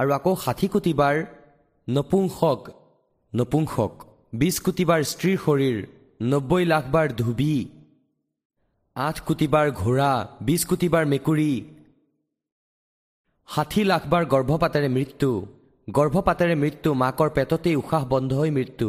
আৰু 0.00 0.10
আকৌ 0.18 0.32
ষাঠি 0.44 0.66
কোটি 0.74 0.92
বাৰ 1.00 1.16
নপুংসক 1.88 2.60
নপুংসক 3.32 3.92
বিছ 4.40 4.56
কোটি 4.66 4.84
বাৰ 4.90 5.00
স্ত্ৰীৰ 5.12 5.38
শৰীৰ 5.44 5.76
নব্বৈ 6.30 6.62
লাখ 6.72 6.84
বাৰ 6.94 7.08
ধুবি। 7.22 7.54
আঠ 9.06 9.16
কোটি 9.26 9.46
বাৰ 9.54 9.68
ঘোঁৰা 9.80 10.10
বিছ 10.46 10.62
কোটি 10.70 10.88
বাৰ 10.94 11.04
মেকুৰী 11.12 11.52
ষাঠি 13.48 13.82
লাখ 13.84 14.02
বাৰ 14.12 14.24
গৰ্ভপাতেৰে 14.32 14.88
মৃত্যু 14.96 15.30
গৰ্ভপাতেৰে 15.88 16.54
মৃত্যু 16.54 16.90
মাকৰ 16.94 17.30
পেটতেই 17.36 17.76
উশাহ 17.76 18.02
বন্ধ 18.08 18.30
হৈ 18.40 18.50
মৃত্যু। 18.50 18.88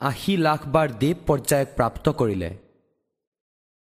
আশী 0.00 0.34
লাখ 0.36 0.60
বাৰ 0.74 0.88
দেৱ 1.02 1.16
পৰ্যায়ক 1.26 1.68
প্ৰাপ্ত 1.76 2.06
কৰিলে। 2.20 2.50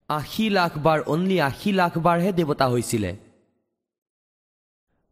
আশী 0.09 0.45
লাখ 0.49 0.73
বাৰ 0.85 0.99
অনলি 1.13 1.37
আশী 1.49 1.71
লাখ 1.71 1.93
বাৰহে 2.05 2.31
দেৱতা 2.39 2.65
হৈছিলে। 2.67 3.11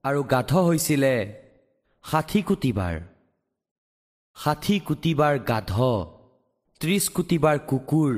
আৰু 0.03 0.19
গাধ 0.23 0.51
হৈছিলে 0.67 1.13
ষাঠি 2.05 2.39
কোটি 2.41 2.71
বাৰ 2.79 2.95
ষাঠি 4.37 4.75
কোটি 4.87 5.11
বাৰ 5.19 5.35
গাধ 5.51 5.71
ত্ৰিছ 6.81 7.03
কোটি 7.15 7.37
বাৰ 7.45 7.57
কুকুৰ 7.69 8.11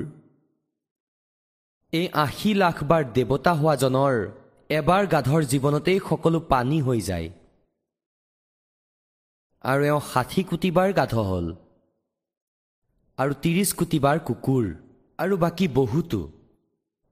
এই 1.94 2.08
আশী 2.14 2.54
লাখ 2.54 2.84
বাৰ 2.84 3.04
দেৱতা 3.14 3.54
হোৱাজনৰ 3.54 4.16
এবাৰ 4.70 5.08
গাধৰ 5.08 5.42
জীৱনতেই 5.44 6.00
সকলো 6.10 6.40
পানী 6.40 6.82
হৈ 6.82 7.02
যায়। 7.02 7.30
আৰু 9.62 9.82
এওঁ 9.84 10.02
ষাঠি 10.14 10.44
কোটি 10.44 10.72
বাৰ 10.72 10.94
গাধ 10.94 11.14
হ'ল। 11.14 11.48
আৰু 13.18 13.34
ত্ৰিছ 13.34 13.70
কোটি 13.74 14.00
বাৰ 14.00 14.20
কুকুৰ। 14.20 14.66
আৰু 15.20 15.38
বাকী 15.38 15.68
বহুতো। 15.68 16.20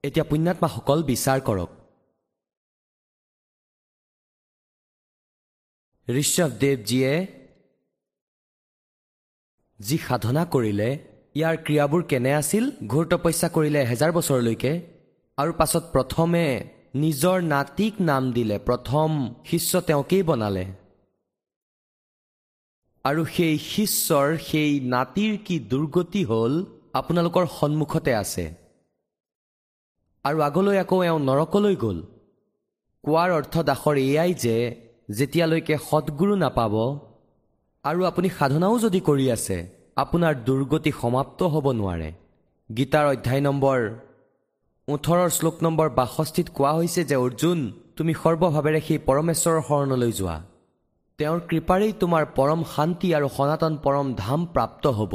এতিয়া 0.03 0.25
পুণ্যাত্মাসকল 0.29 1.03
বিচাৰ 1.03 1.39
কৰক। 1.41 1.69
ঋষভদেৱজীয়ে 6.09 7.13
যি 9.79 9.97
সাধনা 9.97 10.45
কৰিলে 10.45 11.08
ইয়াৰ 11.35 11.55
ক্ৰিয়াবোৰ 11.65 12.01
কেনে 12.03 12.31
আছিল 12.33 12.63
ঘোৰ 12.87 13.05
তপস্যা 13.11 13.47
কৰিলে 13.55 13.79
এহেজাৰ 13.85 14.11
বছৰলৈকে। 14.11 14.71
আৰু 15.37 15.51
পাছত 15.53 15.83
প্ৰথমে 15.93 16.45
নিজৰ 16.95 17.37
নাতিক 17.53 17.93
নাম 18.01 18.23
দিলে 18.31 18.57
প্ৰথম 18.59 19.09
শিষ্য 19.45 19.81
তেওঁকেই 19.81 20.23
বনালে। 20.23 20.65
আৰু 23.05 23.21
সেই 23.35 23.55
শিষ্যৰ 23.71 24.27
সেই 24.49 24.71
নাতিৰ 24.93 25.33
কি 25.45 25.55
দুৰ্গতি 25.71 26.23
হ'ল 26.23 26.53
আপোনালোকৰ 26.93 27.45
সন্মুখতে 27.59 28.11
আছে। 28.13 28.45
আৰু 30.25 30.37
আগলৈ 30.41 30.77
আকৌ 30.77 30.97
এওঁ 31.03 31.19
নৰকলৈ 31.19 31.75
গ'ল। 31.75 31.99
কোৱাৰ 33.03 33.29
অৰ্থ 33.31 33.55
দাসৰ 33.69 33.95
এয়াই 33.97 34.33
যে 34.43 34.55
যেতিয়ালৈকে 35.09 35.75
সৎগুৰু 35.89 36.33
নাপাব 36.35 36.73
আৰু 37.85 37.99
আপুনি 38.05 38.29
সাধনাও 38.29 38.75
যদি 38.79 38.99
কৰি 39.01 39.25
আছে 39.31 39.57
আপোনাৰ 40.03 40.33
দুৰ্গতি 40.47 40.91
সমাপ্ত 41.01 41.39
হ'ব 41.53 41.65
নোৱাৰে। 41.79 42.09
গীতাৰ 42.69 43.05
অধ্যায় 43.13 43.43
নম্বৰ 43.47 43.79
ওঠৰৰ 44.87 45.29
শ্লোক 45.37 45.57
নম্বৰ 45.65 45.87
বাষষ্ঠিত 45.99 46.47
কোৱা 46.57 46.71
হৈছে 46.77 47.01
যে 47.09 47.15
অৰ্জুন 47.25 47.59
তুমি 47.97 48.13
সৰ্বভাৱেৰে 48.21 48.79
সেই 48.87 48.99
পৰমেশ্বৰৰ 49.09 49.61
শৰণলৈ 49.69 50.11
যোৱা। 50.19 50.37
তেওঁৰ 51.19 51.39
কৃপাৰেই 51.49 51.93
তোমাৰ 52.01 52.23
পৰম 52.37 52.59
শান্তি 52.73 53.07
আৰু 53.17 53.27
সনাতন 53.37 53.73
পৰম 53.85 54.07
ধাম 54.23 54.41
প্ৰাপ্ত 54.53 54.83
হ'ব। 54.97 55.13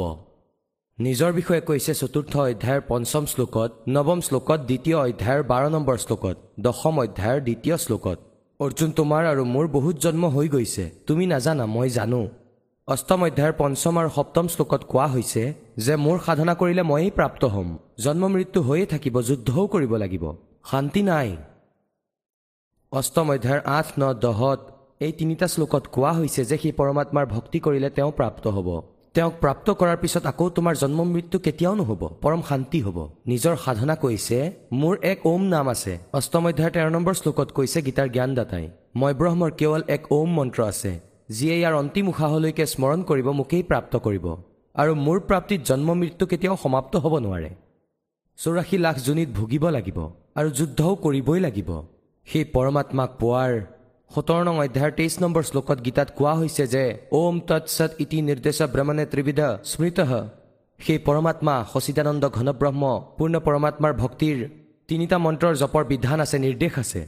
নিজৰ 0.97 1.31
বিষয়ে 1.39 1.61
কৈছে 1.69 1.91
চতুৰ্থ 2.01 2.33
অধ্যায়ৰ 2.49 2.81
পঞ্চম 2.91 3.23
শ্লোকত 3.31 3.69
নৱম 3.95 4.19
শ্লোকত 4.27 4.59
দ্বিতীয় 4.69 4.97
অধ্যায়ৰ 5.07 5.41
বাৰ 5.51 5.63
নম্বৰ 5.75 5.97
শ্লোকত 6.03 6.35
দশম 6.65 6.95
অধ্যায়ৰ 7.03 7.39
দ্বিতীয় 7.47 7.75
শ্লোকত 7.85 8.17
অৰ্জুন 8.59 8.89
তোমাৰ 8.99 9.23
আৰু 9.31 9.43
মোৰ 9.53 9.65
বহুত 9.77 9.95
জন্ম 10.05 10.23
হৈ 10.35 10.47
গৈছে। 10.55 10.83
তুমি 11.07 11.23
নাজানা 11.33 11.65
মই 11.75 11.89
জানো। 11.97 12.21
অষ্টম 12.87 13.21
অধ্যায়ৰ 13.27 13.53
পঞ্চম 13.61 13.95
আৰু 13.99 14.09
সপ্তম 14.17 14.45
শ্লোকত 14.53 14.81
কোৱা 14.91 15.05
হৈছে 15.13 15.43
যে 15.85 15.93
মোৰ 16.05 16.17
সাধনা 16.25 16.53
কৰিলে 16.61 16.83
ময়েই 16.91 17.11
প্ৰাপ্ত 17.17 17.43
হ'ম। 17.53 17.69
জন্ম 18.05 18.23
মৃত্যু 18.35 18.59
হৈয়ে 18.67 18.85
থাকিব 18.93 19.15
যুদ্ধও 19.29 19.63
কৰিব 19.73 19.93
লাগিব। 20.03 20.23
শান্তি 20.71 21.01
নাই। 21.09 21.29
অষ্টম 22.91 23.27
অধ্যায়ৰ 23.35 23.61
আঠ 23.77 23.87
ন 24.01 24.03
দহত 24.25 24.59
এই 25.05 25.13
তিনিটা 25.19 25.47
শ্লোকত 25.53 25.83
কোৱা 25.95 26.11
হৈছে 26.19 26.41
যে 26.49 26.55
সেই 26.63 26.73
পৰমাত্মাৰ 26.79 27.25
ভক্তি 27.33 27.59
কৰিলে 27.65 27.89
তেওঁ 27.97 28.11
প্ৰাপ্ত 28.19 28.45
হ'ব। 28.55 28.69
তেওঁক 29.15 29.33
প্ৰাপ্ত 29.43 29.67
কৰাৰ 29.79 29.97
পিছত 30.03 30.23
আকৌ 30.31 30.45
তোমাৰ 30.57 30.75
জন্ম 30.83 30.99
মৃত্যু 31.15 31.37
কেতিয়াও 31.45 31.75
নহ'ব 31.79 32.01
পৰম 32.23 32.41
শান্তি 32.49 32.79
হ'ব। 32.85 32.97
নিজৰ 33.31 33.55
সাধনা 33.65 33.95
কৈছে 34.03 34.37
মোৰ 34.81 34.93
এক 35.11 35.19
ওম 35.31 35.41
নাম 35.53 35.65
আছে। 35.73 35.93
অষ্টম 36.17 36.43
অধ্যায়ৰ 36.49 36.73
তেৰ 36.75 36.87
নম্বৰ 36.95 37.13
শ্লোকত 37.21 37.49
কৈছে 37.57 37.79
গীতাৰ 37.87 38.07
জ্ঞানদাতাই 38.15 38.65
মই 38.99 39.13
ব্ৰহ্মৰ 39.19 39.51
কেৱল 39.59 39.81
এক 39.95 40.01
ওম 40.17 40.29
মন্ত্ৰ 40.37 40.61
আছে। 40.71 40.93
যিয়ে 41.29 41.55
ইয়াৰ 41.59 41.73
অন্তিম 41.81 42.05
উশাহলৈকে 42.11 42.65
স্মৰণ 42.73 42.99
কৰিব 43.09 43.27
মোকেই 43.39 43.63
প্ৰাপ্ত 43.69 43.93
কৰিব। 44.05 44.25
আৰু 44.75 44.91
মোৰ 45.05 45.17
প্ৰাপ্তিত 45.29 45.61
জন্ম 45.69 45.89
মৃত্যু 46.01 46.25
কেতিয়াও 46.31 46.57
সমাপ্ত 46.63 46.93
হ'ব 47.03 47.13
নোৱাৰে। 47.25 47.49
চৌৰাশী 48.39 48.77
লাখ 48.85 48.95
জুনিত 49.05 49.29
ভুগিব 49.37 49.63
লাগিব 49.75 49.99
আৰু 50.37 50.49
যুদ্ধও 50.57 50.93
কৰিবই 51.05 51.39
লাগিব। 51.45 51.69
সেই 52.27 52.45
পৰমাত্মাক 52.55 53.09
পোৱাৰ 53.21 53.51
সোতৰ 54.11 54.41
নং 54.47 54.55
অধ্যায়ৰ 54.63 54.91
তেইছ 54.97 55.13
নম্বৰ 55.23 55.43
শ্লোকত 55.49 55.77
গীতাত 55.85 56.09
কোৱা 56.17 56.33
হৈছে 56.39 56.63
যে 56.73 56.83
ওম 57.19 57.35
তৎসৎ 57.49 57.91
ইতি 58.03 58.17
নিৰ্দেশ 58.29 58.57
ব্ৰহ্মণে 58.73 59.05
ত্ৰিবিধ 59.11 59.41
স্মৃত। 59.71 59.99
সেই 60.79 60.99
পৰমাত্মা 61.07 61.55
সচিদানন্দ 61.71 62.23
ঘনব্ৰহ্ম 62.37 62.83
পূৰ্ণ 63.17 63.35
পৰমাত্মাৰ 63.45 63.93
ভক্তিৰ 64.01 64.37
তিনিটা 64.89 65.17
মন্ত্ৰৰ 65.25 65.53
জপৰ 65.61 65.83
বিধান 65.91 66.17
আছে 66.25 66.37
নিৰ্দেশ 66.45 66.73
আছে। 66.83 67.01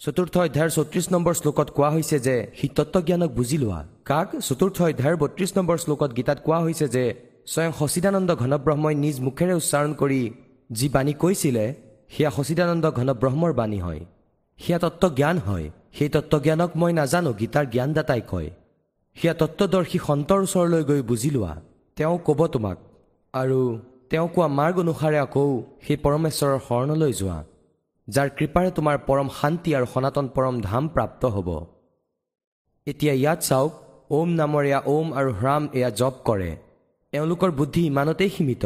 চতুৰ্থ 0.00 0.34
অধ্যায়ৰ 0.38 0.70
চৌত্ৰিশ 0.76 1.06
নম্বৰ 1.14 1.34
শ্লোকত 1.40 1.68
কোৱা 1.76 1.90
হৈছে 1.90 2.16
যে 2.26 2.34
সি 2.58 2.66
তত্বজ্ঞানক 2.76 3.30
বুজি 3.30 3.58
লোৱা। 3.58 3.80
কাক? 4.04 4.28
চতুৰ্থ 4.48 4.76
অধ্যায়ৰ 4.82 5.16
বত্ৰিশ 5.22 5.50
নম্বৰ 5.56 5.76
শ্লোকত 5.84 6.10
গীতাত 6.16 6.38
কোৱা 6.46 6.58
হৈছে 6.60 6.86
যে 6.88 7.04
স্বয়ং 7.46 7.72
সচিদানন্দ 7.80 8.30
ঘনব্ৰহ্মই 8.42 8.94
নিজ 9.04 9.16
মুখেৰে 9.26 9.54
উচ্চাৰণ 9.60 9.92
কৰি 9.94 10.20
যি 10.72 10.86
বাণী 10.88 11.12
কৈছিলে 11.22 11.64
সেয়া 12.14 12.30
সচিদানন্দ 12.30 12.84
ঘনব্ৰহ্মৰ 12.98 13.52
বাণী 13.52 13.78
হয়। 13.80 14.02
সেয়া 14.58 14.78
তত্বজ্ঞান 14.78 15.36
হয়। 15.38 15.66
সেই 15.96 16.08
তত্বজ্ঞানক 16.08 16.70
মই 16.80 16.92
নাজানো 16.92 17.30
গীতাৰ 17.40 17.66
জ্ঞানদাতাই 17.74 18.22
কয়। 18.30 18.48
সেয়া 19.16 19.34
তত্বদৰ্শী 19.40 19.98
সন্তৰ 20.06 20.40
ওচৰলৈ 20.42 20.82
গৈ 20.90 21.00
বুজি 21.02 21.30
লোৱা। 21.30 21.52
তেওঁ 21.96 22.16
ক'ব 22.26 22.40
তোমাক। 22.46 22.78
আৰু 23.34 23.60
তেওঁ 24.10 24.28
কোৱা 24.34 24.48
মাৰ্গ 24.58 24.76
অনুসাৰে 24.78 25.18
আকৌ 25.18 25.46
সেই 25.84 25.96
পৰমেশ্বৰৰ 26.04 26.58
শৰণলৈ 26.68 27.12
যোৱা। 27.20 27.38
যাৰ 28.08 28.28
কৃপাৰে 28.28 28.70
তোমাৰ 28.70 28.98
পৰম 28.98 29.28
শান্তি 29.40 29.74
আৰু 29.74 29.86
সনাতন 29.86 30.28
পৰম 30.28 30.60
ধাম 30.60 30.88
প্ৰাপ্ত 30.88 31.22
হ'ব। 31.24 31.48
এতিয়া 32.86 33.12
ইয়াত 33.12 33.40
চাওক 33.40 33.72
ওম 34.10 34.28
নামৰ 34.28 34.64
এয়া 34.64 34.80
ওম 34.86 35.12
আৰু 35.12 35.30
হ্ৰাম 35.32 35.68
এয়া 35.74 35.90
জপ 35.90 36.14
কৰে। 36.24 36.56
এওঁলোকৰ 37.12 37.50
বুদ্ধি 37.50 37.86
ইমানতেই 37.86 38.30
সীমিত। 38.30 38.64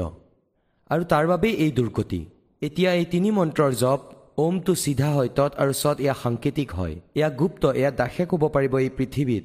আৰু 0.90 1.04
তাৰ 1.04 1.26
বাবেই 1.26 1.54
এই 1.54 1.72
দুৰ্গতি। 1.72 2.26
এতিয়া 2.62 2.90
এই 2.92 3.04
তিনি 3.04 3.30
মন্ত্ৰৰ 3.30 3.72
জপ 3.74 4.00
ওমটো 4.38 4.74
চিধা 4.74 5.08
হয় 5.10 5.28
তৎ 5.28 5.52
আৰু 5.56 5.72
চত 5.72 5.96
এয়া 6.00 6.14
সাংকেতিক 6.14 6.70
হয়। 6.72 6.94
এয়া 7.14 7.28
গুপ্ত 7.30 7.66
এয়া 7.66 7.90
দাসে 7.90 8.24
ক'ব 8.26 8.42
পাৰিব 8.48 8.78
এই 8.78 8.90
পৃথিৱীত। 8.90 9.44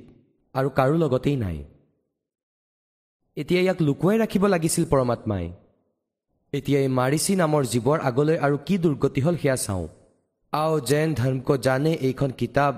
আৰু 0.56 0.70
কাৰো 0.70 0.96
লগতেই 0.98 1.36
নাই। 1.36 1.58
এতিয়া 3.38 3.62
ইয়াক 3.62 3.80
লুকুৱাই 3.82 4.18
ৰাখিব 4.18 4.44
লাগিছিল 4.48 4.86
পৰমাত্মাই। 4.86 5.46
এতিয়া 6.58 6.80
এই 6.86 6.90
মাৰিচি 7.00 7.34
নামৰ 7.42 7.64
জীৱৰ 7.74 7.98
আগলৈ 8.10 8.38
আৰু 8.46 8.58
কি 8.68 8.76
দুৰ্গতি 8.84 9.22
হ'ল 9.26 9.36
সেয়া 9.44 9.58
চাওঁ। 9.66 9.86
আও 10.54 10.74
জৈন 10.90 11.10
ধৰ্মক 11.20 11.50
জানে 11.66 11.92
এইখন 12.08 12.32
কিতাপ 12.40 12.74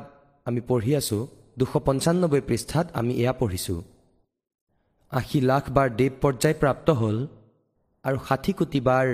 আমি 0.45 0.61
পঢ়ি 0.69 0.91
আছোঁ 0.99 1.21
দুশ 1.59 1.73
পঞ্চান্নব্বৈ 1.88 2.41
পৃষ্ঠাত 2.49 2.86
আমি 2.99 3.13
এয়া 3.21 3.34
পঢ়িছোঁ। 3.41 3.80
আশী 5.11 5.39
লাখ 5.49 5.63
বাৰ 5.75 5.88
দেৱ 5.99 6.13
পৰ্যায় 6.23 6.55
প্ৰাপ্ত 6.61 6.88
হ'ল 7.01 7.17
আৰু 8.05 8.17
ষাঠি 8.28 8.51
কোটি 8.59 8.80
বাৰ 8.88 9.07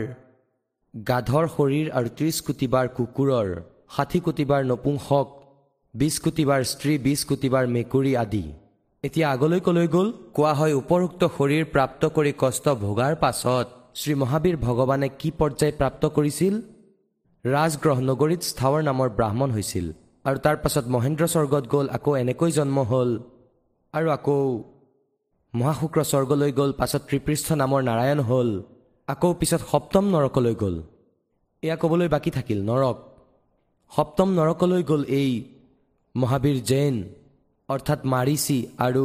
গাধৰ 0.94 1.46
শৰীৰ 1.56 1.88
আৰু 1.98 2.08
ত্ৰিছ 2.18 2.38
কোটি 2.48 2.68
বাৰ 2.74 2.86
কুকুৰৰ 2.98 3.48
ষাঠি 3.96 4.20
কোটি 4.26 4.46
বাৰ 4.50 4.62
নপুংসক 4.72 5.28
বিছ 5.94 6.16
কোটি 6.24 6.44
বাৰ 6.50 6.62
স্ত্ৰী 6.72 6.94
বিছ 7.06 7.22
কোটি 7.30 7.48
বাৰ 7.54 7.66
মেকুৰী 7.76 8.12
আদি। 8.24 8.46
এতিয়া 9.04 9.28
আগলৈ 9.36 9.60
কলৈ 9.68 9.88
গ'ল 9.96 10.08
কোৱা 10.36 10.54
হয় 10.60 10.74
উপৰোক্ত 10.82 11.22
শৰীৰ 11.38 11.64
প্ৰাপ্ত 11.74 12.02
কৰি 12.16 12.32
কষ্ট 12.44 12.66
ভোগাৰ 12.84 13.14
পাছত 13.24 13.68
শ্ৰী 13.96 14.14
মহাবীৰ 14.22 14.56
ভগৱানে 14.66 15.08
কি 15.20 15.30
পৰ্যায় 15.40 15.74
প্ৰাপ্ত 15.80 16.04
কৰিছিল? 16.18 16.54
ৰাজগ্ৰহ 17.46 17.98
নগৰীত 18.10 18.42
স্থাৱৰ 18.52 18.82
নামৰ 18.90 19.10
ব্ৰাহ্মণ 19.18 19.50
হৈছিল 19.56 19.86
আৰু 20.26 20.38
তাৰ 20.46 20.58
পাছত 20.64 20.86
মহেন্দ্ৰ 20.96 21.26
স্বৰ্গত 21.34 21.64
গ'ল 21.74 21.88
আকৌ 21.98 22.12
এনেকৈ 22.24 22.52
জন্ম 22.58 22.78
হ'ল 22.92 23.10
আৰু 23.94 24.08
আকৌ 24.18 24.38
মহাশুক্ৰ 25.54 26.00
স্বৰ্গলৈ 26.12 26.52
গ'ল 26.60 26.72
পাছত 26.80 27.02
ত্ৰিপৃষ্ঠ 27.10 27.48
নামৰ 27.62 27.80
নাৰায়ণ 27.90 28.20
হ'ল 28.30 28.50
আকৌ 29.08 29.30
পিছত 29.40 29.62
সপ্তম 29.72 30.04
নৰকলৈ 30.16 30.56
গ'ল। 30.64 30.76
এয়া 31.64 31.76
ক'বলৈ 31.82 32.08
বাকী 32.16 32.32
থাকিল 32.38 32.60
নৰক। 32.70 32.98
সপ্তম 33.92 34.28
নৰকলৈ 34.40 34.82
গ'ল 34.90 35.02
এই 35.20 35.30
মহাবীৰ 36.16 36.58
জৈন 36.70 36.96
অৰ্থাৎ 37.70 38.00
মাৰিচি 38.14 38.58
আৰু 38.86 39.04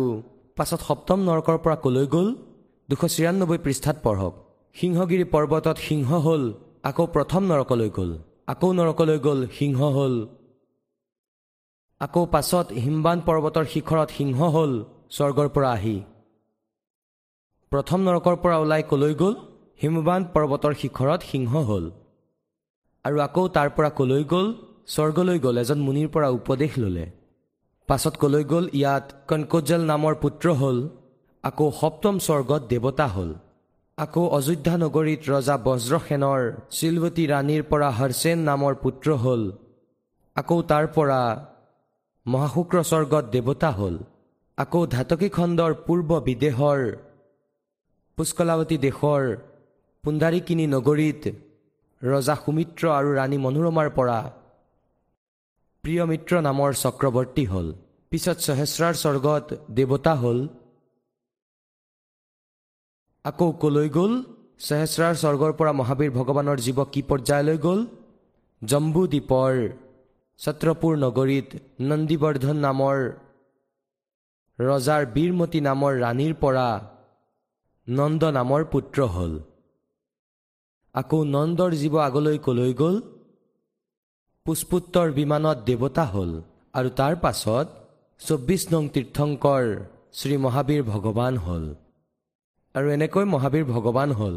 পাছত 0.57 0.81
সপ্তম 0.89 1.19
নৰকৰ 1.29 1.57
পৰা 1.65 1.77
কলৈ 1.85 2.07
গ'ল? 2.15 2.29
দুশ 2.89 3.03
চিৰান্নব্বৈ 3.15 3.59
পৃষ্ঠাত 3.65 3.99
পঢ়ক। 4.07 4.35
সিংহগিৰি 4.77 5.25
পৰ্বতত 5.35 5.77
সিংহ 5.87 6.11
হ'ল 6.25 6.43
আকৌ 6.89 7.05
প্ৰথম 7.15 7.43
নৰকলৈ 7.51 7.91
গ'ল 7.97 8.11
আকৌ 8.53 8.69
নৰকলৈ 8.79 9.19
গ'ল 9.27 9.41
সিংহ 9.59 9.81
হ'ল। 9.97 10.15
আকৌ 12.01 12.23
পাছত 12.35 12.67
হিমবান 12.85 13.19
পৰ্বতৰ 13.29 13.65
শিখৰত 13.73 14.09
সিংহ 14.19 14.39
হ'ল 14.55 14.73
স্বৰ্গৰ 15.17 15.49
পৰা 15.55 15.69
আহি। 15.77 15.97
প্ৰথম 17.73 17.99
নৰকৰ 18.09 18.37
পৰা 18.43 18.57
ওলাই 18.63 18.83
কলৈ 18.93 19.15
গ'ল? 19.23 19.35
হিমবান 19.83 20.23
পৰ্বতৰ 20.35 20.73
শিখৰত 20.83 21.21
সিংহ 21.31 21.53
হ'ল। 21.69 21.85
আৰু 23.05 23.17
আকৌ 23.27 23.45
তাৰ 23.57 23.69
পৰা 23.77 23.91
কলৈ 23.99 24.23
গ'ল? 24.33 24.47
স্বৰ্গলৈ 24.95 25.39
গ'ল 25.45 25.57
এজন 25.63 25.79
মুনিৰ 25.87 26.09
পৰা 26.15 26.29
উপদেশ 26.39 26.73
ল'লে। 26.83 27.07
পাছত 27.89 28.15
কলৈ 28.23 28.45
গ'ল? 28.53 28.65
ইয়াত 28.79 29.05
কনকোজল 29.29 29.83
নামৰ 29.91 30.15
পুত্ৰ 30.23 30.47
হ'ল 30.61 30.79
আকৌ 31.45 31.67
সপ্তম 31.81 32.15
স্বৰ্গত 32.27 32.63
দেৱতা 32.73 33.07
হ'ল। 33.17 33.31
আকৌ 34.05 34.25
অযোধ্যা 34.39 34.75
নগৰীত 34.83 35.23
ৰজা 35.33 35.55
বজ্ৰসেনৰ 35.67 36.41
শিলৱতী 36.77 37.25
ৰাণীৰ 37.33 37.63
পৰা 37.71 37.89
হৰ্ষেন 37.99 38.39
নামৰ 38.49 38.73
পুত্ৰ 38.83 39.09
হ'ল। 39.23 39.43
আকৌ 40.37 40.59
তাৰ 40.71 40.85
পৰা 40.97 41.21
মহাশুক্ৰ 42.27 42.77
স্বৰ্গত 42.91 43.25
দেৱতা 43.35 43.71
হ'ল। 43.79 43.97
আকৌ 44.59 44.81
ধাতকী 44.95 45.29
খণ্ডৰ 45.37 45.73
পূৰ্ব 45.87 46.11
বিদেশৰ 46.29 46.81
পুষ্কলাৱতী 48.19 48.77
দেশৰ 48.87 49.23
পুণ্ডাৰিকিনী 50.05 50.67
নগৰীত 50.75 51.23
ৰজা 52.03 52.35
সুমিত্ৰ 52.43 52.83
আৰু 52.99 53.11
ৰাণী 53.19 53.39
মনোৰমাৰ 53.45 53.89
পৰা 53.99 54.19
প্ৰিয় 55.85 56.03
মিত্ৰ 56.11 56.33
নামৰ 56.49 56.71
চক্ৰৱৰ্তী 56.85 57.45
হ'ল। 57.53 57.69
পিছত 58.11 58.39
সহস্ৰাৰ 58.47 58.95
স্বৰ্গত 59.03 59.47
দেৱতা 59.77 60.15
হ'ল 60.23 60.39
আকৌ 63.29 63.49
কলৈ 63.63 63.89
গ'ল? 63.97 64.13
সহস্ৰাৰ 64.67 65.15
স্বৰ্গৰ 65.23 65.53
পৰা 65.59 65.73
মহাবীৰ 65.81 66.11
ভগৱানৰ 66.19 66.59
জীৱ 66.67 66.79
কি 66.93 67.01
পৰ্যায়লৈ 67.11 67.59
গ'ল? 67.67 67.81
জম্বু 68.63 69.03
দ্বীপৰ 69.13 69.53
ছত্ৰপুৰ 70.41 70.93
নগৰীত 71.05 71.49
নন্দীবৰ্ধন 71.89 72.57
নামৰ 72.67 72.97
ৰজাৰ 74.59 75.03
বীৰমতী 75.15 75.61
নামৰ 75.69 75.93
ৰাণীৰ 76.05 76.35
পৰা 76.43 76.69
নন্দ 77.89 78.23
নামৰ 78.39 78.61
পুত্ৰ 78.73 78.99
হ'ল। 79.15 79.35
আকৌ 80.95 81.19
নন্দৰ 81.35 81.71
জীৱ 81.81 81.95
আগলৈ 82.09 82.39
কলৈ 82.47 82.73
গ'ল? 82.81 82.97
পুষ্পোত্তৰ 84.47 85.09
বিমানত 85.19 85.59
দেৱতা 85.69 86.05
হ'ল 86.13 86.31
আৰু 86.79 86.89
তাৰ 86.99 87.15
পাছত 87.25 87.67
চৌব্বিছ 88.21 88.63
নং 88.73 88.83
তীৰ্থংকৰ 88.95 89.65
শ্ৰী 90.19 90.37
মহাবীৰ 90.45 90.83
ভগৱান 90.93 91.35
হ'ল। 91.47 91.65
আৰু 92.75 92.87
এনেকৈ 92.97 93.25
মহাবীৰ 93.35 93.65
ভগৱান 93.75 94.11
হ'ল। 94.19 94.37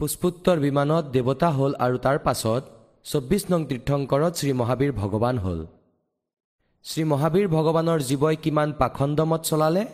পুষ্পোত্তৰ 0.00 0.58
বিমানত 0.64 1.04
দেৱতা 1.14 1.48
হ'ল 1.56 1.72
আৰু 1.84 1.96
তাৰ 2.04 2.18
পাছত 2.26 2.62
চৌব্বিছ 3.10 3.44
নং 3.52 3.60
তীৰ্থংকৰত 3.70 4.32
শ্ৰী 4.38 4.52
মহাবীৰ 4.60 4.92
ভগৱান 5.00 5.36
হ'ল। 5.44 5.60
শ্ৰী 6.84 7.02
মহাবীৰ 7.12 7.46
ভগৱানৰ 7.56 8.00
জীৱই 8.10 8.36
কিমান 8.44 8.68
পাখণ্ডমত 8.80 9.42
চলালে? 9.50 9.84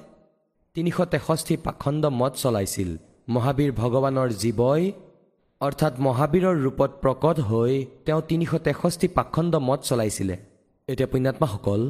তিনিশ 0.77 0.99
তেষষ্ঠি 1.13 1.55
পাখণ্ড 1.67 2.03
মত 2.21 2.33
চলাইছিল। 2.43 2.91
মহাবীৰ 3.35 3.73
ভগৱানৰ 3.81 4.29
জীৱই 4.43 4.83
অৰ্থাৎ 5.61 5.95
মহাবীৰৰ 6.07 6.57
ৰূপত 6.65 6.91
প্ৰকট 7.03 7.37
হৈ 7.49 7.73
তেওঁ 8.05 8.21
তিনিশ 8.31 8.53
তেষষ্ঠি 8.67 9.07
পাখণ্ড 9.19 9.53
মত 9.69 9.81
চলাইছিলে। 9.89 10.37
এতিয়া 10.89 11.09
পুণ্যাত্মাসকল 11.13 11.81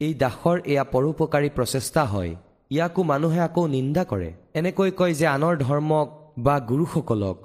এই 0.00 0.12
দাসৰ 0.22 0.56
এয়া 0.72 0.84
পৰোপকাৰী 0.94 1.48
প্ৰচেষ্টা 1.56 2.02
হয়। 2.12 2.32
ইয়াকো 2.74 3.00
মানুহে 3.10 3.40
আকৌ 3.48 3.62
নিন্দা 3.76 4.02
কৰে। 4.10 4.30
এনেকৈ 4.58 4.90
কয় 4.98 5.14
যে 5.20 5.26
আনৰ 5.36 5.54
ধৰ্মক 5.66 6.06
বা 6.44 6.54
গুৰুসকলক। 6.70 7.38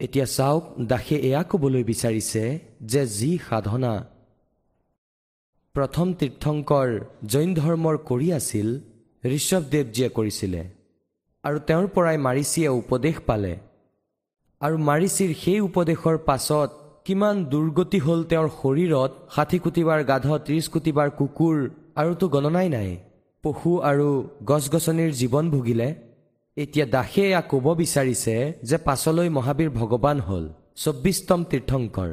এতিয়া 0.00 0.26
চাওক 0.36 0.64
দাসে 0.90 1.16
এয়া 1.28 1.42
ক'বলৈ 1.50 1.82
বিচাৰিছে 1.90 2.42
যে 2.90 3.02
যি 3.18 3.30
সাধনা 3.48 3.92
প্ৰথম 5.74 6.06
তীৰ্থংকৰ 6.20 6.88
জৈন 7.32 7.50
ধৰ্মৰ 7.60 7.96
কৰি 8.10 8.28
আছিল 8.38 8.68
ঋষভদেৱজীয়ে 9.24 10.08
কৰিছিলে। 10.16 10.62
আৰু 11.44 11.58
তেওঁৰ 11.68 11.86
পৰাই 11.94 12.16
মাৰিচীয়ে 12.26 12.68
উপদেশ 12.80 13.16
পালে। 13.28 13.54
আৰু 14.60 14.76
মাৰিচীৰ 14.90 15.30
সেই 15.42 15.60
উপদেশৰ 15.68 16.16
পাছত 16.28 16.68
কিমান 17.06 17.34
দুৰ্গতি 17.52 17.98
হ'ল 18.04 18.20
তেওঁৰ 18.30 18.48
শৰীৰত 18.60 19.12
ষাঠি 19.34 19.58
কোটিবাৰ 19.64 20.00
গাধ 20.10 20.26
ত্ৰিছ 20.46 20.64
কোটিবাৰ 20.74 21.08
কুকুৰ 21.18 21.56
আৰুতো 22.00 22.26
গণনাই 22.34 22.68
নাই। 22.76 22.90
পশু 23.44 23.70
আৰু 23.90 24.08
গছ 24.50 24.64
গছনিৰ 24.74 25.10
জীৱন 25.20 25.44
ভুগিলে 25.54 25.88
এতিয়া 26.56 26.86
দাসে 26.94 27.22
এয়া 27.30 27.40
ক'ব 27.50 27.66
বিচাৰিছে 27.80 28.34
যে 28.68 28.76
পাছলৈ 28.86 29.28
মহাবীৰ 29.36 29.70
ভগৱান 29.78 30.18
হ'ল 30.26 30.44
চৌব্বিছতম 30.82 31.40
তীৰ্থংকৰ 31.50 32.10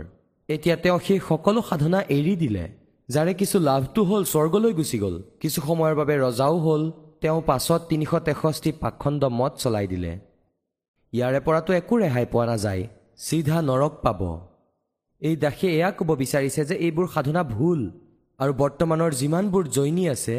এতিয়া 0.49 0.75
তেওঁ 0.83 0.99
সেই 1.07 1.19
সকলো 1.29 1.59
সাধনা 1.69 1.99
এৰি 2.17 2.33
দিলে 2.43 2.65
যাৰে 3.09 3.33
কিছু 3.41 3.57
লাভটো 3.69 4.01
হ'ল 4.09 4.23
স্বৰ্গলৈ 4.33 4.73
গুচি 4.79 4.97
গ'ল 5.03 5.15
কিছু 5.41 5.59
সময়ৰ 5.67 5.93
বাবে 5.99 6.15
ৰজাও 6.25 6.55
হ'ল 6.65 6.83
তেওঁ 7.21 7.39
পাছত 7.49 7.81
তিনিশ 7.89 8.11
তেষষ্ঠি 8.27 8.71
পাখণ্ড 8.81 9.21
মত 9.39 9.53
চলাই 9.63 9.87
দিলে। 9.87 10.11
ইয়াৰে 11.13 11.39
পৰাতো 11.47 11.71
একো 11.79 11.93
ৰেহাই 12.01 12.25
পোৱা 12.31 12.45
নাযায় 12.51 12.83
চিধা 13.25 13.57
নৰক 13.69 13.93
পাব। 14.03 14.21
এই 15.21 15.35
দাসে 15.43 15.67
এয়া 15.77 15.89
ক'ব 15.97 16.09
বিচাৰিছে 16.21 16.61
যে 16.69 16.75
এইবোৰ 16.85 17.07
সাধনা 17.13 17.41
ভুল 17.55 17.79
আৰু 18.39 18.51
বৰ্তমানৰ 18.61 19.11
যিমানবোৰ 19.21 19.63
জৈনী 19.75 20.05
আছে 20.15 20.37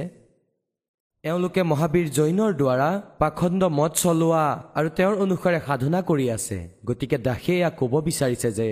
এওঁলোকে 1.23 1.61
মহাবীৰ 1.63 2.07
জৈনৰ 2.17 2.51
দ্বাৰা 2.57 2.89
পাখণ্ড 3.21 3.61
মত 3.77 3.91
চলোৱা 4.01 4.43
আৰু 4.77 4.89
তেওঁৰ 4.97 5.15
অনুসাৰে 5.23 5.59
সাধনা 5.67 5.99
কৰি 6.09 6.25
আছে 6.33 6.57
গতিকে 6.87 7.17
দাসে 7.25 7.53
এয়া 7.55 7.69
ক'ব 7.79 7.93
বিচাৰিছে 8.07 8.49
যে 8.59 8.67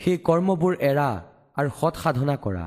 সেই 0.00 0.16
কৰ্মবোৰ 0.28 0.72
এৰা 0.90 1.10
আৰু 1.56 1.70
সৎ 1.80 1.94
সাধনা 2.02 2.36
কৰা 2.44 2.66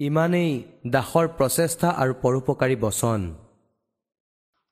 ইমানেই 0.00 0.50
দাসৰ 0.94 1.26
প্ৰচেষ্টা 1.38 1.88
আৰু 2.02 2.12
পৰোপকাৰী 2.22 2.76
বচন 2.84 3.20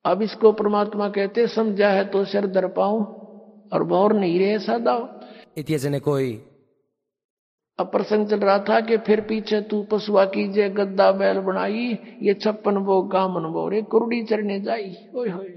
अब 0.04 0.22
इसको 0.22 0.52
परमात्मा 0.54 1.08
कहते 1.10 1.46
समझा 1.50 1.88
है 1.90 2.04
तो 2.12 2.24
सिर 2.26 2.46
दर 2.54 2.66
पाऊं 2.74 3.00
और 3.72 3.84
भौर 3.86 4.12
नहीं 4.14 4.38
रहे 4.40 4.58
सादा 4.60 4.94
এতিয়া 5.60 5.78
যেনেকৈ 5.78 6.26
अब 7.78 7.90
प्रसंग 7.90 8.28
चल 8.28 8.40
रहा 8.40 8.58
था 8.68 8.80
कि 8.82 8.96
फिर 9.06 9.20
पीछे 9.28 9.60
तू 9.68 9.82
पशुआ 9.90 10.24
कीजिए 10.32 10.68
गद्दा 10.72 11.10
बैल 11.18 11.38
बनाई 11.42 11.86
ये 12.22 12.34
छप्पन 12.36 12.76
वो 12.86 13.00
गामन 13.12 13.44
वो 13.54 13.68
रे 13.68 13.82
कुरडी 13.92 14.22
चढ़ने 14.24 14.60
जाई 14.60 14.94
ओए 15.14 15.30
होए 15.30 15.52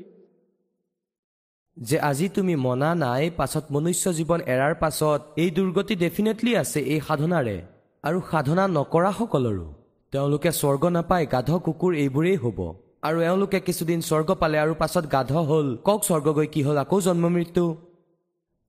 যে 1.77 1.97
আজি 2.01 2.27
তুমি 2.29 2.55
মনা 2.57 2.89
নাই 2.97 3.29
পাছত 3.37 3.65
মনুষ্য 3.75 4.11
জীৱন 4.17 4.39
এৰাৰ 4.53 4.73
পাছত 4.81 5.21
এই 5.37 5.49
দুৰ্গতি 5.57 5.95
ডেফিনেটলি 6.03 6.51
আছে 6.57 6.79
এই 6.93 6.99
সাধনাৰে 7.07 7.55
আৰু 8.03 8.19
সাধনা 8.29 8.63
নকৰাসকলৰো 8.75 9.67
তেওঁলোকে 10.13 10.49
স্বৰ্গ 10.59 10.83
নাপায় 10.97 11.25
গাধ 11.33 11.49
কুকুৰ 11.65 11.91
এইবোৰেই 12.03 12.37
হ'ব 12.43 12.59
আৰু 13.07 13.17
এওঁলোকে 13.27 13.59
কিছুদিন 13.67 13.99
স্বৰ্গ 14.09 14.29
পালে 14.41 14.57
আৰু 14.63 14.73
পাছত 14.81 15.05
গাধ 15.15 15.31
হ'ল 15.49 15.67
কওক 15.87 16.01
স্বৰ্গ 16.09 16.27
গৈ 16.37 16.47
কি 16.53 16.61
হ'ল 16.67 16.77
আকৌ 16.83 16.97
জন্ম 17.07 17.23
মৃত্যু 17.35 17.65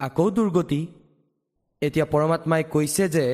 আকৌ 0.00 0.26
দুৰ্গতি 0.36 0.80
এতিয়া 1.81 2.05
পৰমাত্মাই 2.13 2.63
কৈছে 2.71 3.05
যে 3.15 3.25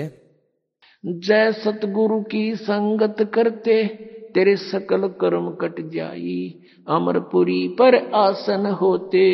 জয় 1.28 1.52
সতগুৰু 1.62 2.18
কি 2.32 2.42
সংগত 2.66 3.26
কৰতে 3.36 3.78
তেৰে 4.36 4.54
সকল 4.64 5.08
কৰ্ম 5.22 5.54
কট 5.62 5.78
যাই 5.96 6.36
অমৰপুৰী 6.88 7.60
পৰ 7.80 7.98
আসন 8.20 8.66
হোতে 8.80 9.30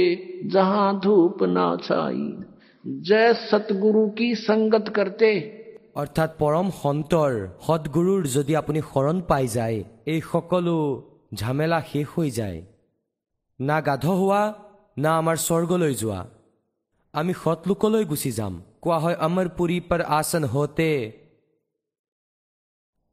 যা 0.54 0.66
ধূপ 1.04 1.44
না 1.56 1.68
ছাই 1.86 2.24
জয় 3.08 3.34
সতগুৰু 3.50 4.06
কি 4.18 4.30
সংগত 4.46 4.86
কৰতে 4.98 5.32
অৰ্থাৎ 6.02 6.30
পৰম 6.42 6.68
সন্তৰ 6.82 7.32
সদগুৰুৰ 7.68 8.22
যদি 8.36 8.60
আপুনি 8.62 8.80
শৰণ 8.92 9.18
পাই 9.30 9.46
যায় 9.58 9.78
এই 10.12 10.20
সকলো 10.32 10.76
ঝামেলা 11.40 11.80
শেষ 11.92 12.08
হৈ 12.16 12.30
যায়। 12.40 12.60
না 13.60 13.78
গাধ 13.88 14.06
হোৱা 14.20 14.44
না 15.04 15.12
আমাৰ 15.20 15.38
স্বৰ্গলৈ 15.48 15.94
যোৱা। 16.02 16.22
আমি 17.14 17.34
সৎলোকলৈ 17.44 18.04
গুচি 18.12 18.32
যাম। 18.40 18.56
কোৱা 18.82 19.00
হয় 19.00 19.16
অমৰ 19.16 19.50
পুৰী 19.50 19.82
আসন 20.08 20.44
হওঁতে 20.44 21.22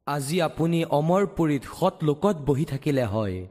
আজি 0.07 0.43
আপুনি 0.43 0.85
অমৰ 0.85 1.27
পুৰীত 1.27 1.63
সৎ 1.81 1.95
লোকত 2.03 2.37
বহি 2.47 2.65
থাকিলে 2.65 3.05
হয় 3.05 3.47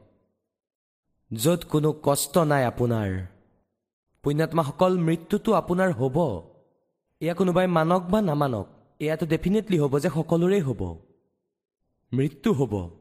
য'ত 1.32 1.64
কোনো 1.64 1.92
কষ্ট 2.02 2.38
নাই 2.38 2.66
আপোনাৰ। 2.66 3.26
পুণ্যাত্মাসকল 4.22 4.98
মৃত্যুটো 4.98 5.52
আপোনাৰ 5.52 5.92
হ'ব। 5.92 6.16
এয়া 7.20 7.34
কোনোবাই 7.34 7.66
মানক 7.66 8.02
বা 8.02 8.20
নামানক 8.20 8.66
এয়াতো 8.98 9.26
ডেফিনেটলি 9.26 9.78
হ'ব 9.78 9.98
যে 9.98 10.08
সকলোৰে 10.08 10.60
হ'ব। 10.60 10.98
মৃত্যু 12.12 12.52
হ'ব। 12.52 12.97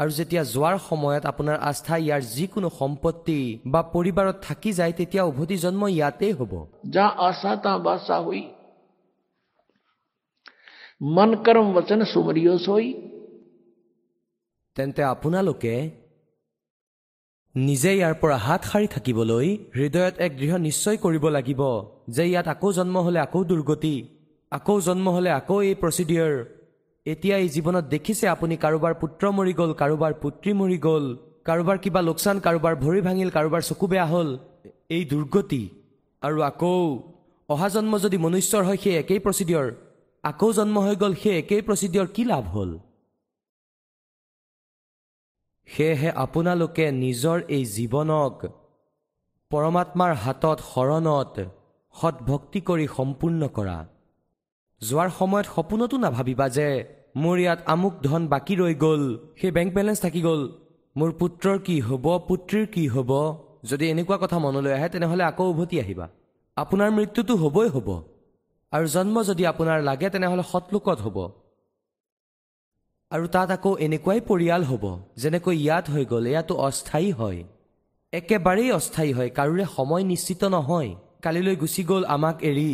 আৰু 0.00 0.10
যেতিয়া 0.10 0.42
যোৱাৰ 0.44 0.76
সময়ত 0.88 1.24
আপোনাৰ 1.26 1.56
আস্থা 1.70 1.96
ইয়াৰ 1.96 2.22
যিকোনো 2.34 2.68
সম্পত্তি 2.80 3.40
বা 3.72 3.80
পৰিবাৰত 3.94 4.36
থাকি 4.46 4.70
যায় 4.72 4.92
তেতিয়া 4.92 5.22
উভতি 5.24 5.56
জন্ম 5.56 5.82
ইয়াতেই 5.86 6.32
হ'ব। 6.32 6.52
যা 6.94 7.06
আশা 7.28 7.52
তা 7.56 7.72
বাচা 7.78 8.16
হৈ। 8.20 8.42
মন 11.16 11.30
বচন 11.74 12.00
হৈ। 12.66 12.86
তেন্তে 14.76 15.02
আপোনালোকে 15.02 15.74
নিজে 17.54 17.90
ইয়াৰ 17.96 18.14
পৰা 18.14 18.36
হাত 18.36 18.60
সাৰি 18.64 18.86
থাকিবলৈ 18.86 19.46
হৃদয়ত 19.76 20.14
এক 20.26 20.32
দৃঢ় 20.36 20.56
নিশ্চয় 20.58 20.96
কৰিব 20.96 21.24
লাগিব 21.36 21.62
যে 22.16 22.24
ইয়াত 22.28 22.46
আকৌ 22.48 22.68
জন্ম 22.72 22.96
হ'লে 22.98 23.20
আকৌ 23.20 23.40
দুৰ্গতি 23.44 23.96
আকৌ 24.52 24.76
জন্ম 24.80 25.06
হ'লে 25.08 25.30
আকৌ 25.30 25.56
এই 25.62 25.74
প্ৰচিডিঅৰ 25.74 26.32
এতিয়া 27.06 27.36
এই 27.36 27.48
জীৱনত 27.54 27.84
দেখিছে 27.94 28.24
আপুনি 28.34 28.54
কাৰোবাৰ 28.64 28.94
পুত্ৰ 29.02 29.24
মৰি 29.36 29.52
গ'ল 29.60 29.70
কাৰোবাৰ 29.82 30.12
পুত্ৰী 30.22 30.52
মৰি 30.60 30.78
গ'ল 30.86 31.04
কাৰোবাৰ 31.48 31.78
কিবা 31.84 32.00
লোকচান 32.08 32.36
কাৰোবাৰ 32.46 32.74
ভৰি 32.84 33.00
ভাঙিল 33.06 33.30
কাৰোবাৰ 33.36 33.62
চকু 33.68 33.86
বেয়া 33.92 34.06
হ'ল 34.12 34.28
এই 34.96 35.04
দুৰ্গতি। 35.12 35.62
আৰু 36.22 36.38
আকৌ 36.50 36.74
অহা 37.48 37.68
জন্ম 37.74 37.92
যদি 38.04 38.16
মনুষ্যৰ 38.26 38.62
হয় 38.68 38.78
সেই 38.82 38.94
একেই 39.02 39.20
প্ৰচিডিয়ৰ 39.26 39.66
আকৌ 40.24 40.48
জন্ম 40.58 40.76
হৈ 40.86 40.94
গ'ল 41.02 41.12
সেই 41.22 41.34
একেই 41.42 41.62
প্ৰচিডিয়ৰ 41.68 42.06
কি 42.14 42.22
লাভ 42.32 42.44
হ'ল? 42.54 42.70
সেয়েহে 45.68 46.10
আপোনালোকে 46.24 46.84
নিজৰ 47.04 47.38
এই 47.56 47.64
জীৱনক 47.76 48.34
পৰমাত্মাৰ 49.50 50.12
হাতত 50.24 50.58
শৰণত 50.72 51.34
সৎভক্তি 51.94 52.60
কৰি 52.68 52.86
সম্পূৰ্ণ 52.96 53.42
কৰা। 53.56 53.78
যোৱাৰ 54.82 55.10
সময়ত 55.18 55.46
সপোনতো 55.54 55.96
নাভাবিবা 55.96 56.46
যে 56.48 56.68
মোৰ 57.22 57.36
ইয়াত 57.38 57.60
আমুক 57.72 57.94
ধন 58.02 58.22
বাকী 58.28 58.54
ৰৈ 58.56 58.74
গ'ল 58.74 59.02
সেই 59.40 59.50
বেংক 59.50 59.70
বেলেঞ্চ 59.74 59.98
থাকি 60.00 60.20
গ'ল। 60.22 60.42
মোৰ 60.96 61.10
পুত্ৰৰ 61.20 61.58
কি 61.66 61.76
হ'ব 61.80 62.06
পুত্ৰীৰ 62.28 62.66
কি 62.74 62.84
হ'ব? 62.88 63.10
যদি 63.70 63.84
এনেকুৱা 63.90 64.16
কথা 64.16 64.38
মনলৈ 64.38 64.72
আহে 64.72 64.88
তেনেহ'লে 64.88 65.24
আকৌ 65.24 65.44
উভতি 65.52 65.76
আহিবা। 65.80 66.06
আপোনাৰ 66.56 66.90
মৃত্যুটো 66.90 67.34
হ'বই 67.42 67.68
হ'ব। 67.68 67.88
আৰু 68.72 68.86
জন্ম 68.86 69.16
যদি 69.22 69.42
আপোনাৰ 69.46 69.78
লাগে 69.82 70.08
তেনেহ'লে 70.10 70.44
সৎলোকত 70.52 70.98
হ'ব। 71.04 71.18
আৰু 73.10 73.26
তাত 73.34 73.48
আকৌ 73.50 73.70
এনেকুৱাই 73.86 74.20
পৰিয়াল 74.20 74.62
হ'ব 74.64 74.84
যেনেকৈ 75.16 75.56
ইয়াত 75.64 75.86
হৈ 75.90 76.04
গ'ল 76.04 76.24
এয়াতো 76.26 76.54
অস্থায়ী 76.68 77.10
হয়। 77.10 77.40
একেবাৰেই 78.12 78.70
অস্থায়ী 78.72 79.12
হয় 79.12 79.30
কাৰোৰে 79.38 79.64
সময় 79.76 80.04
নিশ্চিত 80.12 80.42
নহয়। 80.44 80.90
কালিলৈ 81.22 81.56
গুচি 81.56 81.82
গ'ল 81.84 82.02
আমাক 82.14 82.36
এৰি। 82.50 82.70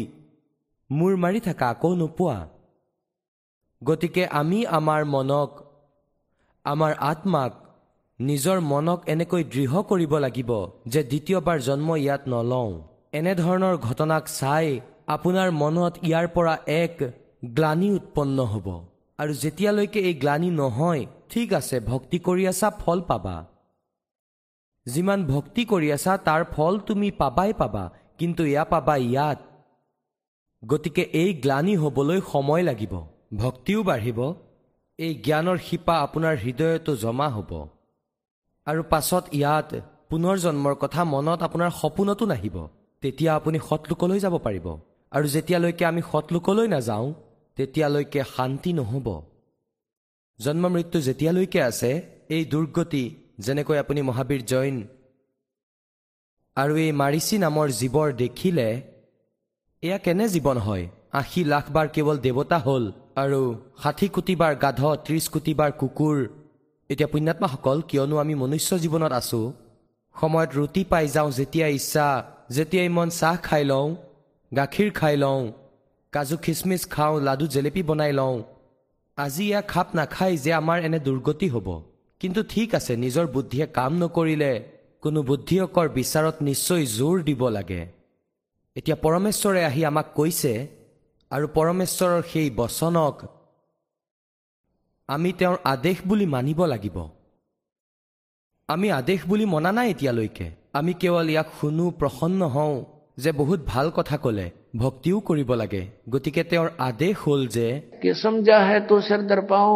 মূৰ 0.91 1.13
মাৰি 1.17 1.41
থাকা 1.41 1.67
আকৌ 1.69 1.91
নোপোৱা। 1.95 2.39
গতিকে 3.83 4.25
আমি 4.41 4.59
আমাৰ 4.79 5.01
মনক 5.05 5.51
আমাৰ 6.65 6.93
আত্মাক 7.11 7.53
নিজৰ 8.21 8.59
মনক 8.73 9.01
এনেকৈ 9.09 9.43
দৃঢ় 9.55 9.83
কৰিব 9.91 10.13
লাগিব 10.25 10.51
যে 10.87 11.01
দ্বিতীয়বাৰ 11.03 11.59
জন্ম 11.61 11.89
ইয়াত 11.97 12.23
নলওঁ। 12.29 12.71
এনেধৰণৰ 13.13 13.75
ঘটনাক 13.79 14.25
চাই 14.29 14.67
আপোনাৰ 15.09 15.49
মনত 15.63 15.95
ইয়াৰ 16.09 16.27
পৰা 16.37 16.55
এক 16.83 16.95
গ্লানি 17.57 17.89
উৎপন্ন 17.91 18.39
হ'ব। 18.53 18.67
আৰু 19.19 19.33
যেতিয়ালৈকে 19.43 20.01
এই 20.09 20.15
গ্লানি 20.15 20.51
নহয় 20.51 21.03
ঠিক 21.31 21.49
আছে 21.53 21.77
ভক্তি 21.81 22.19
কৰি 22.19 22.45
আছা 22.53 22.69
ফল 22.83 22.99
পাবা। 23.01 23.37
যিমান 24.87 25.21
ভক্তি 25.25 25.63
কৰি 25.65 25.89
আছা 25.93 26.13
তাৰ 26.27 26.43
ফল 26.55 26.73
তুমি 26.89 27.09
পাবাই 27.21 27.53
পাবা 27.53 27.85
কিন্তু 28.19 28.43
এয়া 28.45 28.65
পাবা 28.73 28.97
ইয়াত। 29.09 29.39
গতিকে 30.71 31.03
এই 31.21 31.31
গ্লানি 31.45 31.75
হ'বলৈ 31.83 32.19
সময় 32.33 32.63
লাগিব 32.69 32.95
ভক্তিও 33.43 33.81
বাঢ়িব 33.89 34.21
এই 34.99 35.13
জ্ঞানৰ 35.27 35.59
শিপা 35.67 35.95
আপোনাৰ 36.07 36.35
হৃদয়তো 36.45 36.93
জমা 37.03 37.29
হ'ব। 37.35 37.51
আৰু 38.67 38.83
পাছত 38.93 39.25
ইয়াত 39.39 39.71
পুনৰ 40.11 40.37
জন্মৰ 40.45 40.75
কথা 40.83 41.01
মনত 41.15 41.41
আপোনাৰ 41.49 41.71
সপোনতো 41.81 42.25
নাহিব 42.33 42.57
তেতিয়া 43.03 43.31
আপুনি 43.39 43.59
সৎলোকলৈ 43.69 44.19
যাব 44.25 44.35
পাৰিব। 44.47 44.67
আৰু 45.13 45.27
যেতিয়ালৈকে 45.35 45.85
আমি 45.91 46.03
সৎলোকলৈ 46.13 46.67
নাযাওঁ 46.75 47.07
তেতিয়ালৈকে 47.57 48.21
শান্তি 48.35 48.71
নহ'ব। 48.79 49.09
জন্ম 50.39 50.65
মৃত্যু 50.75 50.99
যেতিয়ালৈকে 51.07 51.61
আছে 51.71 51.91
এই 52.35 52.43
দুৰ্গতি 52.53 53.05
যেনেকৈ 53.45 53.77
আপুনি 53.83 54.01
মহাবীৰ 54.09 54.43
জৈন 54.53 54.77
আৰু 56.57 56.75
এই 56.85 56.93
মাৰিচি 57.03 57.37
নামৰ 57.45 57.67
জীৱৰ 57.81 58.09
দেখিলে 58.23 58.69
এয়া 59.83 59.99
কেনে 60.05 60.27
জীৱন 60.35 60.59
হয়? 60.67 60.85
আশী 61.21 61.41
লাখ 61.53 61.67
বাৰ 61.75 61.87
কেৱল 61.95 62.17
দেৱতা 62.27 62.59
হ'ল 62.67 62.85
আৰু 63.23 63.41
ষাঠি 63.83 64.07
কোটি 64.15 64.35
বাৰ 64.41 64.55
গাধ 64.63 64.81
ত্ৰিছ 65.05 65.25
কোটি 65.35 65.53
বাৰ 65.59 65.71
কুকুৰ। 65.81 66.19
এতিয়া 66.91 67.09
পুণ্যাত্মাসকল 67.13 67.79
কিয়নো 67.89 68.17
আমি 68.23 68.35
মনুষ্য 68.43 68.71
জীৱনত 68.83 69.13
আছো? 69.21 69.41
সময়ত 70.17 70.51
ৰুটি 70.59 70.83
পাই 70.91 71.07
যাওঁ 71.15 71.31
যেতিয়া 71.39 71.67
ইচ্ছা 71.79 72.07
যেতিয়াই 72.55 72.89
মন 72.97 73.09
চাহ 73.19 73.37
খাই 73.47 73.65
লওঁ 73.71 73.89
গাখীৰ 74.53 74.91
খাই 74.99 75.17
লওঁ 75.23 75.41
কাজু 76.13 76.37
খিচমিচ 76.45 76.83
খাওঁ 76.95 77.15
লাডু 77.27 77.47
জেলেপি 77.55 77.83
বনাই 77.89 78.13
লওঁ। 78.19 78.37
আজি 79.19 79.45
এয়া 79.51 79.61
খাপ 79.73 79.89
নাখায় 79.99 80.37
যে 80.45 80.51
আমাৰ 80.61 80.79
এনে 80.87 80.99
দুৰ্গতি 81.07 81.47
হ'ব। 81.55 81.69
কিন্তু 82.21 82.41
ঠিক 82.53 82.69
আছে 82.79 82.93
নিজৰ 83.05 83.27
বুদ্ধিয়ে 83.35 83.67
কাম 83.79 83.93
নকৰিলে 84.03 84.53
কোনো 85.03 85.21
বুদ্ধিয়কৰ 85.29 85.87
বিচাৰত 85.99 86.37
নিশ্চয় 86.49 86.83
জোৰ 86.99 87.17
দিব 87.29 87.43
লাগে। 87.59 87.83
এতিয়া 88.76 88.98
পৰমেশ্বৰে 88.98 89.62
আহি 89.64 89.82
আমাক 89.86 90.08
কৈছে 90.16 90.52
আৰু 91.32 91.46
পৰমেশ্বৰৰ 91.56 92.22
সেই 92.32 92.50
বচনক 92.58 93.16
আমি 95.10 95.32
তেওঁৰ 95.40 95.58
আদেশ 95.66 95.98
বুলি 96.08 96.26
মানিব 96.34 96.60
লাগিব 96.66 96.98
আমি 98.70 98.88
আদেশ 98.92 99.20
বুলি 99.28 99.46
মনা 99.54 99.72
নাই 99.78 99.88
এতিয়ালৈকে 99.94 100.48
আমি 100.74 100.92
কেৱল 101.02 101.28
ইয়াক 101.30 101.50
শুনো 101.60 101.86
প্ৰসন্ন 102.02 102.42
হওঁ 102.56 102.76
যে 103.18 103.32
বহুত 103.32 103.60
ভাল 103.68 103.88
কথা 103.98 104.18
ক'লে 104.18 104.46
ভক্তিও 104.76 105.18
কৰিব 105.22 105.50
লাগে 105.62 105.82
গতিকে 106.10 106.44
তেওঁৰ 106.44 106.70
আদেশ 106.88 107.14
হ'ল 107.24 107.42
যে 107.56 107.68
कि 108.02 108.12
समझा 108.16 108.60
है 108.70 108.80
तो 108.88 108.96
सिर 109.08 109.22
दर 109.30 109.42
पाओ 109.48 109.74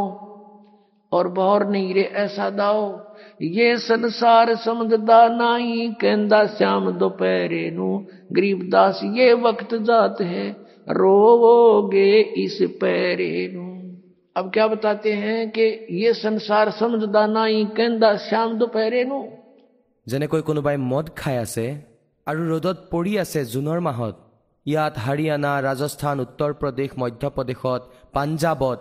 और 1.11 1.25
बहर 1.31 1.61
नहीं 1.67 1.89
रे 1.93 2.05
ऐसा 2.17 2.45
दाओ 2.53 2.81
ये 3.49 3.77
संसार 3.79 4.55
समझदा 4.63 5.19
नाई 5.35 5.87
कहंदा 6.01 6.39
श्याम 6.53 6.91
दोपहरे 6.99 7.63
नु 7.71 7.87
गरीबदास 8.33 9.01
ये 9.15 9.31
वक्त 9.43 9.75
जात 9.89 10.21
है 10.31 10.45
रोवोगे 10.99 12.09
इस 12.43 12.57
पैरे 12.81 13.31
नु 13.53 13.65
अब 14.35 14.51
क्या 14.53 14.67
बताते 14.67 15.13
हैं 15.15 15.49
कि 15.51 15.65
ये 16.01 16.13
संसार 16.15 16.71
समझदा 16.79 17.25
नाई 17.29 17.65
कहंदा 17.77 18.15
श्याम 18.25 18.57
दोपहरे 18.59 19.03
नु 19.05 19.23
যেনেকৈ 20.07 20.41
কোনোবাই 20.47 20.77
মদ 20.87 21.07
খাই 21.19 21.35
আছে 21.37 21.65
আৰু 22.27 22.41
ৰ'দত 22.49 22.77
পৰি 22.91 23.13
আছে 23.21 23.39
জুনৰ 23.53 23.79
মাহত 23.85 24.15
ইয়াত 24.65 24.93
হাৰিয়ানা 25.05 25.51
ৰাজস্থান 25.65 26.21
উত্তৰ 26.23 26.51
প্ৰদেশ 26.61 26.89
মধ্যপ্ৰদেশত 27.01 27.81
পাঞ্জাৱত 28.15 28.79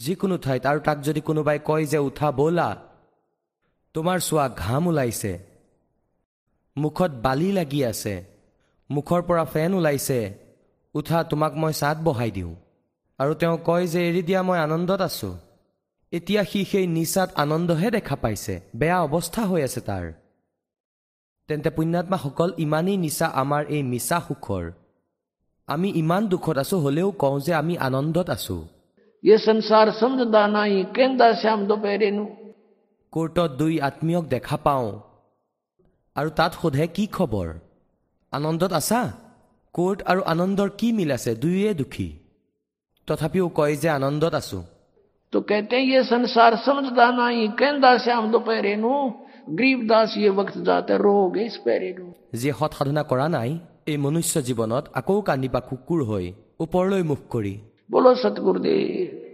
যিকোনো 0.00 0.36
ঠাইত 0.44 0.62
আৰু 0.70 0.80
তাক 0.86 0.98
যদি 1.08 1.20
কোনোবাই 1.28 1.58
কয় 1.68 1.84
যে 1.92 1.98
উঠা 2.08 2.28
ব'লা 2.40 2.68
তোমাৰ 3.94 4.18
চোৱা 4.20 4.46
ঘাম 4.62 4.82
ওলাইছে 4.86 5.32
মুখত 6.76 7.12
বালি 7.24 7.50
লাগি 7.52 7.80
আছে 7.84 8.14
মুখৰ 8.90 9.20
পৰা 9.28 9.44
ফেন 9.52 9.70
ওলাইছে 9.74 10.18
উঠা 10.94 11.18
তোমাক 11.30 11.52
মই 11.60 11.72
চাট 11.80 11.96
বহাই 12.06 12.30
দিওঁ 12.30 12.54
আৰু 13.18 13.32
তেওঁ 13.40 13.56
কয় 13.68 13.86
যে 13.92 14.00
এৰি 14.08 14.22
দিয়া 14.28 14.40
মই 14.42 14.58
আনন্দত 14.66 15.00
আছোঁ 15.00 15.34
এতিয়া 16.12 16.42
সি 16.50 16.60
সেই 16.70 16.86
নিচাত 16.96 17.28
আনন্দহে 17.36 17.88
দেখা 17.90 18.16
পাইছে 18.22 18.54
বেয়া 18.80 18.98
অৱস্থা 19.06 19.42
হৈ 19.50 19.60
আছে 19.68 19.80
তাৰ 19.88 20.04
তেন্তে 21.48 21.70
পুণ্যাত্মাসকল 21.76 22.50
ইমানেই 22.64 22.98
নিচা 23.04 23.26
আমাৰ 23.42 23.62
এই 23.74 23.82
মিছা 23.92 24.18
সুখৰ 24.26 24.64
আমি 25.68 25.88
ইমান 26.02 26.22
দুখত 26.32 26.56
আছো 26.62 26.76
হ'লেও 26.84 27.08
কওঁ 27.22 27.36
যে 27.44 27.52
আমি 27.60 27.74
আনন্দত 27.86 28.28
আছো 28.36 28.58
ये 29.24 29.36
संसार 29.38 29.90
समझदा 29.92 30.42
नाई 30.46 30.82
कहंदा 30.96 31.26
श्याम 31.32 31.60
दोपहरे 31.66 32.10
नु 32.10 32.24
কোৰ্টত 33.12 33.50
দুই 33.60 33.74
আত্মীয়ক 33.88 34.24
দেখা 34.30 34.56
পাওঁ 34.64 34.88
আৰু 36.16 36.30
তাত 36.38 36.52
সোধে 36.60 36.86
কি 36.96 37.04
খবৰ 37.16 37.48
আনন্দত 38.32 38.72
আছা 38.80 39.00
কোৰ্ট 39.74 39.98
আৰু 40.10 40.20
আনন্দৰ 40.32 40.68
কি 40.78 40.88
মিল 40.96 41.10
আছে 41.16 41.32
দুয়োৱে 41.42 41.72
দুখী 41.80 42.08
তথাপিও 43.08 43.46
কয় 43.58 43.74
যে 43.82 43.88
আনন্দত 43.90 44.34
আছো 44.40 44.60
तो 45.32 45.40
कहते 45.42 45.76
हैं 45.76 45.84
ये 45.84 46.00
संसार 46.04 46.54
समझदा 46.58 47.06
नहीं 47.12 47.48
कहंदा 47.58 47.90
श्याम 48.04 48.24
दोपहरे 48.32 48.74
नु 48.76 48.92
गरीबदास 49.52 50.14
ये 50.16 50.30
वक्त 50.38 50.56
जाते 50.68 50.96
रोगे 50.98 51.44
इस 51.44 51.56
पैरे 51.64 51.90
नु 51.98 52.06
যিয়ে 52.34 52.54
সৎ 52.58 52.72
সাধনা 52.78 53.02
কৰা 53.10 53.26
নাই 53.34 53.50
এই 53.86 53.96
মনুষ্য 54.04 54.34
জীৱনত 54.48 54.84
আকৌ 55.00 55.16
কান্দিবা 55.28 55.60
কুকুৰ 55.68 56.00
হৈ 56.10 56.26
ওপৰলৈ 56.64 57.02
মুখ 57.10 57.20
কৰি 57.32 57.54
बोलो 57.90 58.10
सतगुरुदेव 58.22 59.26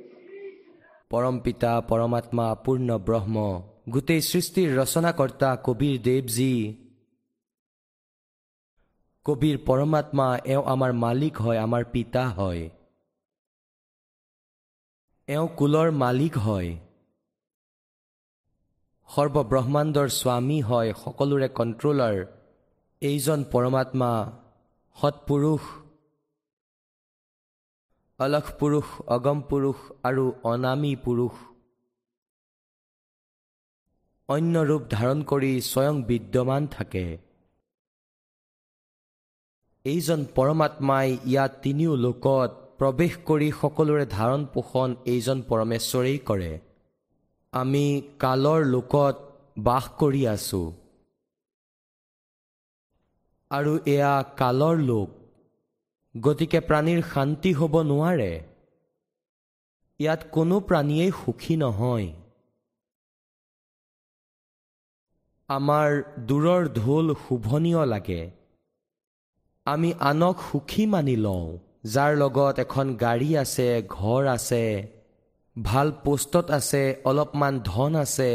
পৰম 1.10 1.36
পিতা 1.40 1.72
পৰমাত্মা 1.88 2.46
পূৰ্ণ 2.64 2.88
ব্ৰহ্ম 3.06 3.36
গোটেই 3.89 4.21
সৃষ্টিৰ 4.21 4.69
ৰচনাকৰ্তা 4.79 5.49
কবিৰ 5.65 5.95
দেৱজী। 6.01 6.53
কবিৰ 9.25 9.57
পৰমাত্মা 9.65 10.27
এওঁ 10.45 10.63
আমাৰ 10.63 10.93
মালিক 10.93 11.41
হয় 11.41 11.59
আমাৰ 11.59 11.83
পিতা 11.85 12.23
হয়। 12.29 12.69
এওঁ 15.27 15.47
কুলৰ 15.57 15.91
মালিক 15.91 16.37
হয়। 16.37 16.69
সৰ্বব্ৰহ্মাণ্ডৰ 19.09 20.07
স্বামী 20.19 20.59
হয় 20.61 20.93
সকলোৰে 20.93 21.49
কণ্ট্ৰলাৰ। 21.49 22.15
এইজন 23.01 23.43
পৰমাত্মা 23.51 24.11
সৎপুৰুষ 24.97 25.61
অলখ 28.19 28.45
পুৰুষ 28.59 28.87
অগম 29.07 29.39
পুৰুষ 29.41 29.77
আৰু 30.03 30.25
অনামী 30.43 30.95
পুৰুষ। 30.95 31.48
অন্য 34.29 34.61
ৰূপ 34.63 34.83
ধাৰণ 34.89 35.21
কৰি 35.23 35.61
স্বয়ং 35.61 36.03
বিদ্যমান 36.03 36.67
থাকে। 36.67 37.17
এইজন 39.85 40.25
পৰমাত্মাই 40.35 41.17
ইয়াত 41.25 41.51
তিনিও 41.63 41.95
লোকত 41.95 42.49
প্ৰৱেশ 42.79 43.13
কৰি 43.25 43.51
সকলোৰে 43.61 44.05
ধাৰণ 44.05 44.45
পোষণ 44.45 44.95
এইজন 45.05 45.41
পৰমেশ্বৰেই 45.41 46.19
কৰে। 46.19 46.51
আমি 47.53 47.85
কালৰ 48.19 48.65
লোকত 48.65 49.15
বাস 49.57 49.89
কৰি 49.99 50.21
আছো। 50.27 50.61
আৰু 53.51 53.73
এয়া 53.85 54.13
কালৰ 54.37 54.77
লোক। 54.77 55.09
গতিকে 56.15 56.59
প্ৰাণীৰ 56.59 57.01
শান্তি 57.13 57.51
হ'ব 57.53 57.73
নোৱাৰে। 57.81 58.31
ইয়াত 59.99 60.21
কোনো 60.31 60.55
প্ৰাণীয়েই 60.59 61.11
সুখী 61.11 61.55
নহয়। 61.55 62.07
আমাৰ 65.49 65.89
দূৰৰ 66.29 66.63
ঢোল 66.73 67.07
শোভনীয় 67.23 67.83
লাগে। 67.85 68.21
আমি 69.67 69.89
আনক 70.09 70.35
সুখী 70.47 70.83
মানি 70.85 71.15
লওঁ 71.25 71.47
যাৰ 71.93 72.11
লগত 72.21 72.55
এখন 72.63 72.87
গাড়ী 73.03 73.29
আছে 73.43 73.67
ঘৰ 73.89 74.23
আছে 74.35 74.63
ভাল 75.55 75.87
পোষ্টত 76.03 76.45
আছে 76.51 76.83
অলপমান 77.09 77.53
ধন 77.63 77.91
আছে 78.03 78.31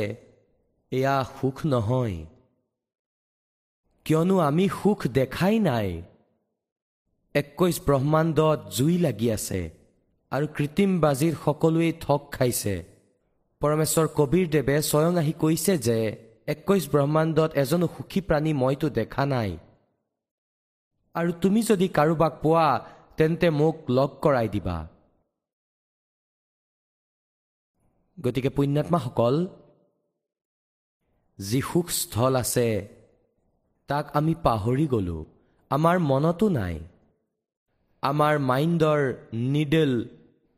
এয়া 0.92 1.16
সুখ 1.36 1.56
নহয়। 1.66 2.18
কিয়নো 4.06 4.36
আমি 4.48 4.66
সুখ 4.78 5.00
দেখাই 5.18 5.56
নাই। 5.68 5.88
একৈশ 7.34 7.76
ব্ৰহ্মাণ্ডত 7.86 8.58
জুই 8.76 8.94
লাগি 8.98 9.28
আছে 9.36 9.60
আৰু 10.32 10.46
কৃত্ৰিম 10.56 10.90
বাজিত 11.00 11.34
সকলোৱেই 11.44 11.92
ঠগ 12.00 12.20
খাইছে। 12.34 12.76
পৰমেশ্বৰ 13.60 14.06
কবীৰদেৱে 14.18 14.76
স্বয়ং 14.90 15.12
আহি 15.22 15.32
কৈছে 15.42 15.74
যে 15.86 15.98
একৈশ 16.48 16.84
ব্ৰহ্মাণ্ডত 16.92 17.50
এজনো 17.62 17.86
সুখী 17.96 18.20
প্ৰাণী 18.20 18.52
মইতো 18.52 18.88
দেখা 18.98 19.24
নাই। 19.26 19.50
আৰু 21.14 21.30
তুমি 21.42 21.60
যদি 21.62 21.86
কাৰোবাক 21.88 22.32
পোৱা 22.42 22.66
তেন্তে 23.16 23.48
মোক 23.50 23.76
লগ 23.96 24.10
কৰাই 24.24 24.48
দিবা। 24.48 24.76
গতিকে 28.18 28.50
পুণ্যাত্মাসকল 28.56 29.34
যি 31.38 31.60
সুখস্থল 31.60 32.34
আছে 32.36 32.68
তাক 33.88 34.04
আমি 34.16 34.34
পাহৰি 34.42 34.86
গ'লোঁ। 34.86 35.22
আমাৰ 35.70 35.96
মনতো 36.10 36.46
নাই। 36.48 36.76
আমাৰ 38.02 38.34
মাইণ্ডৰ 38.50 39.00
নিডল 39.52 39.92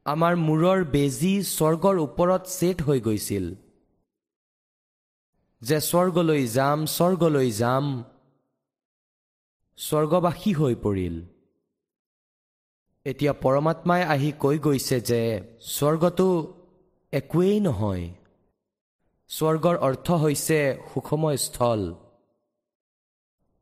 আমাৰ 0.07 0.33
মূৰৰ 0.47 0.79
বেজী 0.95 1.35
স্বৰ্গৰ 1.57 1.97
ওপৰত 2.07 2.43
ছেট 2.57 2.77
হৈ 2.83 2.99
গৈছিল। 3.01 3.47
যে 5.67 5.79
স্বৰ্গলৈ 5.91 6.43
যাম 6.57 6.79
স্বৰ্গলৈ 6.97 7.51
যাম 7.51 7.87
স্বৰ্গবাসী 9.79 10.53
হৈ 10.55 10.75
পৰিল। 10.85 11.17
এতিয়া 13.07 13.33
পৰমাত্মাই 13.45 14.03
আহি 14.15 14.31
কৈ 14.43 14.57
গৈছে 14.59 14.97
যে 15.01 15.23
স্বৰ্গটো 15.75 16.29
একোৱেই 17.13 17.59
নহয়। 17.61 18.07
স্বৰ্গৰ 19.31 19.77
অৰ্থ 19.79 20.07
হৈছে 20.23 20.59
সুখময় 20.91 21.37
স্থল 21.37 21.81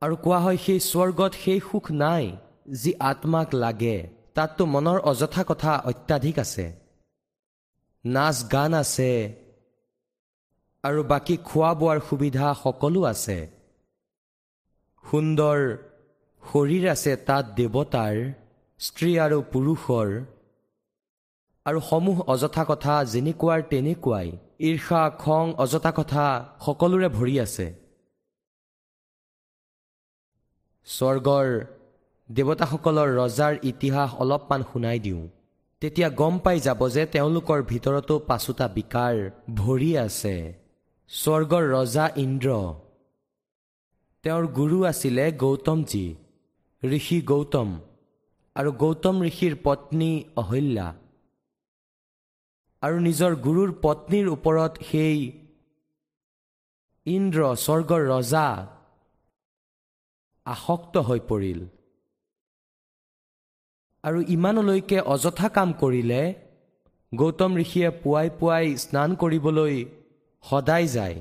আৰু 0.02 0.14
কোৱা 0.24 0.38
হয় 0.38 0.58
সেই 0.64 0.80
স্বৰ্গত 0.90 1.32
সেই 1.42 1.60
সুখ 1.68 1.84
নাই 2.02 2.24
যি 2.82 2.90
আত্মাক 3.00 3.48
লাগে। 3.54 3.96
তাততো 4.34 4.62
মনৰ 4.66 4.98
অযথা 5.10 5.42
কথা 5.48 5.72
অত্যাধিক 5.84 6.36
আছে। 6.38 6.66
নাচ 8.04 8.36
গান 8.52 8.72
আছে 8.74 9.10
আৰু 10.84 11.00
বাকী 11.10 11.36
খোৱা 11.48 11.70
বোৱাৰ 11.80 11.98
সুবিধা 12.08 12.46
সকলো 12.62 13.00
আছে। 13.12 13.38
সুন্দৰ 15.04 15.58
শৰীৰ 16.42 16.84
আছে 16.94 17.12
তাত 17.28 17.44
দেৱতাৰ 17.58 18.16
স্ত্ৰী 18.80 19.12
আৰু 19.18 19.38
পুৰুষৰ। 19.52 20.08
আৰু 21.66 21.78
সমূহ 21.90 22.16
অযথা 22.32 22.64
কথা 22.70 22.94
যেনেকুৱাৰ 23.12 23.60
তেনেকুৱাই। 23.70 24.28
ঈৰ্ষা 24.60 25.02
খং 25.22 25.44
অযথা 25.64 25.90
কথা 25.98 26.24
সকলোৰে 26.64 27.08
ভৰি 27.08 27.34
আছে। 27.44 27.66
স্বৰ্গৰ 30.86 31.48
দেৱতাসকলৰ 32.28 33.08
ৰজাৰ 33.20 33.54
ইতিহাস 33.70 34.10
অলপমান 34.22 34.60
শুনাই 34.72 34.98
দিওঁ। 34.98 35.22
তেতিয়া 35.82 36.08
গম 36.20 36.34
পাই 36.44 36.58
যাব 36.60 36.80
যে 36.88 37.02
তেওঁলোকৰ 37.06 37.58
ভিতৰতো 37.70 38.14
পাচোতা 38.28 38.66
বিকাৰ 38.76 39.14
ভৰি 39.54 39.90
আছে। 40.06 40.63
স্বৰ্গৰ 41.10 41.64
ৰজা 41.74 42.04
ইন্দ্ৰ। 42.16 42.54
তেওঁৰ 44.24 44.44
গুৰু 44.58 44.78
আছিলে 44.90 45.24
গৌতমজী 45.42 46.06
ঋষি 46.82 47.18
গৌতম 47.22 47.68
আৰু 48.56 48.70
গৌতম 48.82 49.16
ঋষিৰ 49.30 49.54
পত্নী 49.64 50.10
অহল্যা। 50.36 50.88
আৰু 52.82 52.96
নিজৰ 53.08 53.32
গুৰুৰ 53.46 53.70
পত্নীৰ 53.84 54.26
ওপৰত 54.36 54.72
সেই 54.90 55.18
ইন্দ্ৰ 57.06 57.40
স্বৰ্গৰ 57.64 58.02
ৰজা 58.12 58.46
আসক্ত 60.46 60.94
হৈ 61.08 61.20
পৰিল। 61.30 61.60
আৰু 64.04 64.18
ইমানলৈকে 64.36 64.98
অযথা 65.14 65.48
কাম 65.56 65.68
কৰিলে 65.82 66.22
গৌতম 67.12 67.50
ঋষিয়ে 67.64 67.88
পুৱাই 68.02 68.28
পুৱাই 68.38 68.66
স্নান 68.84 69.10
কৰিবলৈ 69.22 69.74
সদায় 70.44 70.86
যায়। 70.86 71.18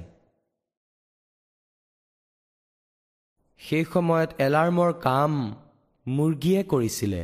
সেই 3.61 3.85
সময়ত 3.93 4.29
এলাৰ্মৰ 4.39 4.91
কাম 4.99 5.31
মুৰ্গীয়ে 6.07 6.61
কৰিছিলে। 6.63 7.23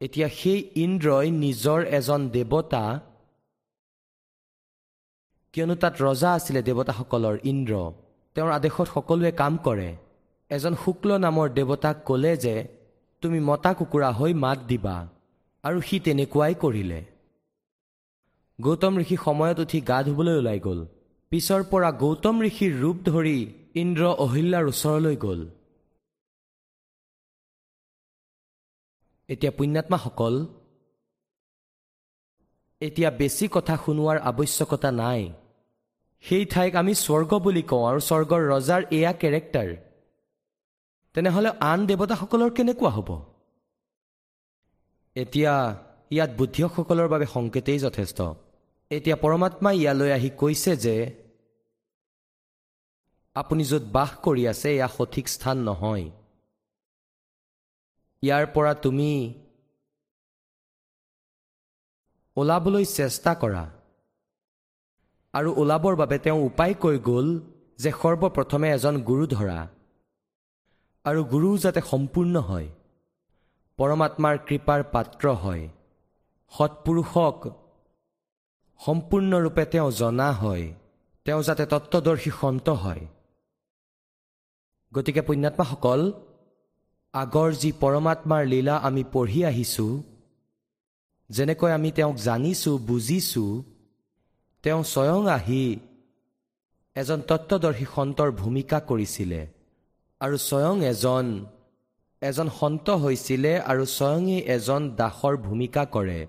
এতিয়া 0.00 0.28
সেই 0.28 0.60
ইন্দ্ৰই 0.84 1.26
নিজৰ 1.44 1.80
এজন 1.98 2.20
দেৱতা 2.28 2.84
কিয়নো 5.54 5.74
তাত 5.74 5.94
ৰজা 6.02 6.30
আছিলে 6.32 6.60
দেৱতাসকলৰ 6.62 7.36
ইন্দ্ৰ 7.44 7.74
তেওঁৰ 8.36 8.50
আদেশত 8.50 8.86
সকলোৱে 8.94 9.30
কাম 9.32 9.52
কৰে। 9.58 9.90
এজন 10.50 10.74
শুক্ল 10.84 11.10
নামৰ 11.18 11.46
দেৱতাক 11.48 11.96
ক'লে 12.04 12.32
যে 12.36 12.54
তুমি 13.22 13.38
মতা 13.40 13.72
কুকুৰা 13.74 14.10
হৈ 14.12 14.32
মাত 14.34 14.58
দিবা। 14.70 14.96
আৰু 15.64 15.78
সি 15.80 15.96
তেনেকুৱাই 16.00 16.54
কৰিলে। 16.54 17.00
গৌতম 18.60 18.94
ঋষি 18.98 19.16
সময়ত 19.24 19.58
উঠি 19.60 19.78
গা 19.80 19.98
ধুবলৈ 20.02 20.34
ওলাই 20.40 20.58
গ'ল। 20.60 20.80
পিছৰ 21.32 21.60
পৰা 21.70 21.90
গৌতম 22.02 22.36
ঋষিৰ 22.42 22.72
ৰূপ 22.82 22.96
ধৰি 23.08 23.38
ইন্দ্ৰ 23.74 24.04
অহিল্যাৰ 24.24 24.64
ওচৰলৈ 24.72 25.16
গ'ল। 25.16 25.40
এতিয়া 29.28 29.52
পুণ্যাত্মাসকল 29.58 30.34
এতিয়া 32.80 33.10
বেছি 33.10 33.46
কথা 33.52 33.74
শুনোৱাৰ 33.84 34.18
আৱশ্যকতা 34.30 34.90
নাই। 34.92 35.22
সেই 36.24 36.44
ঠাইক 36.44 36.72
আমি 36.76 36.92
স্বৰ্গ 36.94 37.30
বুলি 37.44 37.62
কওঁ 37.62 37.84
আৰু 37.90 38.00
স্বৰ্গৰ 38.00 38.42
ৰজাৰ 38.52 38.82
এয়া 38.90 39.12
কেৰেক্টাৰ। 39.12 39.68
তেনেহ'লে 41.14 41.50
আন 41.70 41.78
দেৱতাসকলৰ 41.86 42.50
কেনেকুৱা 42.56 42.90
হ'ব? 42.90 43.10
এতিয়া 45.16 45.54
ইয়াত 46.10 46.30
বুদ্ধিয়কসকলৰ 46.38 47.08
বাবে 47.08 47.26
সংকেতেই 47.26 47.78
যথেষ্ট। 47.78 48.20
এতিয়া 48.90 49.16
পৰমাত্মাই 49.16 49.76
ইয়ালৈ 49.78 50.10
আহি 50.12 50.30
কৈছে 50.40 50.72
যে 50.76 50.96
আপুনি 53.36 53.62
য'ত 53.64 53.84
বাস 53.96 54.10
কৰি 54.24 54.42
আছে 54.52 54.68
এয়া 54.76 54.88
সঠিক 54.96 55.26
স্থান 55.28 55.56
নহয়। 55.68 56.06
ইয়াৰ 58.22 58.44
পৰা 58.54 58.72
তুমি 58.84 59.12
ওলাবলৈ 62.36 62.84
চেষ্টা 62.98 63.32
কৰা। 63.34 63.64
আৰু 65.34 65.50
ওলাবৰ 65.62 65.94
বাবে 65.96 66.16
তেওঁ 66.18 66.40
উপায় 66.48 66.74
কৈ 66.74 66.96
গ'ল 66.98 67.28
যে 67.82 67.90
সৰ্বপ্ৰথমে 68.00 68.68
এজন 68.76 68.94
গুৰু 69.02 69.24
ধৰা। 69.36 69.60
আৰু 71.04 71.20
গুৰু 71.24 71.48
যাতে 71.58 71.80
সম্পূৰ্ণ 71.92 72.34
হয় 72.50 72.68
পৰমাত্মাৰ 73.78 74.36
কৃপাৰ 74.48 74.80
পাত্ৰ 74.94 75.24
হয়। 75.42 75.64
সৎপুৰুষক 76.52 77.36
সম্পূৰ্ণৰূপে 78.80 79.64
তেওঁ 79.72 79.90
জনা 80.00 80.28
হয়। 80.40 80.66
তেওঁ 81.26 81.40
যাতে 81.46 81.64
তত্ত্বদৰ্শী 81.72 82.30
সন্ত 82.40 82.66
হয়। 82.82 83.02
গতিকে 84.92 85.22
পুণ্যাত্মাসকল 85.28 86.00
আগৰ 87.14 87.50
যি 87.60 87.70
পৰমাত্মাৰ 87.82 88.42
লীলা 88.52 88.74
আমি 88.88 89.02
পঢ়ি 89.12 89.40
আহিছোঁ 89.50 89.92
যেনেকৈ 91.30 91.70
আমি 91.78 91.90
তেওঁক 91.96 92.16
জানিছোঁ 92.26 92.74
বুজিছোঁ 92.88 93.50
তেওঁ 94.64 94.80
স্বয়ং 94.92 95.22
আহি 95.36 95.64
এজন 96.96 97.20
তত্ত্বদৰ্শী 97.28 97.86
সন্তৰ 97.94 98.28
ভূমিকা 98.40 98.78
কৰিছিলে 98.90 99.40
আৰু 100.20 100.36
স্বয়ং 100.48 100.76
এজন 100.92 101.26
এজন 102.22 102.48
সন্ত 102.58 102.86
হৈছিলে 103.02 103.52
আৰু 103.70 103.84
স্বয়ঙে 103.96 104.38
এজন 104.56 104.82
দাসৰ 105.00 105.34
ভূমিকা 105.46 105.82
কৰে। 105.94 106.20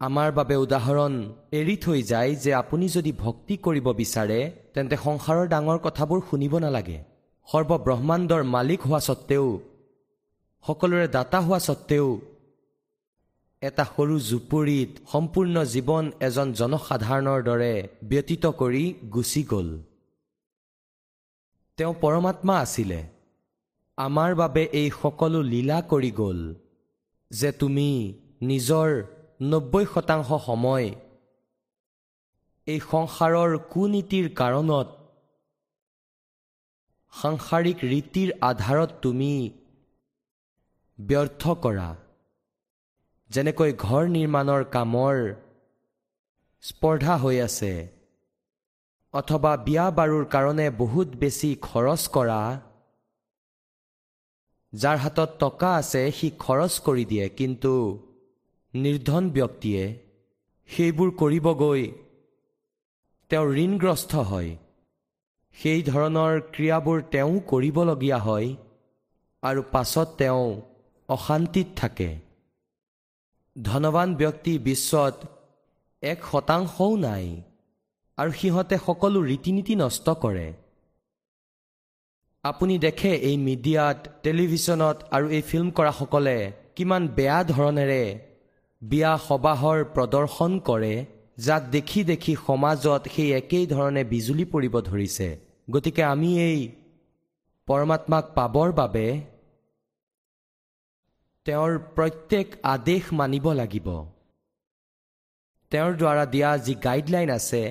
আমাৰ 0.00 0.28
বাবে 0.38 0.56
উদাহৰণ 0.64 1.12
এৰি 1.60 1.76
থৈ 1.84 2.00
যায় 2.12 2.32
যে 2.44 2.50
আপুনি 2.62 2.86
যদি 2.96 3.12
ভক্তি 3.24 3.54
কৰিব 3.64 3.86
বিচাৰে 4.00 4.40
তেন্তে 4.74 4.96
সংসাৰৰ 5.06 5.46
ডাঙৰ 5.54 5.78
কথাবোৰ 5.86 6.20
শুনিব 6.28 6.52
নালাগে। 6.64 6.98
সৰ্বব্ৰহ্মাণ্ডৰ 7.48 8.42
মালিক 8.54 8.80
হোৱা 8.88 9.00
স্বত্তেও 9.08 9.46
সকলোৰে 10.64 11.06
দাতা 11.16 11.38
হোৱা 11.46 11.58
স্বত্তেও 11.68 12.06
এটা 13.62 13.84
সৰু 13.94 14.14
জুপুৰিত 14.30 14.90
সম্পূৰ্ণ 15.12 15.56
জীৱন 15.74 16.04
এজন 16.26 16.48
জনসাধাৰণৰ 16.60 17.40
দৰে 17.48 17.74
ব্যতীত 18.10 18.44
কৰি 18.60 18.84
গুচি 19.14 19.42
গ'ল। 19.52 19.68
তেওঁ 21.78 21.94
পৰমাত্মা 22.02 22.54
আছিলে। 22.64 23.00
আমাৰ 23.98 24.30
বাবে 24.40 24.62
এই 24.80 24.88
সকলো 25.02 25.38
লীলা 25.52 25.78
কৰি 25.92 26.10
গ'ল 26.20 26.40
যে 27.30 27.50
তুমি 27.60 27.88
নিজৰ 28.50 28.88
নব্বৈ 29.40 29.84
শতাংশ 29.94 30.28
সময়। 30.46 30.86
এই 32.66 32.78
সংসাৰৰ 32.90 33.50
কুনীতিৰ 33.72 34.26
কাৰণত 34.40 34.88
সাংসাৰিক 37.12 37.78
ৰীতিৰ 37.92 38.28
আধাৰত 38.50 38.90
তুমি 39.02 39.34
ব্যৰ্থ 40.98 41.42
কৰা। 41.64 41.88
যেনেকৈ 43.30 43.70
ঘৰ 43.84 44.04
নিৰ্মাণৰ 44.16 44.62
কামৰ 44.74 45.16
স্পৰ্ধা 46.62 47.14
হৈ 47.22 47.36
আছে 47.48 47.72
অথবা 49.14 49.52
বিয়া 49.66 49.86
বাৰুৰ 49.98 50.24
কাৰণে 50.34 50.66
বহুত 50.82 51.08
বেছি 51.20 51.50
খৰচ 51.68 52.02
কৰা 52.14 52.42
যাৰ 54.72 54.96
হাতত 55.04 55.30
টকা 55.42 55.70
আছে 55.80 56.02
সি 56.16 56.28
খৰচ 56.44 56.74
কৰি 56.86 57.04
দিয়ে 57.10 57.26
কিন্তু 57.38 57.74
নিৰ্ধন 58.84 59.24
ব্যক্তিয়ে 59.30 59.82
সেইবোৰ 60.68 61.10
কৰিব 61.20 61.46
গৈ 61.62 61.82
তেওঁ 63.30 63.46
ঋণগ্ৰস্ত 63.64 64.12
হয়। 64.30 64.50
সেই 65.56 65.80
ধৰণৰ 65.82 66.32
ক্ৰিয়াবোৰ 66.54 66.98
তেওঁ 67.12 67.34
কৰিবলগীয়া 67.50 68.18
হয় 68.18 68.48
আৰু 69.42 69.60
পাছত 69.72 70.08
তেওঁ 70.20 70.44
অশান্তিত 71.08 71.68
থাকে। 71.76 72.10
ধনৱান 73.56 74.08
ব্যক্তি 74.14 74.52
বিশ্বত 74.58 75.16
এক 76.02 76.18
শতাংশও 76.30 76.88
নাই 76.96 77.26
আৰু 78.18 78.30
সিহঁতে 78.40 78.76
সকলো 78.86 79.18
ৰীতি 79.30 79.50
নীতি 79.56 79.74
নষ্ট 79.74 80.06
কৰে। 80.24 80.48
আপুনি 82.44 82.74
দেখে 82.78 83.10
এই 83.28 83.36
মিডিয়াত 83.48 83.98
টেলিভিশ্যনত 84.22 84.96
আৰু 85.14 85.26
এই 85.36 85.42
ফিল্ম 85.42 85.68
কৰাসকলে 85.70 86.36
কিমান 86.76 87.02
বেয়া 87.16 87.38
ধৰণেৰে 87.44 88.02
বিয়া 88.82 89.12
সবাহৰ 89.28 89.78
প্ৰদৰ্শন 89.94 90.52
কৰে 90.66 90.94
যাক 91.38 91.62
দেখি 91.70 92.02
দেখি 92.04 92.34
সমাজত 92.46 93.02
সেই 93.14 93.30
একেই 93.32 93.66
ধৰণে 93.66 94.02
বিজুলী 94.04 94.44
পৰিব 94.52 94.74
ধৰিছে। 94.80 95.28
গতিকে 95.70 96.02
আমি 96.02 96.30
এই 96.40 96.60
পৰমাত্মাক 97.68 98.24
পাবৰ 98.36 98.68
বাবে 98.72 99.06
তেওঁৰ 101.46 101.72
প্ৰত্যেক 101.96 102.56
আদেশ 102.74 103.02
মানিব 103.12 103.46
লাগিব। 103.52 103.88
তেওঁৰ 105.72 105.92
দ্বাৰা 106.00 106.24
দিয়া 106.34 106.50
যি 106.66 106.74
গাইডলাইন 106.86 107.30
আছে 107.30 107.62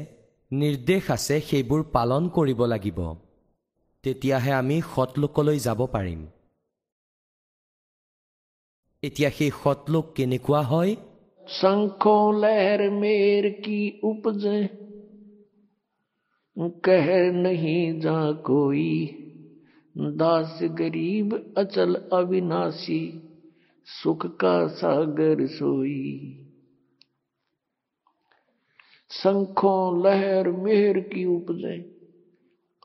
নিৰ্দেশ 0.51 1.03
আছে 1.11 1.35
সেইবোৰ 1.49 1.81
পালন 1.95 2.23
কৰিব 2.35 2.59
লাগিব। 2.73 2.99
তেতিয়াহে 4.03 4.51
আমি 4.61 4.77
সৎলোকলৈ 4.95 5.57
যাব 5.59 5.79
পাৰিম। 5.95 6.19
এতিয়া 9.02 9.30
সেই 9.30 9.50
সৎলোক 9.62 10.12
কেনেকুৱা 10.16 10.60
হয় 10.62 10.96
शंखों 11.44 12.40
लहर 12.40 12.82
मेर 12.90 13.48
की 13.48 14.00
उपजे 14.04 14.60
कह 16.56 17.08
नहीं 17.32 18.00
जा 18.00 18.32
कोई 18.42 18.88
दास 19.96 20.58
गरीब 20.72 21.34
अचल 21.56 21.94
अविनाशी 22.12 23.02
सुख 23.88 24.26
का 24.36 24.66
सागर 24.76 25.46
सोई 25.46 26.06
शंखों 29.10 30.04
लहर 30.04 30.50
मेहर 30.50 31.00
की 31.00 31.24
उपजे 31.24 31.76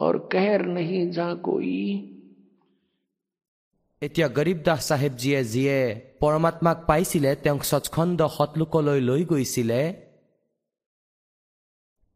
और 0.01 0.17
कहर 0.31 0.65
नहीं 0.65 1.09
जा 1.11 1.33
कोई 1.33 1.77
এতিয়া 4.01 4.27
গৰীব 4.37 4.59
দাস 4.65 4.81
চাহেবজীয়ে 4.89 5.39
যিয়ে 5.53 5.79
পৰমাত্মাক 6.21 6.77
পাইছিলে 6.87 7.31
তেওঁক 7.43 7.63
স্বচ্ছন্দ 7.69 8.19
সৎলোকলৈ 8.33 8.99
লৈ 9.03 9.23
গৈছিলে 9.29 9.81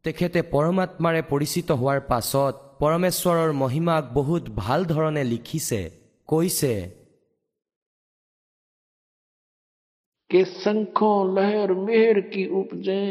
তেখেতে 0.04 0.40
পৰমাত্মাৰে 0.52 1.22
পৰিচিত 1.28 1.68
হোৱাৰ 1.80 2.00
পাছত 2.06 2.54
পৰমেশ্বৰৰ 2.78 3.50
মহিমাক 3.56 4.04
বহুত 4.14 4.44
ভাল 4.56 4.80
ধৰণে 4.86 5.22
লিখিছে 5.26 5.80
কৈছে 6.28 6.74
कि 10.30 10.44
शंखों 10.46 11.16
लहर 11.34 11.72
मेहर 11.80 12.20
की 12.28 12.44
उपजे 12.58 13.02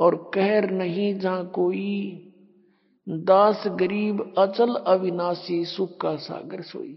और 0.00 0.14
कहर 0.34 0.70
नहीं 0.72 1.10
जा 1.20 1.34
कोई 1.54 1.90
दास 3.26 3.62
गरीब 3.80 4.22
अचल 4.38 4.74
अविनाशी 4.88 5.64
सुख 5.66 5.96
का 6.00 6.14
सागर 6.22 6.62
सोई 6.64 6.90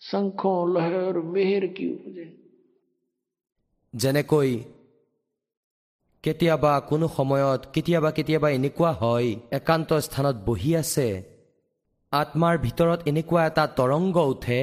શંખોં 0.00 0.74
લહેર 0.74 1.14
મેહર 1.34 1.64
કી 1.76 1.90
ઉપજે 1.94 2.24
જેને 3.94 4.22
কেতিয়াবা 6.24 6.72
কোনো 6.80 7.06
সময়ত 7.08 7.60
কেতিয়াবা 7.72 8.10
কেতিয়াবা 8.10 8.48
এনেকুৱা 8.50 8.92
হয় 8.92 9.30
একান্ত 9.58 9.90
স্থানত 10.06 10.36
বহি 10.46 10.70
আছে 10.76 11.08
আত্মাৰ 12.12 12.54
ভিতৰত 12.58 13.00
এনেকুৱা 13.10 13.42
এটা 13.46 13.64
তৰংগ 13.78 14.16
উঠে 14.32 14.60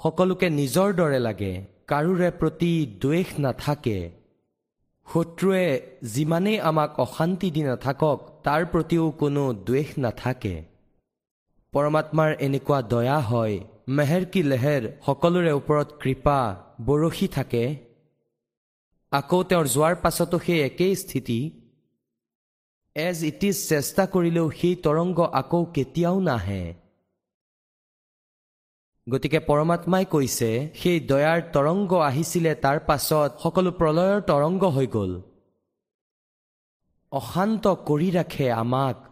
সকলোকে 0.00 0.48
নিজৰ 0.50 0.88
দৰে 0.92 1.18
লাগে 1.18 1.52
কাৰোৰে 1.88 2.28
প্ৰতি 2.30 2.72
দ্বেষ 3.02 3.28
নাথাকে। 3.38 3.98
শত্ৰুৱে 5.12 5.66
যিমানেই 6.14 6.58
আমাক 6.60 6.90
অশান্তি 7.00 7.48
দি 7.50 7.62
নাথাকক 7.62 8.18
তাৰ 8.44 8.62
প্ৰতিও 8.72 9.04
কোনো 9.20 9.44
দ্বেষ 9.66 9.88
নাথাকে। 9.98 10.54
পৰমাত্মাৰ 11.72 12.30
এনেকুৱা 12.46 12.78
দয়া 12.82 13.18
হয় 13.20 13.56
মেহেৰ 13.90 14.24
কি 14.32 14.40
লেহেৰ 14.42 14.84
সকলোৰে 15.06 15.52
ওপৰত 15.52 15.88
কৃপা 16.02 16.38
বৰশী 16.88 17.28
থাকে। 17.28 17.62
আকৌ 19.12 19.38
তেওঁৰ 19.42 19.66
যোৱাৰ 19.74 19.94
পাছতো 20.02 20.38
সেই 20.38 20.60
একেই 20.62 20.94
স্থিতি। 20.96 21.38
এজ 22.96 23.24
ইট 23.24 23.42
ইজ 23.44 23.56
চেষ্টা 23.68 24.06
কৰিলেও 24.12 24.46
সেই 24.50 24.76
তৰংগ 24.84 25.18
আকৌ 25.40 25.62
কেতিয়াও 25.74 26.20
নাহে। 26.20 26.62
গতিকে 29.06 29.40
পৰমাত্মাই 29.40 30.04
কৈছে 30.04 30.50
সেই 30.80 30.98
দয়াৰ 31.10 31.40
তৰংগ 31.54 31.92
আহিছিলে 32.08 32.54
তাৰ 32.54 32.78
পাছত 32.88 33.30
সকলো 33.42 33.70
প্ৰলয়ৰ 33.80 34.18
তৰংগ 34.30 34.62
হৈ 34.76 34.86
গ'ল। 34.86 35.12
অশান্ত 37.12 37.64
কৰি 37.88 38.08
ৰাখে 38.10 38.46
আমাক। 38.62 39.09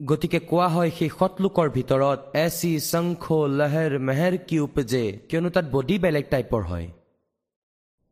গতিকে 0.00 0.38
কোৱা 0.40 0.66
হয় 0.74 0.90
সেই 0.98 1.10
সৎলোকৰ 1.18 1.68
ভিতৰত 1.76 2.18
এচি 2.40 2.72
শংখ 2.80 3.24
লহেৰ 3.58 3.92
মেহেৰ 4.08 4.34
কি 4.48 4.58
উপজে? 4.66 5.04
কিয়নো 5.28 5.50
তাত 5.50 5.66
বডি 5.72 5.96
বেলেগ 6.04 6.24
টাইপৰ 6.30 6.62
হয়। 6.70 6.86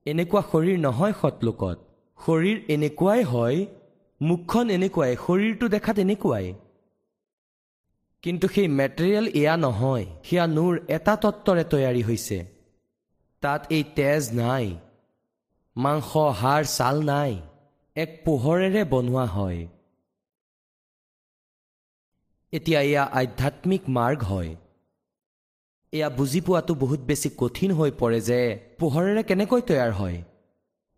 এনেকুৱা 0.07 0.43
শৰীৰ 0.51 0.79
নহয় 0.87 1.15
সৎলোকত 1.21 1.77
শৰীৰ 2.19 2.59
এনেকুৱাই 2.75 3.23
হয় 3.33 3.59
মুখখন 4.21 4.67
এনেকুৱাই 4.77 5.13
শৰীৰটো 5.27 5.67
দেখাত 5.75 5.97
এনেকুৱাই। 6.05 6.47
কিন্তু 8.25 8.47
সেই 8.55 8.69
মেটেৰিয়েল 8.79 9.27
এয়া 9.41 9.55
নহয় 9.65 10.05
সেয়া 10.27 10.45
নূৰ 10.57 10.73
এটা 10.97 11.15
তত্বৰে 11.23 11.65
তৈয়াৰী 11.73 12.03
হৈছে। 12.09 12.39
তাত 13.43 13.61
এই 13.77 13.85
তেজ 13.97 14.23
নাই 14.41 14.67
মাংস 15.77 16.11
হাড় 16.41 16.67
ছাল 16.77 16.97
নাই 17.13 17.33
এক 17.97 18.11
পোহৰেৰে 18.25 18.83
বনোৱা 18.93 19.27
হয়। 19.37 19.61
এতিয়া 22.53 22.81
এয়া 22.81 23.05
আধ্যাত্মিক 23.21 23.83
মাৰ্গ 23.89 24.23
হয়। 24.23 24.57
এয়া 25.93 26.09
বুজি 26.09 26.41
পোৱাটো 26.41 26.75
বহুত 26.75 27.01
বেছি 27.01 27.29
কঠিন 27.37 27.71
হৈ 27.73 27.91
পৰে 27.91 28.21
যে 28.21 28.41
পোহৰেৰে 28.79 29.23
কেনেকৈ 29.23 29.61
তৈয়াৰ 29.61 29.93
হয়। 29.93 30.19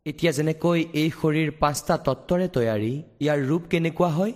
এতিয়া 0.06 0.32
যেনেকৈ 0.32 0.78
এই 1.00 1.10
শৰীৰ 1.10 1.50
পাঁচটা 1.60 1.94
তত্বৰে 2.06 2.46
তৈয়াৰী 2.48 2.92
ইয়াৰ 3.20 3.38
ৰূপ 3.48 3.62
কেনেকুৱা 3.70 4.08
হয়? 4.08 4.32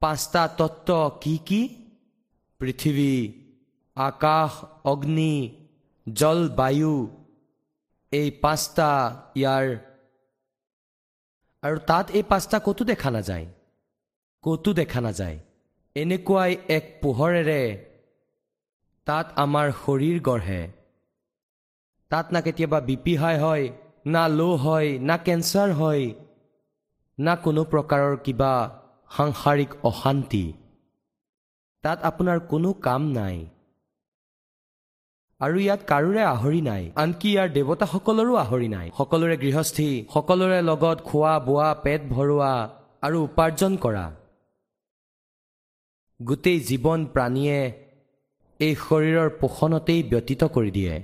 পাঁচটা 0.00 0.42
তত্ত্ব 0.58 0.90
কি 1.22 1.34
কি? 1.48 1.62
পৃথিৱী 2.60 3.14
আকাশ 3.96 4.52
অগ্নি 4.84 5.34
জল 6.06 6.48
বায়ু 6.48 6.94
এই 8.12 8.28
পাঁচটা 8.30 8.90
ইয়াৰ। 9.36 9.66
আৰু 11.62 11.78
তাত 11.86 12.06
এই 12.10 12.22
পাঁচটা 12.22 12.58
ক'তো 12.58 12.84
দেখা 12.84 13.10
নাযায়। 13.10 13.46
ক'তো 14.44 14.70
দেখা 14.72 15.00
নাযায়। 15.00 15.38
এনেকুৱাই 15.96 16.56
এক 16.76 16.84
পোহৰেৰে 17.02 17.62
তাত 19.06 19.26
আমাৰ 19.36 19.66
শৰীৰ 19.82 20.18
গঢ়ে। 20.20 20.62
তাত 22.10 22.26
না 22.32 22.40
কেতিয়াবা 22.40 22.78
বি 22.80 22.96
পি 23.04 23.12
হাই 23.16 23.36
হয় 23.38 23.64
না 24.06 24.22
ল' 24.28 24.56
হয় 24.56 24.88
না 24.98 25.16
কেঞ্চাৰ 25.16 25.70
হয় 25.72 26.04
না 27.18 27.32
কোনো 27.44 27.62
প্ৰকাৰৰ 27.72 28.16
কিবা 28.24 28.52
সাংসাৰিক 29.16 29.70
অশান্তি। 29.84 30.46
তাত 31.84 31.98
আপোনাৰ 32.02 32.38
কোনো 32.50 32.72
কাম 32.86 33.02
নাই। 33.12 33.36
আৰু 35.40 35.56
ইয়াত 35.58 35.80
কাৰোৰে 35.90 36.22
আহৰি 36.34 36.60
নাই। 36.60 36.82
আনকি 37.02 37.28
ইয়াৰ 37.34 37.48
দেৱতাসকলৰো 37.56 38.32
আহৰি 38.44 38.68
নাই। 38.68 38.86
সকলোৰে 38.98 39.36
গৃহস্থী 39.36 39.88
সকলোৰে 40.14 40.60
লগত 40.62 40.98
খোৱা 41.08 41.34
বোৱা 41.46 41.68
পেট 41.84 42.00
ভৰোৱা 42.14 42.52
আৰু 43.02 43.16
উপাৰ্জন 43.28 43.76
কৰা। 43.76 44.06
গোটেই 46.20 46.58
জীৱন 46.68 47.00
প্ৰাণীয়ে 47.14 47.60
এই 48.60 48.74
শৰীৰৰ 48.80 49.28
পোষণতেই 49.40 50.00
ব্যতীত 50.10 50.42
কৰি 50.54 50.70
দিয়ে। 50.76 50.94